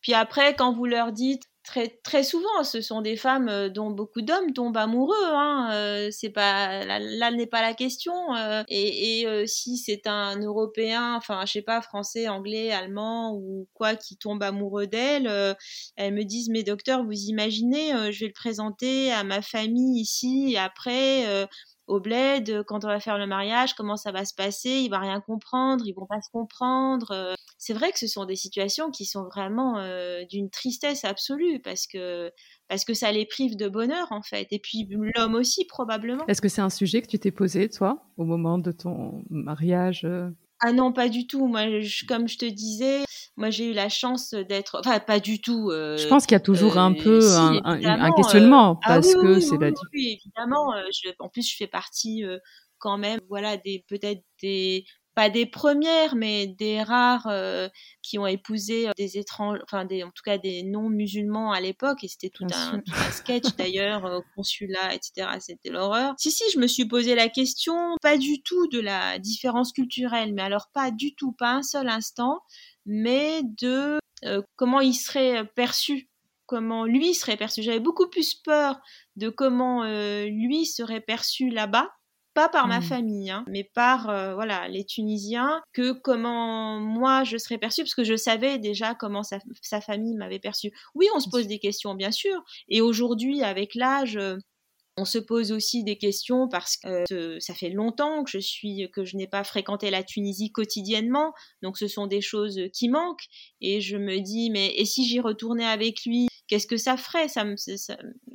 Puis 0.00 0.14
après, 0.14 0.54
quand 0.54 0.72
vous 0.72 0.86
leur 0.86 1.12
dites 1.12 1.42
très 1.64 1.88
très 2.02 2.22
souvent, 2.22 2.62
ce 2.62 2.80
sont 2.80 3.02
des 3.02 3.16
femmes 3.16 3.48
euh, 3.48 3.68
dont 3.68 3.90
beaucoup 3.90 4.22
d'hommes 4.22 4.52
tombent 4.52 4.76
amoureux. 4.76 5.16
Hein. 5.24 5.70
Euh, 5.72 6.08
c'est 6.12 6.30
pas 6.30 6.84
là, 6.84 7.30
n'est 7.30 7.46
pas 7.46 7.60
la 7.60 7.74
question. 7.74 8.14
et, 8.68 9.22
et 9.22 9.46
si 9.46 9.76
c'est 9.76 10.06
un 10.06 10.40
Européen, 10.40 11.14
enfin 11.16 11.44
je 11.46 11.52
sais 11.52 11.62
pas 11.62 11.82
français, 11.82 12.28
anglais, 12.28 12.70
allemand 12.70 13.34
ou 13.34 13.68
quoi 13.74 13.96
qui 13.96 14.16
tombe 14.16 14.42
amoureux 14.42 14.86
d'elle, 14.86 15.56
elles 15.96 16.14
me 16.14 16.24
disent 16.24 16.48
mais 16.48 16.62
docteur, 16.62 17.04
vous 17.04 17.12
imaginez, 17.12 17.90
je 18.12 18.20
vais 18.20 18.28
le 18.28 18.32
présenter 18.32 19.12
à 19.12 19.24
ma 19.24 19.42
famille 19.42 20.00
ici 20.00 20.52
et 20.52 20.58
après 20.58 21.48
au 21.88 22.00
bled, 22.00 22.62
quand 22.66 22.84
on 22.84 22.88
va 22.88 23.00
faire 23.00 23.18
le 23.18 23.26
mariage, 23.26 23.74
comment 23.74 23.96
ça 23.96 24.12
va 24.12 24.24
se 24.24 24.34
passer, 24.34 24.70
il 24.70 24.90
va 24.90 24.98
rien 24.98 25.20
comprendre, 25.20 25.84
ils 25.86 25.94
vont 25.94 26.06
pas 26.06 26.20
se 26.20 26.30
comprendre. 26.30 27.10
Euh. 27.10 27.34
C'est 27.56 27.72
vrai 27.72 27.90
que 27.90 27.98
ce 27.98 28.06
sont 28.06 28.24
des 28.24 28.36
situations 28.36 28.90
qui 28.90 29.04
sont 29.04 29.24
vraiment 29.24 29.78
euh, 29.78 30.24
d'une 30.26 30.50
tristesse 30.50 31.04
absolue 31.04 31.60
parce 31.60 31.86
que 31.86 32.30
parce 32.68 32.84
que 32.84 32.94
ça 32.94 33.10
les 33.10 33.26
prive 33.26 33.56
de 33.56 33.68
bonheur 33.68 34.06
en 34.10 34.22
fait. 34.22 34.46
Et 34.50 34.58
puis 34.58 34.86
l'homme 35.16 35.34
aussi 35.34 35.64
probablement. 35.64 36.26
Est-ce 36.26 36.42
que 36.42 36.48
c'est 36.48 36.60
un 36.60 36.70
sujet 36.70 37.02
que 37.02 37.08
tu 37.08 37.18
t'es 37.18 37.30
posé 37.30 37.68
toi 37.68 38.04
au 38.16 38.24
moment 38.24 38.58
de 38.58 38.70
ton 38.70 39.24
mariage 39.30 40.04
euh? 40.04 40.30
Ah 40.60 40.72
non, 40.72 40.92
pas 40.92 41.08
du 41.08 41.26
tout. 41.26 41.46
Moi, 41.46 41.62
comme 42.08 42.28
je 42.28 42.36
te 42.36 42.44
disais, 42.44 43.04
moi 43.36 43.50
j'ai 43.50 43.70
eu 43.70 43.72
la 43.72 43.88
chance 43.88 44.34
d'être, 44.34 44.80
enfin 44.80 44.98
pas 44.98 45.20
du 45.20 45.40
tout. 45.40 45.70
Euh, 45.70 45.96
je 45.96 46.08
pense 46.08 46.26
qu'il 46.26 46.34
y 46.34 46.36
a 46.36 46.40
toujours 46.40 46.78
un 46.78 46.94
euh, 46.94 47.02
peu 47.02 47.32
un, 47.32 47.62
un, 47.64 48.12
questionnement 48.12 48.72
euh, 48.72 48.80
ah 48.82 48.94
parce 48.94 49.14
que 49.14 49.40
c'est 49.40 49.58
la. 49.58 49.70
Oui, 49.92 50.18
évidemment. 50.20 50.72
Je, 50.90 51.10
en 51.20 51.28
plus, 51.28 51.48
je 51.48 51.56
fais 51.56 51.68
partie 51.68 52.24
quand 52.78 52.98
même, 52.98 53.20
voilà, 53.28 53.56
des 53.56 53.84
peut-être 53.88 54.22
des 54.42 54.84
pas 55.18 55.30
des 55.30 55.46
premières, 55.46 56.14
mais 56.14 56.46
des 56.46 56.80
rares 56.80 57.26
euh, 57.26 57.68
qui 58.02 58.20
ont 58.20 58.26
épousé 58.28 58.88
euh, 58.88 58.92
des 58.96 59.18
étranges, 59.18 59.58
enfin 59.64 59.84
des, 59.84 60.04
en 60.04 60.12
tout 60.12 60.22
cas 60.24 60.38
des 60.38 60.62
non-musulmans 60.62 61.50
à 61.50 61.60
l'époque, 61.60 62.04
et 62.04 62.08
c'était 62.08 62.28
tout 62.28 62.46
un, 62.54 62.80
sketch 63.10 63.42
d'ailleurs, 63.58 64.04
au 64.04 64.22
consulat, 64.36 64.94
etc. 64.94 65.28
C'était 65.40 65.70
l'horreur. 65.70 66.14
Si, 66.18 66.30
si, 66.30 66.44
je 66.54 66.60
me 66.60 66.68
suis 66.68 66.84
posé 66.84 67.16
la 67.16 67.28
question, 67.28 67.96
pas 68.00 68.16
du 68.16 68.42
tout 68.42 68.68
de 68.68 68.78
la 68.78 69.18
différence 69.18 69.72
culturelle, 69.72 70.34
mais 70.34 70.42
alors 70.42 70.68
pas 70.72 70.92
du 70.92 71.16
tout, 71.16 71.32
pas 71.32 71.50
un 71.50 71.64
seul 71.64 71.88
instant, 71.88 72.38
mais 72.86 73.42
de 73.42 73.98
euh, 74.24 74.40
comment 74.54 74.78
il 74.78 74.94
serait 74.94 75.44
perçu 75.56 76.08
comment 76.46 76.84
lui 76.84 77.12
serait 77.12 77.36
perçu. 77.36 77.60
J'avais 77.64 77.80
beaucoup 77.80 78.08
plus 78.08 78.36
peur 78.36 78.80
de 79.16 79.28
comment 79.30 79.82
lui 80.24 80.64
serait 80.64 81.02
perçu 81.02 81.50
là-bas 81.50 81.90
pas 82.38 82.48
par 82.48 82.68
ma 82.68 82.78
mmh. 82.78 82.82
famille, 82.82 83.30
hein, 83.32 83.44
mais 83.48 83.64
par 83.64 84.08
euh, 84.10 84.32
voilà 84.36 84.68
les 84.68 84.84
Tunisiens, 84.84 85.60
que 85.72 85.90
comment 85.90 86.78
moi 86.78 87.24
je 87.24 87.36
serais 87.36 87.58
perçue, 87.58 87.82
parce 87.82 87.96
que 87.96 88.04
je 88.04 88.14
savais 88.14 88.58
déjà 88.58 88.94
comment 88.94 89.24
sa, 89.24 89.80
famille 89.80 90.14
m'avait 90.14 90.38
perçue. 90.38 90.70
Oui, 90.94 91.08
on 91.16 91.18
se 91.18 91.28
pose 91.28 91.48
des 91.48 91.58
questions, 91.58 91.96
bien 91.96 92.12
sûr, 92.12 92.40
et 92.68 92.80
aujourd'hui, 92.80 93.42
avec 93.42 93.74
l'âge, 93.74 94.16
euh, 94.16 94.36
on 94.96 95.04
se 95.04 95.18
pose 95.18 95.50
aussi 95.50 95.82
des 95.82 95.98
questions 95.98 96.48
parce 96.48 96.76
que 96.76 97.12
euh, 97.12 97.40
ça 97.40 97.54
fait 97.54 97.70
longtemps 97.70 98.22
que 98.22 98.30
je 98.30 98.38
suis 98.38 98.88
que 98.92 99.04
je 99.04 99.16
n'ai 99.16 99.26
pas 99.26 99.42
fréquenté 99.42 99.90
la 99.90 100.04
Tunisie 100.04 100.52
quotidiennement, 100.52 101.32
donc 101.62 101.76
ce 101.76 101.88
sont 101.88 102.06
des 102.06 102.20
choses 102.20 102.60
qui 102.72 102.88
manquent 102.88 103.26
et 103.60 103.80
je 103.80 103.96
me 103.96 104.20
dis 104.20 104.50
mais 104.50 104.72
et 104.76 104.84
si 104.84 105.08
j'y 105.08 105.18
retournais 105.18 105.66
avec 105.66 106.04
lui 106.06 106.28
qu'est-ce 106.48 106.66
que 106.66 106.76
ça 106.76 106.96
ferait? 106.96 107.28
Ça, 107.28 107.44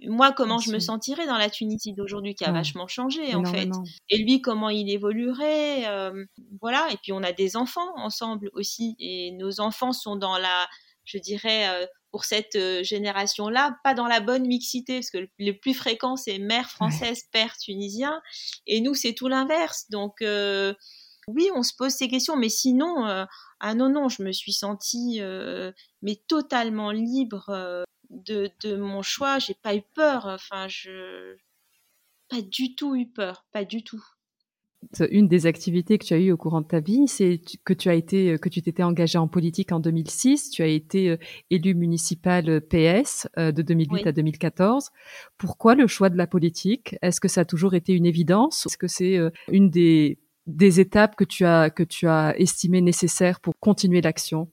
Moi, 0.03 0.31
comment 0.31 0.59
je 0.59 0.71
me 0.71 0.79
sentirais 0.79 1.25
dans 1.25 1.37
la 1.37 1.49
Tunisie 1.49 1.93
d'aujourd'hui 1.93 2.35
qui 2.35 2.45
a 2.45 2.51
vachement 2.51 2.87
changé 2.87 3.35
en 3.35 3.43
fait. 3.43 3.69
Et 4.09 4.17
lui, 4.19 4.41
comment 4.41 4.69
il 4.69 4.89
évoluerait 4.89 5.87
euh, 5.87 6.23
Voilà. 6.61 6.87
Et 6.91 6.97
puis 7.01 7.11
on 7.11 7.23
a 7.23 7.33
des 7.33 7.57
enfants 7.57 7.91
ensemble 7.97 8.49
aussi, 8.53 8.95
et 8.99 9.31
nos 9.31 9.59
enfants 9.59 9.91
sont 9.91 10.15
dans 10.15 10.37
la, 10.37 10.67
je 11.03 11.17
dirais, 11.17 11.67
euh, 11.69 11.85
pour 12.11 12.25
cette 12.25 12.55
euh, 12.55 12.83
génération-là, 12.83 13.77
pas 13.83 13.95
dans 13.95 14.07
la 14.07 14.19
bonne 14.19 14.45
mixité, 14.45 14.99
parce 14.99 15.09
que 15.09 15.27
le, 15.39 15.51
plus 15.53 15.73
fréquent 15.73 16.15
c'est 16.15 16.37
mère 16.37 16.69
française, 16.69 17.23
père 17.31 17.57
tunisien, 17.57 18.21
et 18.67 18.79
nous 18.79 18.93
c'est 18.93 19.13
tout 19.13 19.27
l'inverse. 19.27 19.89
Donc 19.89 20.23
oui, 21.27 21.49
on 21.55 21.63
se 21.63 21.73
pose 21.75 21.93
ces 21.93 22.09
questions, 22.09 22.35
mais 22.35 22.49
sinon, 22.49 23.25
ah 23.59 23.73
non 23.73 23.89
non, 23.89 24.09
je 24.09 24.21
me 24.21 24.31
suis 24.31 24.53
sentie 24.53 25.21
mais 26.03 26.21
totalement 26.27 26.91
libre 26.91 27.85
de, 28.13 28.75
mon 28.75 29.01
choix, 29.01 29.39
j'ai 29.39 29.55
pas 29.55 29.75
eu 29.75 29.81
peur. 29.93 30.25
Enfin, 30.27 30.67
je 30.67 31.35
pas 32.29 32.41
du 32.41 32.75
tout 32.75 32.95
eu 32.95 33.07
peur, 33.07 33.45
pas 33.51 33.65
du 33.65 33.83
tout. 33.83 34.03
Une 35.11 35.27
des 35.27 35.45
activités 35.45 35.97
que 35.97 36.05
tu 36.05 36.13
as 36.13 36.17
eues 36.17 36.31
au 36.31 36.37
courant 36.37 36.61
de 36.61 36.67
ta 36.67 36.79
vie, 36.79 37.07
c'est 37.07 37.39
que 37.63 37.73
tu 37.73 37.89
as 37.89 37.93
été, 37.93 38.37
que 38.37 38.49
tu 38.49 38.61
t'étais 38.61 38.83
engagé 38.83 39.17
en 39.17 39.27
politique 39.27 39.71
en 39.71 39.79
2006. 39.79 40.49
Tu 40.49 40.61
as 40.61 40.67
été 40.67 41.09
euh, 41.09 41.17
élu 41.49 41.73
municipal 41.73 42.49
euh, 42.49 42.59
PS 42.59 43.27
euh, 43.37 43.51
de 43.51 43.61
2008 43.61 44.07
à 44.07 44.11
2014. 44.11 44.89
Pourquoi 45.37 45.75
le 45.75 45.87
choix 45.87 46.09
de 46.09 46.17
la 46.17 46.27
politique? 46.27 46.95
Est-ce 47.01 47.21
que 47.21 47.29
ça 47.29 47.41
a 47.41 47.45
toujours 47.45 47.75
été 47.75 47.93
une 47.93 48.05
évidence? 48.05 48.65
Est-ce 48.65 48.77
que 48.77 48.87
c'est 48.87 49.19
une 49.47 49.69
des, 49.69 50.19
des 50.47 50.79
étapes 50.79 51.15
que 51.15 51.23
tu 51.23 51.45
as 51.45 51.69
que 51.69 51.83
tu 51.83 52.07
as 52.07 52.37
estimé 52.37 52.81
nécessaires 52.81 53.39
pour 53.39 53.53
continuer 53.59 54.01
l'action? 54.01 54.49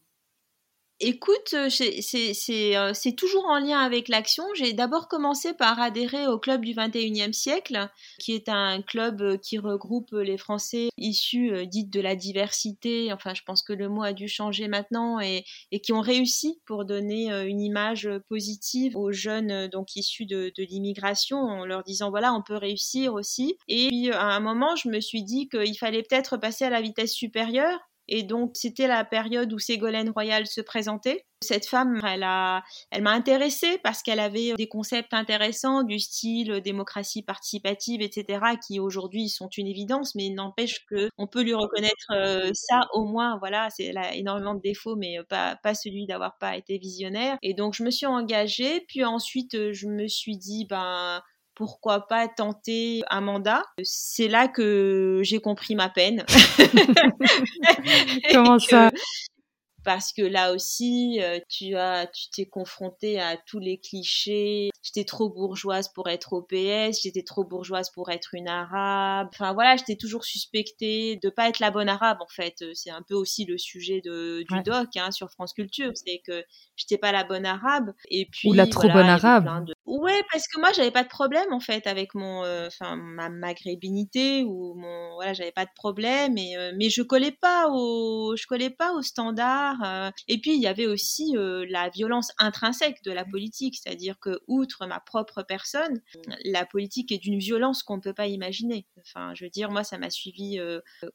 Écoute, 1.02 1.54
euh, 1.54 1.70
euh, 1.70 2.90
c'est 2.92 3.12
toujours 3.16 3.46
en 3.46 3.58
lien 3.58 3.78
avec 3.78 4.08
l'action. 4.08 4.44
J'ai 4.54 4.74
d'abord 4.74 5.08
commencé 5.08 5.54
par 5.54 5.80
adhérer 5.80 6.26
au 6.26 6.38
club 6.38 6.62
du 6.62 6.74
21e 6.74 7.32
siècle, 7.32 7.88
qui 8.18 8.34
est 8.34 8.50
un 8.50 8.82
club 8.82 9.22
euh, 9.22 9.38
qui 9.38 9.56
regroupe 9.56 10.12
les 10.12 10.36
Français 10.36 10.90
issus 10.98 11.66
dites 11.66 11.90
de 11.90 12.02
la 12.02 12.16
diversité. 12.16 13.14
Enfin, 13.14 13.32
je 13.32 13.40
pense 13.46 13.62
que 13.62 13.72
le 13.72 13.88
mot 13.88 14.02
a 14.02 14.12
dû 14.12 14.28
changer 14.28 14.68
maintenant 14.68 15.20
et, 15.20 15.46
qui 15.82 15.94
ont 15.94 16.02
réussi 16.02 16.60
pour 16.66 16.84
donner 16.84 17.30
une 17.48 17.62
image 17.62 18.06
positive 18.28 18.94
aux 18.94 19.10
jeunes 19.10 19.68
donc 19.68 19.96
issus 19.96 20.26
de, 20.26 20.52
de 20.54 20.62
l'immigration, 20.64 21.38
en 21.38 21.64
leur 21.64 21.82
disant 21.82 22.10
voilà, 22.10 22.34
on 22.34 22.42
peut 22.42 22.58
réussir 22.58 23.14
aussi. 23.14 23.56
Et 23.68 23.88
puis 23.88 24.10
à 24.12 24.26
un 24.26 24.40
moment, 24.40 24.76
je 24.76 24.90
me 24.90 25.00
suis 25.00 25.22
dit 25.22 25.48
qu'il 25.48 25.78
fallait 25.78 26.02
peut-être 26.02 26.36
passer 26.36 26.66
à 26.66 26.70
la 26.70 26.82
vitesse 26.82 27.14
supérieure 27.14 27.80
et 28.10 28.24
donc, 28.24 28.50
c'était 28.54 28.88
la 28.88 29.04
période 29.04 29.52
où 29.52 29.58
Ségolène 29.60 30.10
Royal 30.10 30.44
se 30.46 30.60
présentait. 30.60 31.24
Cette 31.42 31.64
femme, 31.64 32.00
elle 32.04 32.24
a, 32.24 32.64
elle 32.90 33.02
m'a 33.02 33.12
intéressée 33.12 33.78
parce 33.82 34.02
qu'elle 34.02 34.18
avait 34.18 34.52
des 34.54 34.68
concepts 34.68 35.14
intéressants 35.14 35.84
du 35.84 36.00
style 36.00 36.60
démocratie 36.60 37.22
participative, 37.22 38.02
etc., 38.02 38.40
qui 38.66 38.80
aujourd'hui 38.80 39.28
sont 39.28 39.48
une 39.56 39.68
évidence, 39.68 40.14
mais 40.16 40.28
n'empêche 40.28 40.84
que 40.86 41.08
on 41.16 41.28
peut 41.28 41.42
lui 41.42 41.54
reconnaître 41.54 42.10
euh, 42.10 42.50
ça 42.52 42.80
au 42.92 43.06
moins. 43.06 43.38
Voilà, 43.38 43.68
elle 43.78 43.96
a 43.96 44.14
énormément 44.14 44.54
de 44.54 44.60
défauts, 44.60 44.96
mais 44.96 45.18
pas, 45.28 45.56
pas 45.62 45.74
celui 45.74 46.06
d'avoir 46.06 46.36
pas 46.38 46.56
été 46.56 46.78
visionnaire. 46.78 47.38
Et 47.42 47.54
donc, 47.54 47.74
je 47.74 47.84
me 47.84 47.90
suis 47.90 48.06
engagée. 48.06 48.84
Puis 48.88 49.04
ensuite, 49.04 49.72
je 49.72 49.86
me 49.86 50.08
suis 50.08 50.36
dit, 50.36 50.66
ben, 50.68 51.22
pourquoi 51.60 52.06
pas 52.06 52.26
tenter 52.26 53.02
un 53.10 53.20
mandat 53.20 53.62
C'est 53.82 54.28
là 54.28 54.48
que 54.48 55.20
j'ai 55.22 55.40
compris 55.40 55.74
ma 55.74 55.90
peine. 55.90 56.24
Comment 58.32 58.58
ça? 58.58 58.90
parce 59.84 60.12
que 60.12 60.22
là 60.22 60.52
aussi, 60.52 61.20
euh, 61.22 61.38
tu 61.48 61.76
as, 61.76 62.06
tu 62.06 62.28
t'es 62.30 62.46
confronté 62.46 63.20
à 63.20 63.36
tous 63.36 63.58
les 63.58 63.78
clichés. 63.78 64.70
J'étais 64.82 65.04
trop 65.04 65.30
bourgeoise 65.30 65.92
pour 65.92 66.08
être 66.08 66.32
au 66.32 66.42
PS, 66.42 67.02
j'étais 67.02 67.22
trop 67.22 67.44
bourgeoise 67.44 67.90
pour 67.90 68.10
être 68.10 68.34
une 68.34 68.48
arabe. 68.48 69.28
Enfin 69.32 69.52
voilà, 69.52 69.76
j'étais 69.76 69.96
toujours 69.96 70.24
suspectée 70.24 71.18
de 71.22 71.28
pas 71.28 71.48
être 71.48 71.60
la 71.60 71.70
bonne 71.70 71.88
arabe 71.88 72.18
en 72.20 72.28
fait. 72.28 72.64
C'est 72.74 72.90
un 72.90 73.02
peu 73.02 73.14
aussi 73.14 73.44
le 73.44 73.58
sujet 73.58 74.00
de, 74.04 74.44
du 74.50 74.62
doc 74.62 74.88
hein, 74.96 75.10
sur 75.10 75.30
France 75.30 75.52
Culture, 75.52 75.92
c'est 75.94 76.20
que 76.26 76.44
j'étais 76.76 76.98
pas 76.98 77.12
la 77.12 77.24
bonne 77.24 77.46
arabe. 77.46 77.92
Et 78.08 78.26
puis 78.30 78.48
ou 78.48 78.52
la 78.52 78.66
trop 78.66 78.88
bonne 78.88 79.08
arabe. 79.08 79.48
Ouais, 79.90 80.22
parce 80.30 80.46
que 80.46 80.60
moi 80.60 80.70
j'avais 80.72 80.92
pas 80.92 81.02
de 81.02 81.08
problème 81.08 81.52
en 81.52 81.58
fait 81.58 81.88
avec 81.88 82.14
mon, 82.14 82.44
euh, 82.44 82.68
enfin 82.68 82.94
ma 82.94 83.28
maghrébinité 83.28 84.44
ou 84.44 84.74
mon, 84.74 85.14
voilà, 85.14 85.32
j'avais 85.32 85.50
pas 85.50 85.64
de 85.64 85.70
problème. 85.74 86.38
Et 86.38 86.56
euh, 86.56 86.70
mais 86.76 86.90
je 86.90 87.02
collais 87.02 87.32
pas 87.32 87.66
au, 87.68 88.36
je 88.36 88.46
collais 88.46 88.70
pas 88.70 88.92
aux 88.92 89.02
standards 89.02 89.82
euh, 89.84 90.10
et 90.28 90.40
puis 90.40 90.54
il 90.54 90.60
y 90.60 90.68
avait 90.68 90.86
aussi 90.86 91.34
la 91.34 91.88
violence 91.88 92.30
intrinsèque 92.38 93.02
de 93.02 93.10
la 93.10 93.24
politique, 93.24 93.80
c'est-à-dire 93.82 94.20
que 94.20 94.38
outre 94.46 94.86
ma 94.86 95.00
propre 95.00 95.42
personne, 95.42 96.00
la 96.44 96.64
politique 96.64 97.10
est 97.10 97.18
d'une 97.18 97.40
violence 97.40 97.82
qu'on 97.82 97.96
ne 97.96 98.02
peut 98.02 98.14
pas 98.14 98.28
imaginer. 98.28 98.86
Enfin, 99.00 99.34
je 99.34 99.42
veux 99.42 99.50
dire, 99.50 99.72
moi 99.72 99.82
ça 99.82 99.98
m'a 99.98 100.10
suivi 100.10 100.60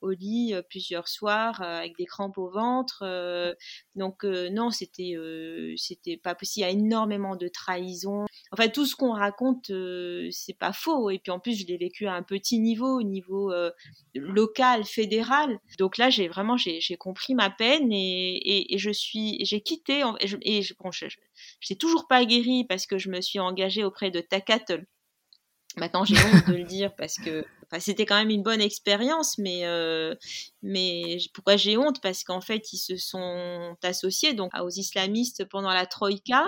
au 0.01 0.09
lit 0.11 0.53
plusieurs 0.69 1.07
soirs 1.07 1.61
avec 1.61 1.95
des 1.97 2.05
crampes 2.05 2.37
au 2.37 2.49
ventre. 2.49 3.05
donc 3.95 4.25
non, 4.25 4.69
c'était 4.69 5.15
c'était 5.77 6.17
pas 6.17 6.35
possible. 6.35 6.65
Il 6.65 6.67
y 6.67 6.71
a 6.71 6.77
énormément 6.77 7.37
de 7.37 7.47
trahison. 7.47 8.25
Tout 8.73 8.85
ce 8.85 8.95
qu'on 8.95 9.13
raconte, 9.13 9.71
c'est 10.31 10.57
pas 10.57 10.73
faux. 10.73 11.09
Et 11.09 11.19
puis 11.19 11.31
en 11.31 11.39
plus, 11.39 11.59
je 11.59 11.65
l'ai 11.67 11.77
vécu 11.77 12.07
à 12.07 12.13
un 12.13 12.23
petit 12.23 12.59
niveau, 12.59 12.99
au 12.99 13.03
niveau 13.03 13.53
local, 14.13 14.83
fédéral. 14.83 15.59
Donc 15.77 15.97
là, 15.97 16.09
j'ai 16.09 16.27
vraiment 16.27 16.57
j'ai 16.57 16.97
compris 16.97 17.35
ma 17.35 17.49
peine 17.49 17.91
et, 17.91 18.75
je 18.77 18.91
suis, 18.91 19.43
j'ai 19.45 19.61
quitté, 19.61 20.03
et 20.19 20.27
je, 20.27 20.37
et 20.41 20.61
je, 20.61 20.73
bon, 20.79 20.89
n'ai 21.69 21.75
toujours 21.75 22.07
pas 22.07 22.25
guéri 22.25 22.65
parce 22.67 22.85
que 22.85 22.97
je 22.97 23.09
me 23.09 23.21
suis 23.21 23.39
engagée 23.39 23.83
auprès 23.83 24.11
de 24.11 24.19
Takatl. 24.19 24.85
Maintenant, 25.77 26.05
j'ai 26.05 26.15
honte 26.15 26.47
de 26.47 26.53
le 26.53 26.63
dire 26.63 26.95
parce 26.95 27.15
que 27.15 27.45
enfin, 27.65 27.79
c'était 27.79 28.05
quand 28.05 28.15
même 28.15 28.29
une 28.29 28.43
bonne 28.43 28.61
expérience, 28.61 29.37
mais, 29.37 29.65
euh, 29.65 30.15
mais 30.61 31.17
pourquoi 31.33 31.57
j'ai 31.57 31.77
honte? 31.77 32.01
Parce 32.01 32.23
qu'en 32.23 32.41
fait, 32.41 32.71
ils 32.71 32.77
se 32.77 32.95
sont 32.95 33.75
associés 33.83 34.33
donc 34.33 34.51
aux 34.57 34.69
islamistes 34.69 35.45
pendant 35.45 35.71
la 35.71 35.85
Troïka, 35.85 36.45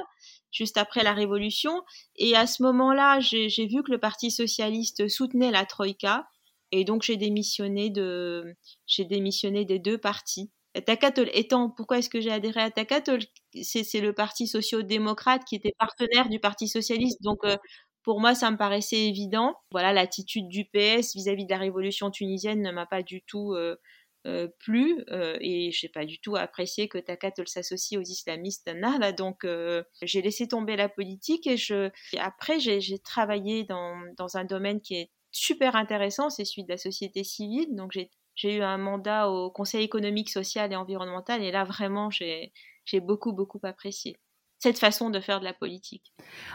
juste 0.58 0.78
après 0.78 1.04
la 1.04 1.14
Révolution. 1.14 1.84
Et 2.16 2.36
à 2.36 2.48
ce 2.48 2.64
moment-là, 2.64 3.20
j'ai 3.20 3.68
vu 3.68 3.84
que 3.84 3.92
le 3.92 4.00
Parti 4.00 4.32
socialiste 4.32 5.08
soutenait 5.08 5.52
la 5.52 5.66
Troïka. 5.66 6.28
Et 6.72 6.84
donc, 6.84 7.04
j'ai 7.04 7.16
démissionné, 7.16 7.90
de, 7.90 8.56
démissionné 9.00 9.66
des 9.66 9.80
deux 9.80 9.98
partis. 9.98 10.52
Takatol 10.86 11.30
étant, 11.34 11.70
pourquoi 11.70 12.00
est-ce 12.00 12.10
que 12.10 12.22
j'ai 12.22 12.32
adhéré 12.32 12.62
à 12.62 12.70
Takatol 12.70 13.22
c'est, 13.64 14.02
le 14.02 14.14
parti 14.14 14.48
social-démocrate 14.48 15.44
qui 15.46 15.56
était 15.56 15.74
partenaire 15.80 16.30
du 16.30 16.40
Parti 16.40 16.68
socialiste. 16.68 17.22
Donc, 17.22 17.40
euh, 17.46 17.58
pour 18.04 18.20
moi, 18.20 18.36
ça 18.36 18.52
me 18.52 18.58
paraissait 18.58 19.08
évident. 19.08 19.56
Voilà, 19.72 19.94
l'attitude 19.94 20.48
du 20.48 20.66
PS 20.66 21.16
vis-à-vis 21.16 21.46
de 21.46 21.52
la 21.52 21.58
révolution 21.58 22.12
tunisienne 22.12 22.62
ne 22.62 22.72
m'a 22.72 22.86
pas 22.86 23.02
du 23.02 23.22
tout 23.22 23.54
euh, 23.54 23.76
euh, 24.28 24.48
plu 24.60 25.04
et 25.42 25.72
je 25.72 25.86
n'ai 25.86 25.92
pas 25.92 26.06
du 26.06 26.20
tout 26.20 26.36
apprécié 26.36 26.88
que 26.88 26.98
Takatol 26.98 27.48
s'associe 27.48 28.00
aux 28.00 28.04
islamistes 28.04 28.68
Nahda. 28.68 29.12
Donc, 29.12 29.46
j'ai 30.02 30.22
laissé 30.22 30.48
tomber 30.48 30.76
la 30.76 30.90
politique 30.90 31.48
et 31.48 31.58
après, 32.20 32.60
j'ai, 32.60 33.00
travaillé 33.00 33.64
dans, 33.64 33.96
dans 34.18 34.38
un 34.38 34.44
domaine 34.44 34.82
qui 34.82 34.96
est 34.96 35.10
super 35.32 35.76
intéressant, 35.76 36.30
c'est 36.30 36.46
celui 36.46 36.64
de 36.64 36.70
la 36.70 36.78
société 36.78 37.24
civile. 37.24 37.76
Donc, 37.76 37.92
j'ai 37.94 38.10
j'ai 38.38 38.58
eu 38.58 38.62
un 38.62 38.78
mandat 38.78 39.32
au 39.32 39.50
Conseil 39.50 39.84
économique, 39.84 40.30
social 40.30 40.72
et 40.72 40.76
environnemental 40.76 41.42
et 41.42 41.52
là 41.52 41.64
vraiment 41.64 42.12
j'ai 42.12 42.52
beaucoup 43.02 43.34
beaucoup 43.34 43.60
apprécié 43.64 44.16
cette 44.60 44.80
façon 44.80 45.10
de 45.10 45.20
faire 45.20 45.40
de 45.40 45.46
la 45.46 45.54
politique. 45.54 46.14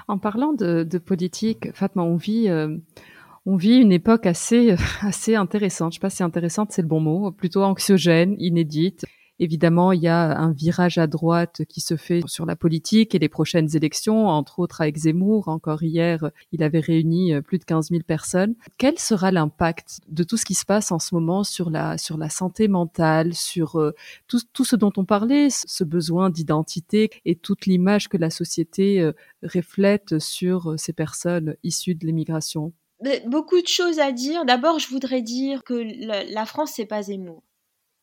En 0.09 0.19
parlant 0.19 0.53
de, 0.53 0.99
politique, 0.99 1.73
Fatma, 1.73 2.03
on 2.03 2.17
vit, 2.17 2.49
euh, 2.49 2.77
On 3.45 3.57
vit 3.57 3.79
une 3.79 3.93
époque 3.93 4.27
assez, 4.27 4.77
assez 5.01 5.35
intéressante. 5.35 5.93
Je 5.93 5.97
sais 5.97 6.01
pas 6.01 6.11
si 6.11 6.23
intéressante, 6.23 6.71
c'est 6.71 6.83
le 6.83 6.89
bon 6.89 7.01
mot, 7.01 7.33
plutôt 7.33 7.63
anxiogène, 7.65 8.37
inédite. 8.39 9.05
Évidemment, 9.41 9.91
il 9.91 10.01
y 10.01 10.07
a 10.07 10.39
un 10.39 10.53
virage 10.53 10.99
à 10.99 11.09
droite 11.09 11.63
qui 11.69 11.81
se 11.81 11.97
fait 11.97 12.21
sur 12.27 12.47
la 12.47 12.55
politique 12.55 13.17
et 13.17 13.19
les 13.19 13.29
prochaines 13.29 13.75
élections, 13.75 14.29
entre 14.29 14.61
autres 14.61 14.83
avec 14.83 14.97
Zemmour. 14.97 15.49
Encore 15.49 15.83
hier, 15.83 16.31
il 16.53 16.63
avait 16.63 16.79
réuni 16.79 17.33
plus 17.43 17.59
de 17.59 17.65
15 17.65 17.89
000 17.89 18.03
personnes. 18.07 18.55
Quel 18.79 19.01
sera 19.01 19.33
l'impact 19.33 19.99
de 20.07 20.23
tout 20.23 20.37
ce 20.37 20.45
qui 20.45 20.55
se 20.55 20.65
passe 20.65 20.93
en 20.93 21.01
ce 21.01 21.13
moment 21.13 21.43
sur 21.43 21.71
la, 21.71 21.99
sur 21.99 22.19
la 22.19 22.29
santé 22.29 22.69
mentale, 22.69 23.35
sur 23.35 23.81
euh, 23.81 23.93
tout, 24.29 24.39
tout 24.53 24.65
ce 24.65 24.77
dont 24.77 24.93
on 24.97 25.05
parlait, 25.05 25.49
ce 25.51 25.83
besoin 25.83 26.31
d'identité 26.31 27.11
et 27.25 27.35
toute 27.35 27.67
l'image 27.67 28.09
que 28.09 28.19
la 28.19 28.31
société 28.31 29.01
euh, 29.01 29.13
reflète 29.43 30.21
sur 30.21 30.71
euh, 30.71 30.77
ces 30.77 30.93
personnes 30.93 31.57
issues 31.65 31.97
de 31.97 32.07
l'immigration 32.07 32.73
Beaucoup 33.27 33.61
de 33.61 33.67
choses 33.67 33.99
à 33.99 34.13
dire. 34.13 34.45
D'abord, 34.45 34.79
je 34.79 34.89
voudrais 34.89 35.23
dire 35.23 35.65
que 35.65 35.75
la, 36.33 36.47
France, 36.47 36.73
c'est 36.77 36.87
pas 36.87 37.03
Zemmour 37.03 37.43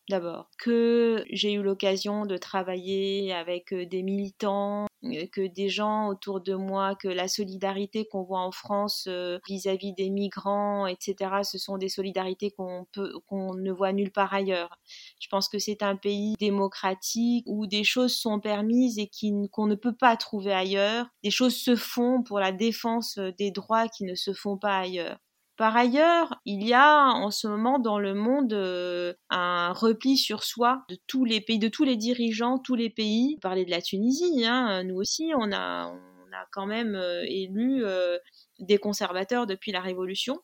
d'abord, 0.10 0.50
que 0.58 1.24
j'ai 1.30 1.54
eu 1.54 1.62
l'occasion 1.62 2.26
de 2.26 2.36
travailler 2.36 3.32
avec 3.34 3.72
euh, 3.72 3.86
des 3.86 4.02
militants, 4.02 4.88
euh, 5.04 5.28
que 5.32 5.46
des 5.48 5.70
gens 5.70 6.08
autour 6.08 6.42
de 6.42 6.56
moi, 6.56 6.96
que 6.96 7.08
la 7.08 7.28
solidarité 7.28 8.06
qu'on 8.06 8.24
voit 8.24 8.42
en 8.42 8.52
France 8.52 9.06
euh, 9.08 9.38
vis-à-vis 9.48 9.94
des 9.94 10.10
migrants, 10.10 10.88
etc., 10.88 11.44
ce 11.44 11.60
sont 11.60 11.78
des 11.78 11.90
solidarités 11.90 12.52
qu'on 12.52 12.86
ne 12.96 13.72
voit 13.72 13.94
nulle 13.94 14.12
part 14.12 14.34
ailleurs. 14.34 14.80
Je 15.20 15.28
pense 15.30 15.48
que 15.48 15.60
c'est 15.60 15.84
un 15.84 15.96
pays 15.96 16.34
démocratique 16.40 17.46
où 17.48 17.68
des 17.68 17.84
choses 17.84 18.16
sont 18.16 18.40
permises 18.40 18.98
et 18.98 19.10
qu'on 19.52 19.68
ne 19.68 19.76
peut 19.76 19.96
pas 19.96 20.18
trouver 20.18 20.54
ailleurs. 20.54 21.06
Des 21.24 21.32
choses 21.32 21.56
se 21.56 21.76
font 21.76 22.24
pour 22.24 22.40
la 22.40 22.52
défense 22.52 23.20
des 23.38 23.52
droits 23.52 23.88
qui 23.88 24.06
ne 24.06 24.16
se 24.16 24.34
font 24.34 24.58
pas 24.58 24.80
ailleurs. 24.80 25.20
Par 25.60 25.76
ailleurs, 25.76 26.40
il 26.46 26.66
y 26.66 26.74
a 26.74 27.10
en 27.10 27.32
ce 27.32 27.46
moment 27.46 27.80
dans 27.80 28.00
le 28.00 28.14
monde 28.14 28.54
euh, 28.54 29.14
un 29.30 29.74
repli 29.74 30.16
sur 30.16 30.46
soi 30.46 30.86
de 30.88 30.98
tous 31.06 31.26
les 31.26 31.42
pays, 31.42 31.60
de 31.60 31.68
tous 31.68 31.84
les 31.84 31.98
dirigeants, 31.98 32.60
tous 32.60 32.76
les 32.76 32.90
pays. 32.90 33.38
Parler 33.42 33.66
de 33.66 33.70
la 33.70 33.82
Tunisie, 33.82 34.46
hein, 34.46 34.86
nous 34.86 34.96
aussi, 34.96 35.34
on 35.36 35.52
a, 35.52 35.88
on 35.88 36.34
a 36.34 36.46
quand 36.54 36.66
même 36.66 36.96
euh, 36.96 37.26
élu 37.28 37.84
euh, 37.84 38.18
des 38.60 38.78
conservateurs 38.78 39.48
depuis 39.48 39.74
la 39.74 39.82
Révolution. 39.82 40.38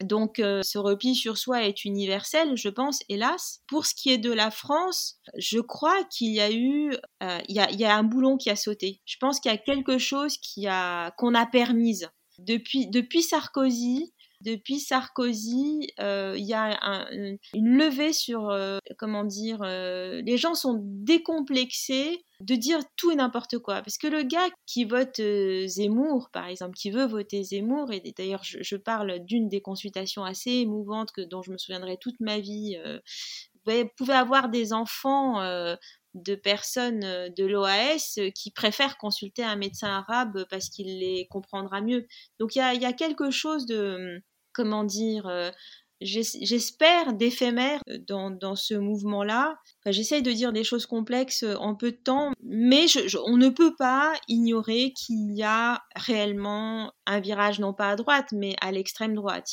Donc 0.00 0.36
ce 0.36 0.78
repli 0.78 1.14
sur 1.16 1.38
soi 1.38 1.64
est 1.64 1.84
universel, 1.84 2.54
je 2.54 2.68
pense, 2.68 3.00
hélas. 3.08 3.62
Pour 3.66 3.86
ce 3.86 3.94
qui 3.94 4.10
est 4.10 4.18
de 4.18 4.30
la 4.30 4.50
France, 4.52 5.18
je 5.38 5.58
crois 5.58 6.04
qu'il 6.04 6.32
y 6.34 6.40
a 6.40 6.52
eu, 6.52 6.94
il, 7.22 7.56
y 7.56 7.58
a, 7.58 7.70
il, 7.70 7.80
y 7.80 7.84
a, 7.86 7.96
un 7.96 8.02
boulon 8.02 8.36
qui 8.36 8.50
a 8.50 8.56
sauté. 8.56 9.00
Je 9.06 9.16
pense 9.18 9.40
qu'il 9.40 9.50
y 9.50 9.54
a 9.54 9.58
quelque 9.58 9.96
chose 9.96 10.36
qui 10.36 10.66
a 10.66 11.12
qu'on 11.12 11.34
a 11.34 11.46
permise 11.46 12.10
depuis 12.38 12.88
depuis 12.88 13.22
Sarkozy 13.22 14.12
depuis 14.42 14.80
Sarkozy, 14.80 15.92
euh, 16.00 16.34
il 16.36 16.44
y 16.44 16.54
a 16.54 16.78
une 17.54 17.78
levée 17.78 18.12
sur, 18.12 18.50
euh, 18.50 18.78
comment 18.98 19.24
dire, 19.24 19.62
euh, 19.62 20.20
les 20.22 20.36
gens 20.36 20.54
sont 20.54 20.78
décomplexés 20.82 22.24
de 22.40 22.54
dire 22.54 22.80
tout 22.96 23.10
et 23.10 23.16
n'importe 23.16 23.58
quoi. 23.58 23.82
Parce 23.82 23.96
que 23.96 24.06
le 24.06 24.22
gars 24.22 24.48
qui 24.66 24.84
vote 24.84 25.20
Zemmour, 25.66 26.28
par 26.32 26.46
exemple, 26.46 26.76
qui 26.76 26.90
veut 26.90 27.06
voter 27.06 27.42
Zemmour, 27.42 27.92
et 27.92 28.02
d'ailleurs 28.16 28.42
je, 28.44 28.76
parle 28.76 29.20
d'une 29.20 29.48
des 29.48 29.62
consultations 29.62 30.24
assez 30.24 30.50
émouvantes 30.50 31.12
que, 31.12 31.22
dont 31.22 31.42
je 31.42 31.50
me 31.50 31.58
souviendrai 31.58 31.96
toute 31.96 32.20
ma 32.20 32.38
vie, 32.38 32.78
vous 33.66 33.88
pouvez 33.96 34.14
avoir 34.14 34.48
des 34.50 34.72
enfants 34.72 35.40
de 36.16 36.34
personnes 36.34 37.00
de 37.00 37.44
l'OAS 37.44 38.18
qui 38.34 38.50
préfèrent 38.50 38.98
consulter 38.98 39.44
un 39.44 39.56
médecin 39.56 39.88
arabe 39.88 40.44
parce 40.50 40.68
qu'il 40.68 40.98
les 40.98 41.26
comprendra 41.30 41.80
mieux. 41.80 42.06
Donc 42.38 42.56
il 42.56 42.58
y 42.58 42.84
a, 42.84 42.92
quelque 42.92 43.30
chose 43.30 43.66
de, 43.66 44.22
comment 44.52 44.84
dire, 44.84 45.26
euh, 45.26 45.50
j'espère 46.00 47.14
d'éphémère 47.14 47.80
euh, 47.88 47.98
dans, 47.98 48.56
ce 48.56 48.74
mouvement-là. 48.74 49.56
J'essaye 49.86 50.22
de 50.22 50.32
dire 50.32 50.52
des 50.52 50.64
choses 50.64 50.86
complexes 50.86 51.42
euh, 51.42 51.56
en 51.56 51.74
peu 51.74 51.92
de 51.92 51.96
temps, 51.96 52.32
mais 52.42 52.86
on 53.24 53.36
ne 53.36 53.48
peut 53.48 53.74
pas 53.76 54.12
ignorer 54.28 54.92
qu'il 54.92 55.32
y 55.32 55.42
a 55.42 55.82
réellement 55.94 56.92
un 57.06 57.20
virage, 57.20 57.60
non 57.60 57.72
pas 57.72 57.90
à 57.90 57.96
droite, 57.96 58.28
mais 58.32 58.54
à 58.60 58.72
l'extrême 58.72 59.14
droite. 59.14 59.48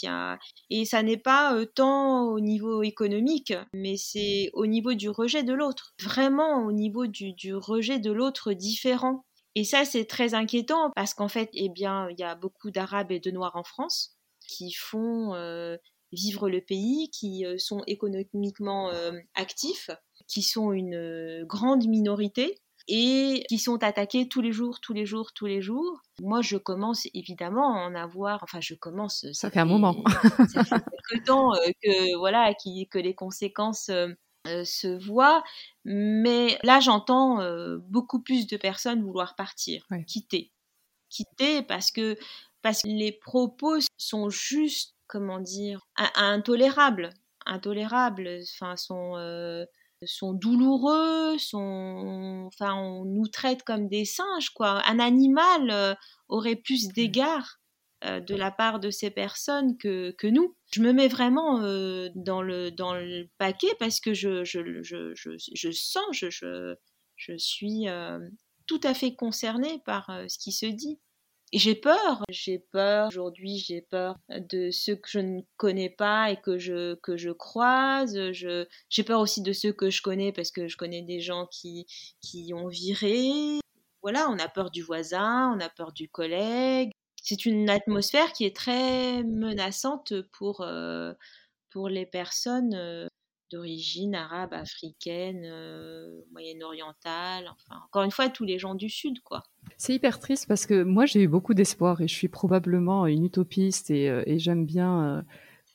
Et 0.69 0.85
ça 0.85 1.03
n'est 1.03 1.17
pas 1.17 1.55
tant 1.75 2.23
au 2.25 2.39
niveau 2.39 2.83
économique, 2.83 3.53
mais 3.73 3.95
c'est 3.97 4.49
au 4.53 4.65
niveau 4.65 4.93
du 4.93 5.09
rejet 5.09 5.43
de 5.43 5.53
l'autre. 5.53 5.93
Vraiment 6.01 6.65
au 6.65 6.71
niveau 6.71 7.07
du, 7.07 7.55
rejet 7.55 7.99
de 7.99 8.11
l'autre 8.11 8.53
différent. 8.53 9.25
Et 9.55 9.63
ça, 9.63 9.85
c'est 9.85 10.05
très 10.05 10.33
inquiétant 10.33 10.91
parce 10.95 11.13
qu'en 11.13 11.27
fait, 11.27 11.49
eh 11.53 11.69
bien, 11.69 12.07
il 12.09 12.19
y 12.19 12.23
a 12.23 12.35
beaucoup 12.35 12.71
d'Arabes 12.71 13.11
et 13.11 13.19
de 13.19 13.31
Noirs 13.31 13.55
en 13.55 13.63
France 13.63 14.17
qui 14.47 14.73
font 14.73 15.33
euh, 15.35 15.77
vivre 16.13 16.49
le 16.49 16.61
pays, 16.61 17.09
qui 17.11 17.45
euh, 17.45 17.57
sont 17.57 17.83
économiquement 17.87 18.89
euh, 18.89 19.11
actifs, 19.35 19.89
qui 20.27 20.41
sont 20.41 20.71
une 20.71 21.43
grande 21.45 21.85
minorité 21.87 22.57
et 22.87 23.43
qui 23.47 23.59
sont 23.59 23.81
attaqués 23.83 24.27
tous 24.27 24.41
les 24.41 24.51
jours, 24.51 24.79
tous 24.79 24.93
les 24.93 25.05
jours, 25.05 25.33
tous 25.33 25.45
les 25.45 25.61
jours. 25.61 26.01
Moi, 26.21 26.41
je 26.41 26.57
commence 26.57 27.07
évidemment 27.13 27.75
à 27.75 27.79
en 27.79 27.95
avoir, 27.95 28.43
enfin, 28.43 28.59
je 28.61 28.75
commence. 28.75 29.25
Ça, 29.33 29.49
fait 29.49 29.59
un 29.59 29.65
moment. 29.65 30.03
ça 30.53 30.63
fait 30.63 30.83
quelque 31.09 31.25
temps 31.25 31.51
que, 31.81 32.17
voilà, 32.17 32.53
qui, 32.53 32.87
que 32.89 32.99
les 32.99 33.15
conséquences 33.15 33.89
se 34.45 35.05
voient. 35.05 35.43
Mais 35.85 36.57
là, 36.63 36.79
j'entends 36.81 37.39
beaucoup 37.79 38.21
plus 38.21 38.47
de 38.47 38.57
personnes 38.57 39.01
vouloir 39.01 39.35
partir, 39.35 39.85
quitter. 40.07 40.51
Quitter 41.09 41.61
parce 41.61 41.91
que 41.91 42.17
parce 42.63 42.81
que 42.81 42.87
les 42.87 43.11
propos 43.11 43.77
sont 43.97 44.29
juste, 44.29 44.92
comment 45.07 45.39
dire, 45.39 45.87
intolérables, 46.15 47.11
intolérables, 47.45 48.29
enfin, 48.53 48.75
sont, 48.75 49.17
euh, 49.17 49.65
sont 50.05 50.33
douloureux, 50.33 51.37
sont, 51.37 52.47
enfin, 52.47 52.75
on 52.75 53.05
nous 53.05 53.27
traite 53.27 53.63
comme 53.63 53.87
des 53.87 54.05
singes, 54.05 54.49
quoi. 54.51 54.81
Un 54.87 54.99
animal 54.99 55.69
euh, 55.69 55.93
aurait 56.27 56.55
plus 56.55 56.87
mmh. 56.87 56.91
d'égards 56.93 57.59
euh, 58.05 58.19
de 58.19 58.35
la 58.35 58.51
part 58.51 58.79
de 58.79 58.89
ces 58.89 59.11
personnes 59.11 59.77
que, 59.77 60.11
que 60.17 60.27
nous. 60.27 60.55
Je 60.73 60.81
me 60.81 60.91
mets 60.91 61.07
vraiment 61.07 61.59
dans, 62.15 62.41
le, 62.41 62.71
dans 62.71 62.95
le 62.95 63.29
paquet 63.37 63.73
parce 63.79 63.99
que 63.99 64.13
je, 64.13 64.43
je, 64.43 64.81
je, 64.81 65.13
je, 65.15 65.31
je 65.37 65.71
sens, 65.71 66.03
je, 66.11 66.29
je, 66.29 66.75
je 67.15 67.37
suis 67.37 67.85
tout 68.65 68.81
à 68.83 68.93
fait 68.93 69.15
concernée 69.15 69.81
par 69.85 70.07
ce 70.27 70.37
qui 70.39 70.51
se 70.51 70.65
dit 70.65 70.99
j'ai 71.53 71.75
peur, 71.75 72.23
j'ai 72.29 72.59
peur 72.59 73.07
aujourd'hui, 73.09 73.57
j'ai 73.57 73.81
peur 73.81 74.17
de 74.29 74.71
ceux 74.71 74.95
que 74.95 75.09
je 75.09 75.19
ne 75.19 75.41
connais 75.57 75.89
pas 75.89 76.31
et 76.31 76.37
que 76.37 76.57
je 76.57 76.95
que 76.95 77.17
je 77.17 77.29
croise. 77.29 78.31
Je 78.31 78.65
j'ai 78.89 79.03
peur 79.03 79.19
aussi 79.19 79.41
de 79.41 79.53
ceux 79.53 79.71
que 79.73 79.89
je 79.89 80.01
connais 80.01 80.31
parce 80.31 80.51
que 80.51 80.67
je 80.67 80.77
connais 80.77 81.01
des 81.03 81.19
gens 81.19 81.47
qui 81.47 81.85
qui 82.21 82.53
ont 82.53 82.67
viré. 82.67 83.59
Voilà, 84.01 84.29
on 84.29 84.39
a 84.39 84.49
peur 84.49 84.71
du 84.71 84.81
voisin, 84.81 85.53
on 85.55 85.59
a 85.59 85.69
peur 85.69 85.93
du 85.93 86.09
collègue. 86.09 86.91
C'est 87.21 87.45
une 87.45 87.69
atmosphère 87.69 88.33
qui 88.33 88.45
est 88.45 88.55
très 88.55 89.23
menaçante 89.23 90.13
pour 90.33 90.61
euh, 90.61 91.13
pour 91.69 91.89
les 91.89 92.05
personnes 92.05 92.73
euh, 92.75 93.07
d'origine 93.53 94.15
arabe, 94.15 94.53
africaine, 94.53 95.43
euh, 95.45 96.21
moyenne-orientale, 96.31 97.45
enfin, 97.51 97.79
encore 97.85 98.01
une 98.01 98.11
fois, 98.11 98.27
tous 98.29 98.45
les 98.45 98.57
gens 98.57 98.73
du 98.73 98.89
Sud, 98.89 99.21
quoi. 99.21 99.43
C'est 99.77 99.93
hyper 99.93 100.19
triste 100.19 100.47
parce 100.47 100.65
que 100.65 100.83
moi, 100.83 101.05
j'ai 101.05 101.21
eu 101.21 101.27
beaucoup 101.27 101.53
d'espoir 101.53 102.01
et 102.01 102.07
je 102.07 102.13
suis 102.13 102.27
probablement 102.27 103.05
une 103.05 103.25
utopiste 103.25 103.91
et, 103.91 104.09
euh, 104.09 104.23
j'aime 104.37 104.65
bien 104.65 105.03
euh, 105.03 105.21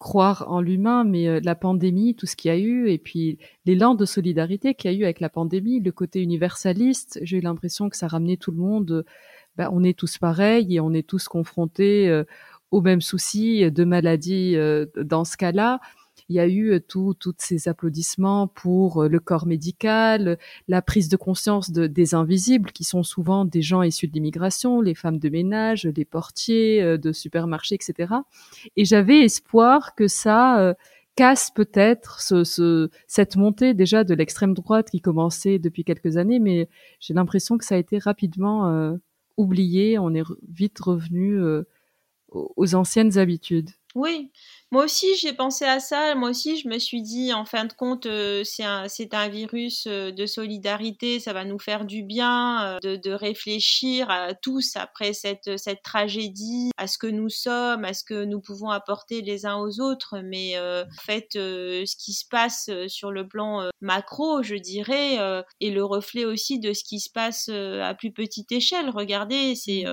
croire 0.00 0.46
en 0.48 0.60
l'humain, 0.60 1.04
mais 1.04 1.40
la 1.40 1.54
pandémie, 1.54 2.14
tout 2.14 2.26
ce 2.26 2.36
qu'il 2.36 2.50
y 2.50 2.54
a 2.54 2.58
eu, 2.58 2.88
et 2.88 2.98
puis 2.98 3.38
l'élan 3.64 3.94
de 3.94 4.04
solidarité 4.04 4.74
qu'il 4.74 4.92
y 4.92 4.94
a 4.94 4.96
eu 4.96 5.04
avec 5.04 5.20
la 5.20 5.28
pandémie, 5.28 5.80
le 5.80 5.92
côté 5.92 6.22
universaliste, 6.22 7.18
j'ai 7.22 7.38
eu 7.38 7.40
l'impression 7.40 7.88
que 7.88 7.96
ça 7.96 8.06
ramenait 8.06 8.36
tout 8.36 8.52
le 8.52 8.58
monde. 8.58 9.04
Ben, 9.56 9.68
on 9.72 9.82
est 9.82 9.98
tous 9.98 10.18
pareils 10.18 10.76
et 10.76 10.78
on 10.78 10.92
est 10.92 11.06
tous 11.06 11.26
confrontés 11.26 12.22
aux 12.70 12.80
mêmes 12.80 13.00
soucis 13.00 13.72
de 13.72 13.84
maladies 13.84 14.54
dans 14.96 15.24
ce 15.24 15.36
cas-là 15.36 15.80
il 16.28 16.36
y 16.36 16.40
a 16.40 16.46
eu 16.46 16.72
euh, 16.72 16.80
tous 16.80 17.16
ces 17.38 17.68
applaudissements 17.68 18.48
pour 18.48 19.04
euh, 19.04 19.08
le 19.08 19.20
corps 19.20 19.46
médical, 19.46 20.38
la 20.68 20.82
prise 20.82 21.08
de 21.08 21.16
conscience 21.16 21.70
de, 21.70 21.86
des 21.86 22.14
invisibles, 22.14 22.72
qui 22.72 22.84
sont 22.84 23.02
souvent 23.02 23.44
des 23.44 23.62
gens 23.62 23.82
issus 23.82 24.08
de 24.08 24.12
l'immigration, 24.12 24.80
les 24.80 24.94
femmes 24.94 25.18
de 25.18 25.28
ménage, 25.28 25.84
les 25.84 26.04
portiers 26.04 26.82
euh, 26.82 26.98
de 26.98 27.12
supermarchés, 27.12 27.76
etc. 27.76 28.14
Et 28.76 28.84
j'avais 28.84 29.20
espoir 29.20 29.94
que 29.94 30.06
ça 30.06 30.74
casse 31.16 31.50
peut-être 31.50 32.20
ce, 32.20 32.90
cette 33.06 33.36
montée 33.36 33.74
déjà 33.74 34.04
de 34.04 34.14
l'extrême 34.14 34.54
droite 34.54 34.90
qui 34.90 35.00
commençait 35.00 35.58
depuis 35.58 35.84
quelques 35.84 36.16
années, 36.16 36.38
mais 36.38 36.68
j'ai 37.00 37.14
l'impression 37.14 37.58
que 37.58 37.64
ça 37.64 37.74
a 37.74 37.78
été 37.78 37.98
rapidement 37.98 38.96
oublié. 39.36 39.98
On 39.98 40.14
est 40.14 40.22
vite 40.48 40.78
revenu 40.78 41.40
aux 42.30 42.74
anciennes 42.74 43.18
habitudes. 43.18 43.70
Oui, 43.94 44.30
moi 44.70 44.84
aussi 44.84 45.16
j'ai 45.16 45.32
pensé 45.32 45.64
à 45.64 45.80
ça. 45.80 46.14
Moi 46.14 46.30
aussi 46.30 46.58
je 46.58 46.68
me 46.68 46.78
suis 46.78 47.00
dit, 47.00 47.32
en 47.32 47.46
fin 47.46 47.64
de 47.64 47.72
compte, 47.72 48.04
euh, 48.04 48.42
c'est 48.44 48.64
un, 48.64 48.86
un 49.12 49.28
virus 49.28 49.86
euh, 49.86 50.12
de 50.12 50.26
solidarité. 50.26 51.20
Ça 51.20 51.32
va 51.32 51.44
nous 51.44 51.58
faire 51.58 51.86
du 51.86 52.02
bien 52.02 52.76
euh, 52.76 52.78
de, 52.82 52.96
de, 52.96 53.10
réfléchir 53.10 54.10
à 54.10 54.34
tous 54.34 54.76
après 54.76 55.14
cette, 55.14 55.58
cette 55.58 55.82
tragédie, 55.82 56.70
à 56.76 56.86
ce 56.86 56.98
que 56.98 57.06
nous 57.06 57.30
sommes, 57.30 57.84
à 57.84 57.94
ce 57.94 58.04
que 58.04 58.24
nous 58.24 58.40
pouvons 58.40 58.68
apporter 58.68 59.22
les 59.22 59.46
uns 59.46 59.56
aux 59.56 59.80
autres. 59.80 60.20
Mais 60.22 60.58
en 60.58 61.02
fait, 61.02 61.28
ce 61.32 61.96
qui 61.96 62.12
se 62.12 62.26
passe 62.30 62.70
sur 62.88 63.10
le 63.10 63.26
plan 63.26 63.68
macro, 63.80 64.42
je 64.42 64.54
dirais, 64.54 65.16
est 65.60 65.70
le 65.70 65.84
reflet 65.84 66.24
aussi 66.24 66.58
de 66.60 66.72
ce 66.72 66.84
qui 66.84 67.00
se 67.00 67.10
passe 67.10 67.48
à 67.48 67.94
plus 67.94 68.12
petite 68.12 68.52
échelle. 68.52 68.90
Regardez, 68.90 69.54
c'est 69.54 69.84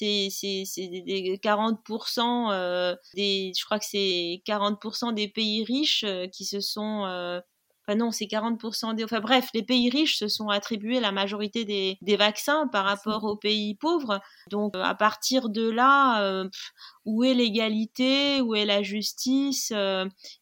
mmh 0.00 0.30
c'est 0.30 0.64
c'est 0.66 0.88
des 0.88 1.38
40% 1.42 2.50
euh, 2.52 2.96
des 3.14 3.52
je 3.58 3.64
crois 3.64 3.78
que 3.78 3.84
c'est 3.86 4.42
40% 4.44 5.12
des 5.12 5.28
pays 5.28 5.64
riches 5.64 6.04
euh, 6.04 6.26
qui 6.28 6.44
se 6.44 6.60
sont 6.60 7.04
euh, 7.06 7.40
Enfin 7.86 7.98
non, 7.98 8.10
c'est 8.10 8.26
40% 8.26 8.94
des... 8.94 9.04
Enfin 9.04 9.20
bref, 9.20 9.48
les 9.54 9.62
pays 9.62 9.90
riches 9.90 10.18
se 10.18 10.28
sont 10.28 10.48
attribués 10.48 11.00
la 11.00 11.12
majorité 11.12 11.64
des, 11.64 11.98
des 12.00 12.16
vaccins 12.16 12.68
par 12.68 12.84
rapport 12.84 13.24
aux 13.24 13.36
pays 13.36 13.74
pauvres. 13.74 14.20
Donc 14.50 14.74
à 14.76 14.94
partir 14.94 15.48
de 15.48 15.68
là, 15.68 16.44
où 17.04 17.24
est 17.24 17.34
l'égalité 17.34 18.40
Où 18.40 18.54
est 18.54 18.64
la 18.64 18.82
justice 18.82 19.72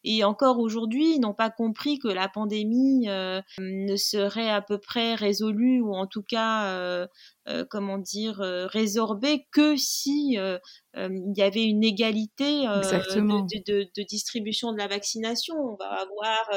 Et 0.03 0.23
encore 0.23 0.59
aujourd'hui, 0.59 1.15
ils 1.15 1.19
n'ont 1.19 1.33
pas 1.33 1.49
compris 1.49 1.99
que 1.99 2.07
la 2.07 2.27
pandémie 2.27 3.07
ne 3.07 3.95
serait 3.95 4.49
à 4.49 4.61
peu 4.61 4.77
près 4.77 5.15
résolue 5.15 5.81
ou 5.81 5.93
en 5.93 6.07
tout 6.07 6.23
cas 6.23 7.07
euh, 7.47 7.65
comment 7.71 7.97
dire, 7.97 8.39
euh, 8.41 8.67
résorbé 8.67 9.47
que 9.51 9.75
si 9.75 10.37
euh, 10.37 10.59
il 10.95 11.33
y 11.35 11.41
avait 11.41 11.63
une 11.63 11.83
égalité 11.83 12.65
de, 12.65 13.89
de, 13.95 14.03
distribution 14.03 14.71
de 14.71 14.77
la 14.77 14.87
vaccination. 14.87 15.55
On 15.55 15.75
va 15.75 15.87
avoir 15.87 16.49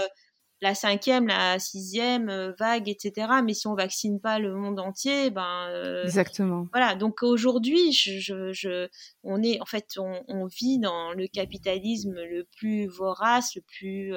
la 0.61 0.75
cinquième, 0.75 1.27
la 1.27 1.59
sixième 1.59 2.55
vague, 2.59 2.89
etc. 2.89 3.29
Mais 3.45 3.55
si 3.55 3.67
on 3.67 3.75
vaccine 3.75 4.21
pas 4.21 4.39
le 4.39 4.55
monde 4.55 4.81
entier, 4.81 5.31
ben 5.31 6.03
exactement. 6.05 6.67
Voilà. 6.73 6.95
Donc 6.95 7.23
aujourd'hui, 7.23 7.93
je, 7.93 8.53
je, 8.53 8.89
on 9.23 9.43
est 9.43 9.61
en 9.61 9.67
fait, 9.67 9.87
on, 9.99 10.23
on, 10.29 10.47
vit 10.47 10.79
dans 10.79 11.13
le 11.13 11.27
capitalisme 11.27 12.15
le 12.15 12.47
plus 12.57 12.87
vorace, 12.87 13.55
le 13.55 13.63
plus 13.63 14.15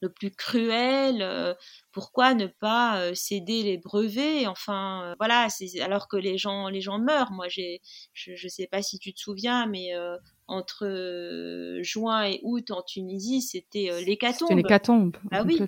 le 0.00 0.10
plus 0.10 0.30
cruel. 0.30 1.22
Euh, 1.22 1.54
pourquoi 1.92 2.34
ne 2.34 2.46
pas 2.46 3.00
euh, 3.00 3.14
céder 3.14 3.62
les 3.62 3.78
brevets? 3.78 4.46
Enfin, 4.46 5.04
euh, 5.04 5.14
voilà. 5.18 5.48
Alors 5.80 6.08
que 6.08 6.16
les 6.16 6.38
gens, 6.38 6.68
les 6.68 6.80
gens 6.80 6.98
meurent. 6.98 7.32
Moi, 7.32 7.48
j'ai, 7.48 7.80
je 8.12 8.32
ne 8.32 8.48
sais 8.48 8.66
pas 8.66 8.82
si 8.82 8.98
tu 8.98 9.12
te 9.12 9.20
souviens, 9.20 9.66
mais 9.66 9.92
entre 10.50 11.78
juin 11.82 12.24
et 12.24 12.40
août 12.42 12.70
en 12.70 12.82
Tunisie, 12.82 13.40
c'était 13.40 13.90
l'hécatombe. 14.04 14.48
C'était 14.48 14.54
l'hécatombe. 14.56 15.16
Bah 15.30 15.44
oui. 15.46 15.60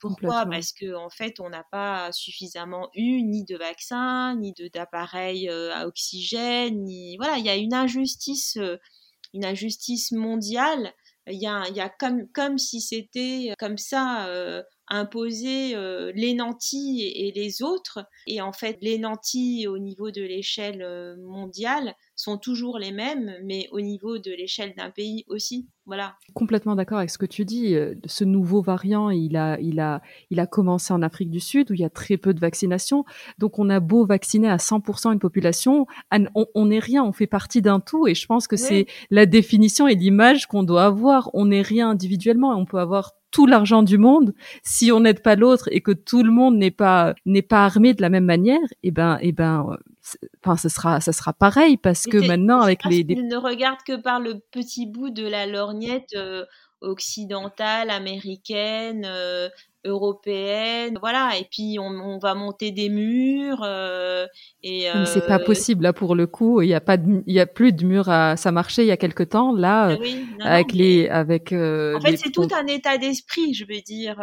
pourquoi? 0.00 0.46
Parce 0.46 0.72
que 0.72 0.94
en 0.94 1.10
fait, 1.10 1.40
on 1.40 1.50
n'a 1.50 1.64
pas 1.70 2.10
suffisamment 2.12 2.88
eu 2.94 3.22
ni 3.22 3.44
de 3.44 3.56
vaccins, 3.56 4.34
ni 4.36 4.52
de 4.52 4.68
d'appareils 4.68 5.48
à 5.48 5.86
oxygène, 5.86 6.84
ni 6.84 7.16
voilà. 7.18 7.38
Il 7.38 7.44
y 7.44 7.50
a 7.50 7.56
une 7.56 7.74
injustice, 7.74 8.58
une 9.34 9.44
injustice 9.44 10.12
mondiale 10.12 10.94
il 11.26 11.40
y 11.40 11.46
a, 11.46 11.68
y 11.70 11.80
a 11.80 11.88
comme, 11.88 12.28
comme 12.28 12.58
si 12.58 12.80
c'était 12.80 13.48
euh, 13.50 13.54
comme 13.58 13.78
ça 13.78 14.26
euh, 14.28 14.62
imposer 14.88 15.74
euh, 15.74 16.12
les 16.14 16.34
nantis 16.34 17.02
et, 17.02 17.32
les 17.32 17.62
autres. 17.62 18.04
Et 18.26 18.40
en 18.40 18.52
fait, 18.52 18.78
les 18.80 18.98
nantis 18.98 19.66
au 19.66 19.78
niveau 19.78 20.10
de 20.10 20.22
l'échelle 20.22 20.82
euh, 20.82 21.16
mondiale 21.18 21.94
sont 22.16 22.38
toujours 22.38 22.78
les 22.78 22.92
mêmes, 22.92 23.34
mais 23.44 23.68
au 23.72 23.80
niveau 23.80 24.18
de 24.18 24.30
l'échelle 24.30 24.74
d'un 24.76 24.90
pays 24.90 25.24
aussi. 25.28 25.68
Voilà. 25.86 26.16
Complètement 26.32 26.76
d'accord 26.76 26.98
avec 26.98 27.10
ce 27.10 27.18
que 27.18 27.26
tu 27.26 27.44
dis. 27.44 27.74
Euh, 27.74 27.94
ce 28.06 28.24
nouveau 28.24 28.62
variant, 28.62 29.10
il 29.10 29.36
a, 29.36 29.58
il 29.60 29.80
a, 29.80 30.00
il 30.30 30.40
a 30.40 30.46
commencé 30.46 30.94
en 30.94 31.02
Afrique 31.02 31.30
du 31.30 31.40
Sud 31.40 31.70
où 31.70 31.74
il 31.74 31.80
y 31.80 31.84
a 31.84 31.90
très 31.90 32.16
peu 32.16 32.32
de 32.32 32.40
vaccination. 32.40 33.04
Donc 33.38 33.58
on 33.58 33.68
a 33.68 33.80
beau 33.80 34.06
vacciner 34.06 34.48
à 34.48 34.56
100% 34.56 35.12
une 35.12 35.18
population, 35.18 35.86
on 36.34 36.66
n'est 36.66 36.78
rien, 36.78 37.04
on 37.04 37.12
fait 37.12 37.26
partie 37.26 37.60
d'un 37.60 37.80
tout. 37.80 38.06
Et 38.06 38.14
je 38.14 38.26
pense 38.26 38.46
que 38.46 38.56
c'est 38.56 38.86
la 39.10 39.26
définition 39.26 39.86
et 39.86 39.94
l'image 39.94 40.46
qu'on 40.46 40.62
doit 40.62 40.84
avoir. 40.84 41.30
On 41.34 41.46
n'est 41.46 41.62
rien 41.62 41.90
individuellement. 41.90 42.56
On 42.56 42.64
peut 42.64 42.78
avoir 42.78 43.12
tout 43.34 43.46
l'argent 43.46 43.82
du 43.82 43.98
monde, 43.98 44.32
si 44.62 44.92
on 44.92 45.00
n'aide 45.00 45.20
pas 45.20 45.34
l'autre 45.34 45.68
et 45.72 45.80
que 45.80 45.90
tout 45.90 46.22
le 46.22 46.30
monde 46.30 46.56
n'est 46.56 46.70
pas 46.70 47.14
n'est 47.26 47.42
pas 47.42 47.64
armé 47.64 47.92
de 47.92 48.00
la 48.00 48.08
même 48.08 48.24
manière, 48.24 48.62
et 48.84 48.88
eh 48.88 48.90
ben 48.92 49.18
et 49.20 49.28
eh 49.28 49.32
ben 49.32 49.76
enfin 50.44 50.56
ce 50.56 50.68
sera 50.68 51.00
ça 51.00 51.12
sera 51.12 51.32
pareil 51.32 51.76
parce 51.76 52.04
que 52.04 52.24
maintenant 52.28 52.60
avec 52.60 52.84
les, 52.84 53.04
ils 53.08 53.26
ne 53.26 53.36
regardent 53.36 53.82
que 53.84 54.00
par 54.00 54.20
le 54.20 54.38
petit 54.52 54.86
bout 54.86 55.10
de 55.10 55.26
la 55.26 55.46
lorgnette 55.46 56.14
euh, 56.14 56.44
occidentale, 56.80 57.90
américaine, 57.90 59.04
euh, 59.04 59.48
européenne, 59.84 60.98
voilà. 61.00 61.32
Et 61.38 61.46
puis 61.50 61.78
on, 61.78 62.18
va 62.18 62.34
monter 62.34 62.70
des 62.70 62.88
murs. 62.88 63.62
Euh, 63.64 64.26
et 64.62 64.88
c'est 65.06 65.26
pas 65.26 65.38
possible 65.38 65.84
là 65.84 65.92
pour 65.92 66.14
le 66.14 66.26
coup. 66.26 66.62
Il 66.62 66.68
y 66.68 66.74
a 66.74 66.80
pas, 66.80 66.96
il 66.96 67.34
y 67.34 67.40
a 67.40 67.46
plus 67.46 67.72
de 67.72 67.84
murs 67.84 68.08
à. 68.08 68.36
Ça 68.36 68.52
marchait 68.52 68.84
il 68.84 68.88
y 68.88 68.92
a 68.92 68.96
quelque 68.96 69.22
temps 69.22 69.52
là, 69.52 69.96
ah 70.40 70.44
avec 70.44 70.72
les, 70.72 71.08
avec. 71.08 71.52
en 71.52 72.00
fait, 72.00 72.16
c'est 72.16 72.30
tout 72.30 72.48
un 72.54 72.66
état 72.66 72.98
d'esprit, 72.98 73.54
je 73.54 73.64
veux 73.64 73.80
dire 73.80 74.20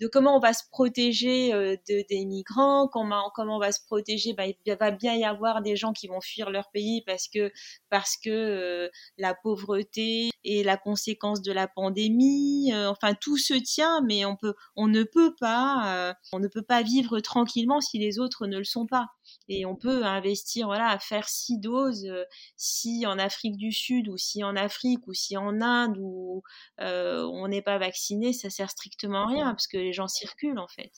de 0.00 0.06
comment 0.06 0.36
on 0.36 0.40
va 0.40 0.52
se 0.52 0.64
protéger 0.70 1.52
euh, 1.54 1.76
de, 1.88 2.04
des 2.08 2.24
migrants, 2.24 2.88
comment, 2.88 3.30
on 3.36 3.58
va 3.58 3.72
se 3.72 3.80
protéger. 3.86 4.32
Bah, 4.32 4.44
il 4.46 4.76
va 4.78 4.90
bien 4.90 5.14
y 5.14 5.24
avoir 5.24 5.62
des 5.62 5.76
gens 5.76 5.92
qui 5.92 6.08
vont 6.08 6.20
fuir 6.20 6.50
leur 6.50 6.70
pays 6.70 7.02
parce 7.06 7.28
que, 7.28 7.52
parce 7.90 8.16
que 8.16 8.30
euh, 8.30 8.88
la 9.18 9.34
pauvreté 9.34 10.30
et 10.44 10.62
la 10.62 10.76
conséquence 10.76 11.42
de 11.42 11.52
la 11.52 11.68
pandémie, 11.68 12.72
euh, 12.72 12.90
enfin 12.90 13.14
tout 13.14 13.38
se 13.38 13.54
tient, 13.54 14.00
mais 14.02 14.24
on 14.24 14.36
peut, 14.36 14.54
on 14.76 14.88
ne 14.88 15.04
peut 15.04 15.34
pas, 15.38 16.14
on 16.32 16.38
ne 16.38 16.48
peut 16.48 16.62
pas 16.62 16.82
vivre 16.82 17.20
tranquillement 17.20 17.80
si 17.80 17.98
les 17.98 18.18
autres 18.18 18.46
ne 18.46 18.58
le 18.58 18.64
sont 18.64 18.86
pas 18.86 19.08
et 19.48 19.66
on 19.66 19.76
peut 19.76 20.04
investir 20.04 20.66
voilà 20.66 20.88
à 20.88 20.98
faire 20.98 21.28
six 21.28 21.58
doses 21.58 22.10
si 22.56 23.06
en 23.06 23.18
Afrique 23.18 23.56
du 23.56 23.72
Sud 23.72 24.08
ou 24.08 24.16
si 24.16 24.42
en 24.44 24.56
Afrique 24.56 25.06
ou 25.06 25.14
si 25.14 25.36
en 25.36 25.60
Inde 25.60 25.96
où 26.00 26.42
on 26.78 27.48
n'est 27.48 27.62
pas 27.62 27.78
vacciné 27.78 28.32
ça 28.32 28.50
sert 28.50 28.70
strictement 28.70 29.24
à 29.24 29.26
rien 29.26 29.50
parce 29.50 29.66
que 29.66 29.76
les 29.76 29.92
gens 29.92 30.08
circulent 30.08 30.58
en 30.58 30.68
fait 30.68 30.92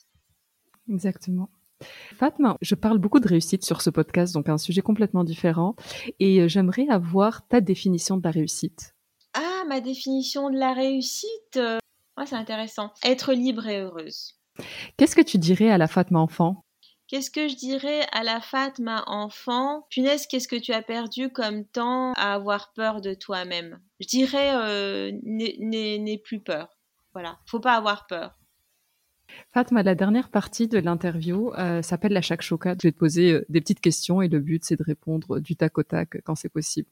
exactement 0.89 1.49
Fatma, 2.15 2.57
je 2.61 2.75
parle 2.75 2.97
beaucoup 2.97 3.19
de 3.19 3.27
réussite 3.27 3.63
sur 3.63 3.81
ce 3.81 3.91
podcast, 3.91 4.33
donc 4.33 4.49
un 4.49 4.57
sujet 4.57 4.81
complètement 4.81 5.23
différent, 5.23 5.75
et 6.19 6.49
j'aimerais 6.49 6.87
avoir 6.89 7.47
ta 7.47 7.61
définition 7.61 8.17
de 8.17 8.23
la 8.23 8.31
réussite. 8.31 8.95
Ah, 9.33 9.63
ma 9.67 9.79
définition 9.79 10.49
de 10.49 10.57
la 10.57 10.73
réussite 10.73 11.59
ah, 12.15 12.25
C'est 12.25 12.35
intéressant. 12.35 12.91
Être 13.03 13.33
libre 13.33 13.67
et 13.67 13.81
heureuse. 13.81 14.39
Qu'est-ce 14.97 15.15
que 15.15 15.21
tu 15.21 15.37
dirais 15.37 15.69
à 15.69 15.77
la 15.77 15.87
Fatma 15.87 16.19
enfant? 16.19 16.63
Qu'est-ce 17.07 17.31
que 17.31 17.47
je 17.47 17.55
dirais 17.55 18.05
à 18.11 18.23
la 18.23 18.41
Fatma 18.41 19.05
enfant? 19.07 19.87
Punaise, 19.89 20.27
qu'est-ce 20.27 20.49
que 20.49 20.57
tu 20.57 20.73
as 20.73 20.81
perdu 20.81 21.29
comme 21.29 21.63
temps 21.65 22.11
à 22.13 22.33
avoir 22.33 22.73
peur 22.73 22.99
de 22.99 23.13
toi-même? 23.13 23.79
Je 24.01 24.07
dirais, 24.07 24.51
euh, 24.55 25.11
n'aie 25.23 26.21
plus 26.21 26.41
peur. 26.41 26.77
Voilà, 27.13 27.39
faut 27.45 27.61
pas 27.61 27.75
avoir 27.75 28.07
peur. 28.07 28.37
Fatma, 29.53 29.83
la 29.83 29.95
dernière 29.95 30.29
partie 30.29 30.67
de 30.67 30.79
l'interview 30.79 31.53
euh, 31.53 31.81
s'appelle 31.81 32.11
la 32.11 32.21
chaque 32.21 32.41
chocat. 32.41 32.75
Je 32.81 32.89
vais 32.89 32.91
te 32.91 32.97
poser 32.97 33.31
euh, 33.31 33.45
des 33.47 33.61
petites 33.61 33.81
questions 33.81 34.21
et 34.21 34.27
le 34.27 34.39
but, 34.39 34.65
c'est 34.65 34.75
de 34.75 34.83
répondre 34.83 35.39
du 35.39 35.55
tac 35.55 35.77
au 35.77 35.83
tac 35.83 36.21
quand 36.25 36.35
c'est 36.35 36.49
possible. 36.49 36.89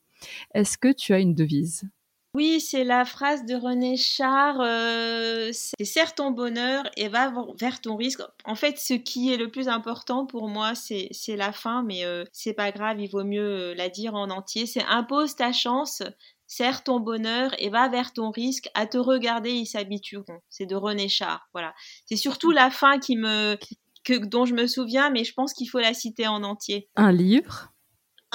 Est-ce 0.53 0.77
que 0.77 0.93
tu 0.93 1.13
as 1.13 1.19
une 1.19 1.35
devise? 1.35 1.89
Oui, 2.35 2.59
c'est 2.59 2.83
la 2.83 3.05
phrase 3.05 3.45
de 3.45 3.55
René 3.55 3.95
Char, 3.95 4.57
euh, 4.59 5.51
c'est 5.53 5.85
serre 5.85 6.13
ton 6.13 6.31
bonheur 6.31 6.83
et 6.97 7.07
va 7.07 7.33
vers 7.57 7.79
ton 7.79 7.95
risque. 7.95 8.21
En 8.43 8.55
fait, 8.55 8.77
ce 8.77 8.93
qui 8.93 9.31
est 9.31 9.37
le 9.37 9.49
plus 9.49 9.69
important 9.69 10.25
pour 10.25 10.49
moi, 10.49 10.73
c'est 10.75 11.09
la 11.29 11.53
fin, 11.53 11.81
mais 11.81 12.03
euh, 12.03 12.25
c'est 12.33 12.53
pas 12.53 12.73
grave, 12.73 12.99
il 12.99 13.07
vaut 13.07 13.23
mieux 13.23 13.71
euh, 13.71 13.73
la 13.75 13.87
dire 13.87 14.15
en 14.15 14.29
entier. 14.29 14.65
C'est 14.65 14.83
impose 14.83 15.37
ta 15.37 15.53
chance, 15.53 16.03
serre 16.45 16.83
ton 16.83 16.99
bonheur 16.99 17.51
et 17.57 17.69
va 17.69 17.87
vers 17.87 18.11
ton 18.11 18.31
risque. 18.31 18.67
À 18.73 18.85
te 18.85 18.97
regarder, 18.97 19.51
ils 19.51 19.65
s'habitueront. 19.65 20.41
C'est 20.49 20.65
de 20.65 20.75
René 20.75 21.07
Char, 21.07 21.47
voilà. 21.53 21.73
C'est 22.05 22.17
surtout 22.17 22.51
la 22.51 22.69
fin 22.69 22.99
qui 22.99 23.15
me, 23.15 23.57
que, 24.03 24.25
dont 24.25 24.45
je 24.45 24.55
me 24.55 24.67
souviens, 24.67 25.09
mais 25.09 25.23
je 25.23 25.33
pense 25.33 25.53
qu'il 25.53 25.69
faut 25.69 25.79
la 25.79 25.93
citer 25.93 26.27
en 26.27 26.43
entier. 26.43 26.89
Un 26.97 27.13
livre? 27.13 27.71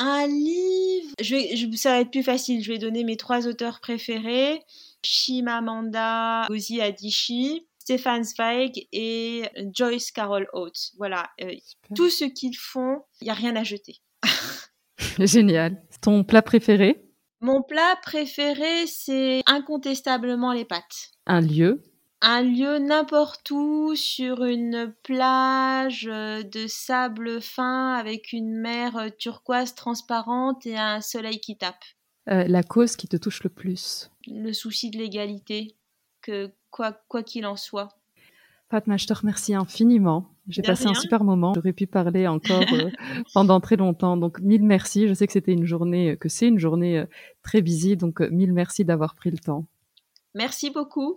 Un 0.01 0.27
livre, 0.27 1.15
je 1.21 1.37
vais, 1.67 1.77
ça 1.77 1.91
va 1.91 2.01
être 2.01 2.11
plus 2.11 2.23
facile. 2.23 2.65
Je 2.65 2.73
vais 2.73 2.79
donner 2.79 3.05
mes 3.05 3.17
trois 3.17 3.47
auteurs 3.47 3.81
préférés 3.81 4.61
Shimamanda 5.03 6.47
Ngozi 6.49 6.81
Adichie, 6.81 7.67
Stefan 7.79 8.25
Zweig 8.25 8.89
et 8.93 9.43
Joyce 9.73 10.11
Carol 10.11 10.49
Oates. 10.53 10.93
Voilà, 10.97 11.31
euh, 11.43 11.53
tout 11.95 12.11
ce 12.11 12.25
qu'ils 12.25 12.57
font, 12.57 13.03
il 13.21 13.25
n'y 13.25 13.31
a 13.31 13.35
rien 13.35 13.55
à 13.57 13.63
jeter. 13.63 13.97
Génial. 15.19 15.83
Ton 16.01 16.25
plat 16.25 16.43
préféré? 16.43 17.05
Mon 17.41 17.63
plat 17.63 17.97
préféré, 18.03 18.87
c'est 18.87 19.43
incontestablement 19.47 20.53
les 20.53 20.65
pâtes. 20.65 21.11
Un 21.27 21.41
lieu? 21.41 21.83
Un 22.23 22.43
lieu 22.43 22.79
n'importe 22.79 23.51
où 23.51 23.95
sur 23.95 24.45
une 24.45 24.95
plage 25.03 26.09
euh, 26.11 26.43
de 26.43 26.67
sable 26.67 27.41
fin 27.41 27.95
avec 27.95 28.33
une 28.33 28.61
mer 28.61 28.97
euh, 28.97 29.09
turquoise 29.19 29.75
transparente 29.75 30.67
et 30.67 30.77
un 30.77 31.01
soleil 31.01 31.41
qui 31.41 31.57
tape. 31.57 31.83
Euh, 32.29 32.45
la 32.47 32.63
cause 32.63 32.97
qui 32.97 33.09
te 33.09 33.17
touche 33.17 33.43
le 33.43 33.51
plus? 33.51 34.11
Le 34.27 34.53
souci 34.53 34.91
de 34.91 34.99
l'égalité, 34.99 35.77
que 36.21 36.51
quoi 36.71 36.93
quoi 37.09 37.23
qu'il 37.23 37.47
en 37.47 37.57
soit. 37.57 37.89
Fatma, 38.71 38.97
je 38.97 39.07
te 39.07 39.15
remercie 39.15 39.55
infiniment. 39.55 40.29
J'ai 40.47 40.63
passé 40.63 40.87
un 40.87 40.95
super 40.95 41.25
moment. 41.25 41.55
J'aurais 41.55 41.73
pu 41.73 41.87
parler 41.87 42.29
encore 42.29 42.63
euh, 42.73 42.91
pendant 43.35 43.61
très 43.61 43.77
longtemps. 43.77 44.17
Donc, 44.17 44.41
mille 44.41 44.63
merci. 44.63 45.09
Je 45.09 45.15
sais 45.15 45.27
que 45.27 45.33
c'était 45.33 45.53
une 45.53 45.65
journée, 45.65 46.17
que 46.19 46.29
c'est 46.29 46.47
une 46.47 46.59
journée 46.59 47.05
très 47.43 47.63
busy. 47.63 47.97
Donc, 47.97 48.21
mille 48.21 48.53
merci 48.53 48.85
d'avoir 48.85 49.17
pris 49.17 49.31
le 49.31 49.39
temps. 49.39 49.67
Merci 50.35 50.71
beaucoup. 50.71 51.17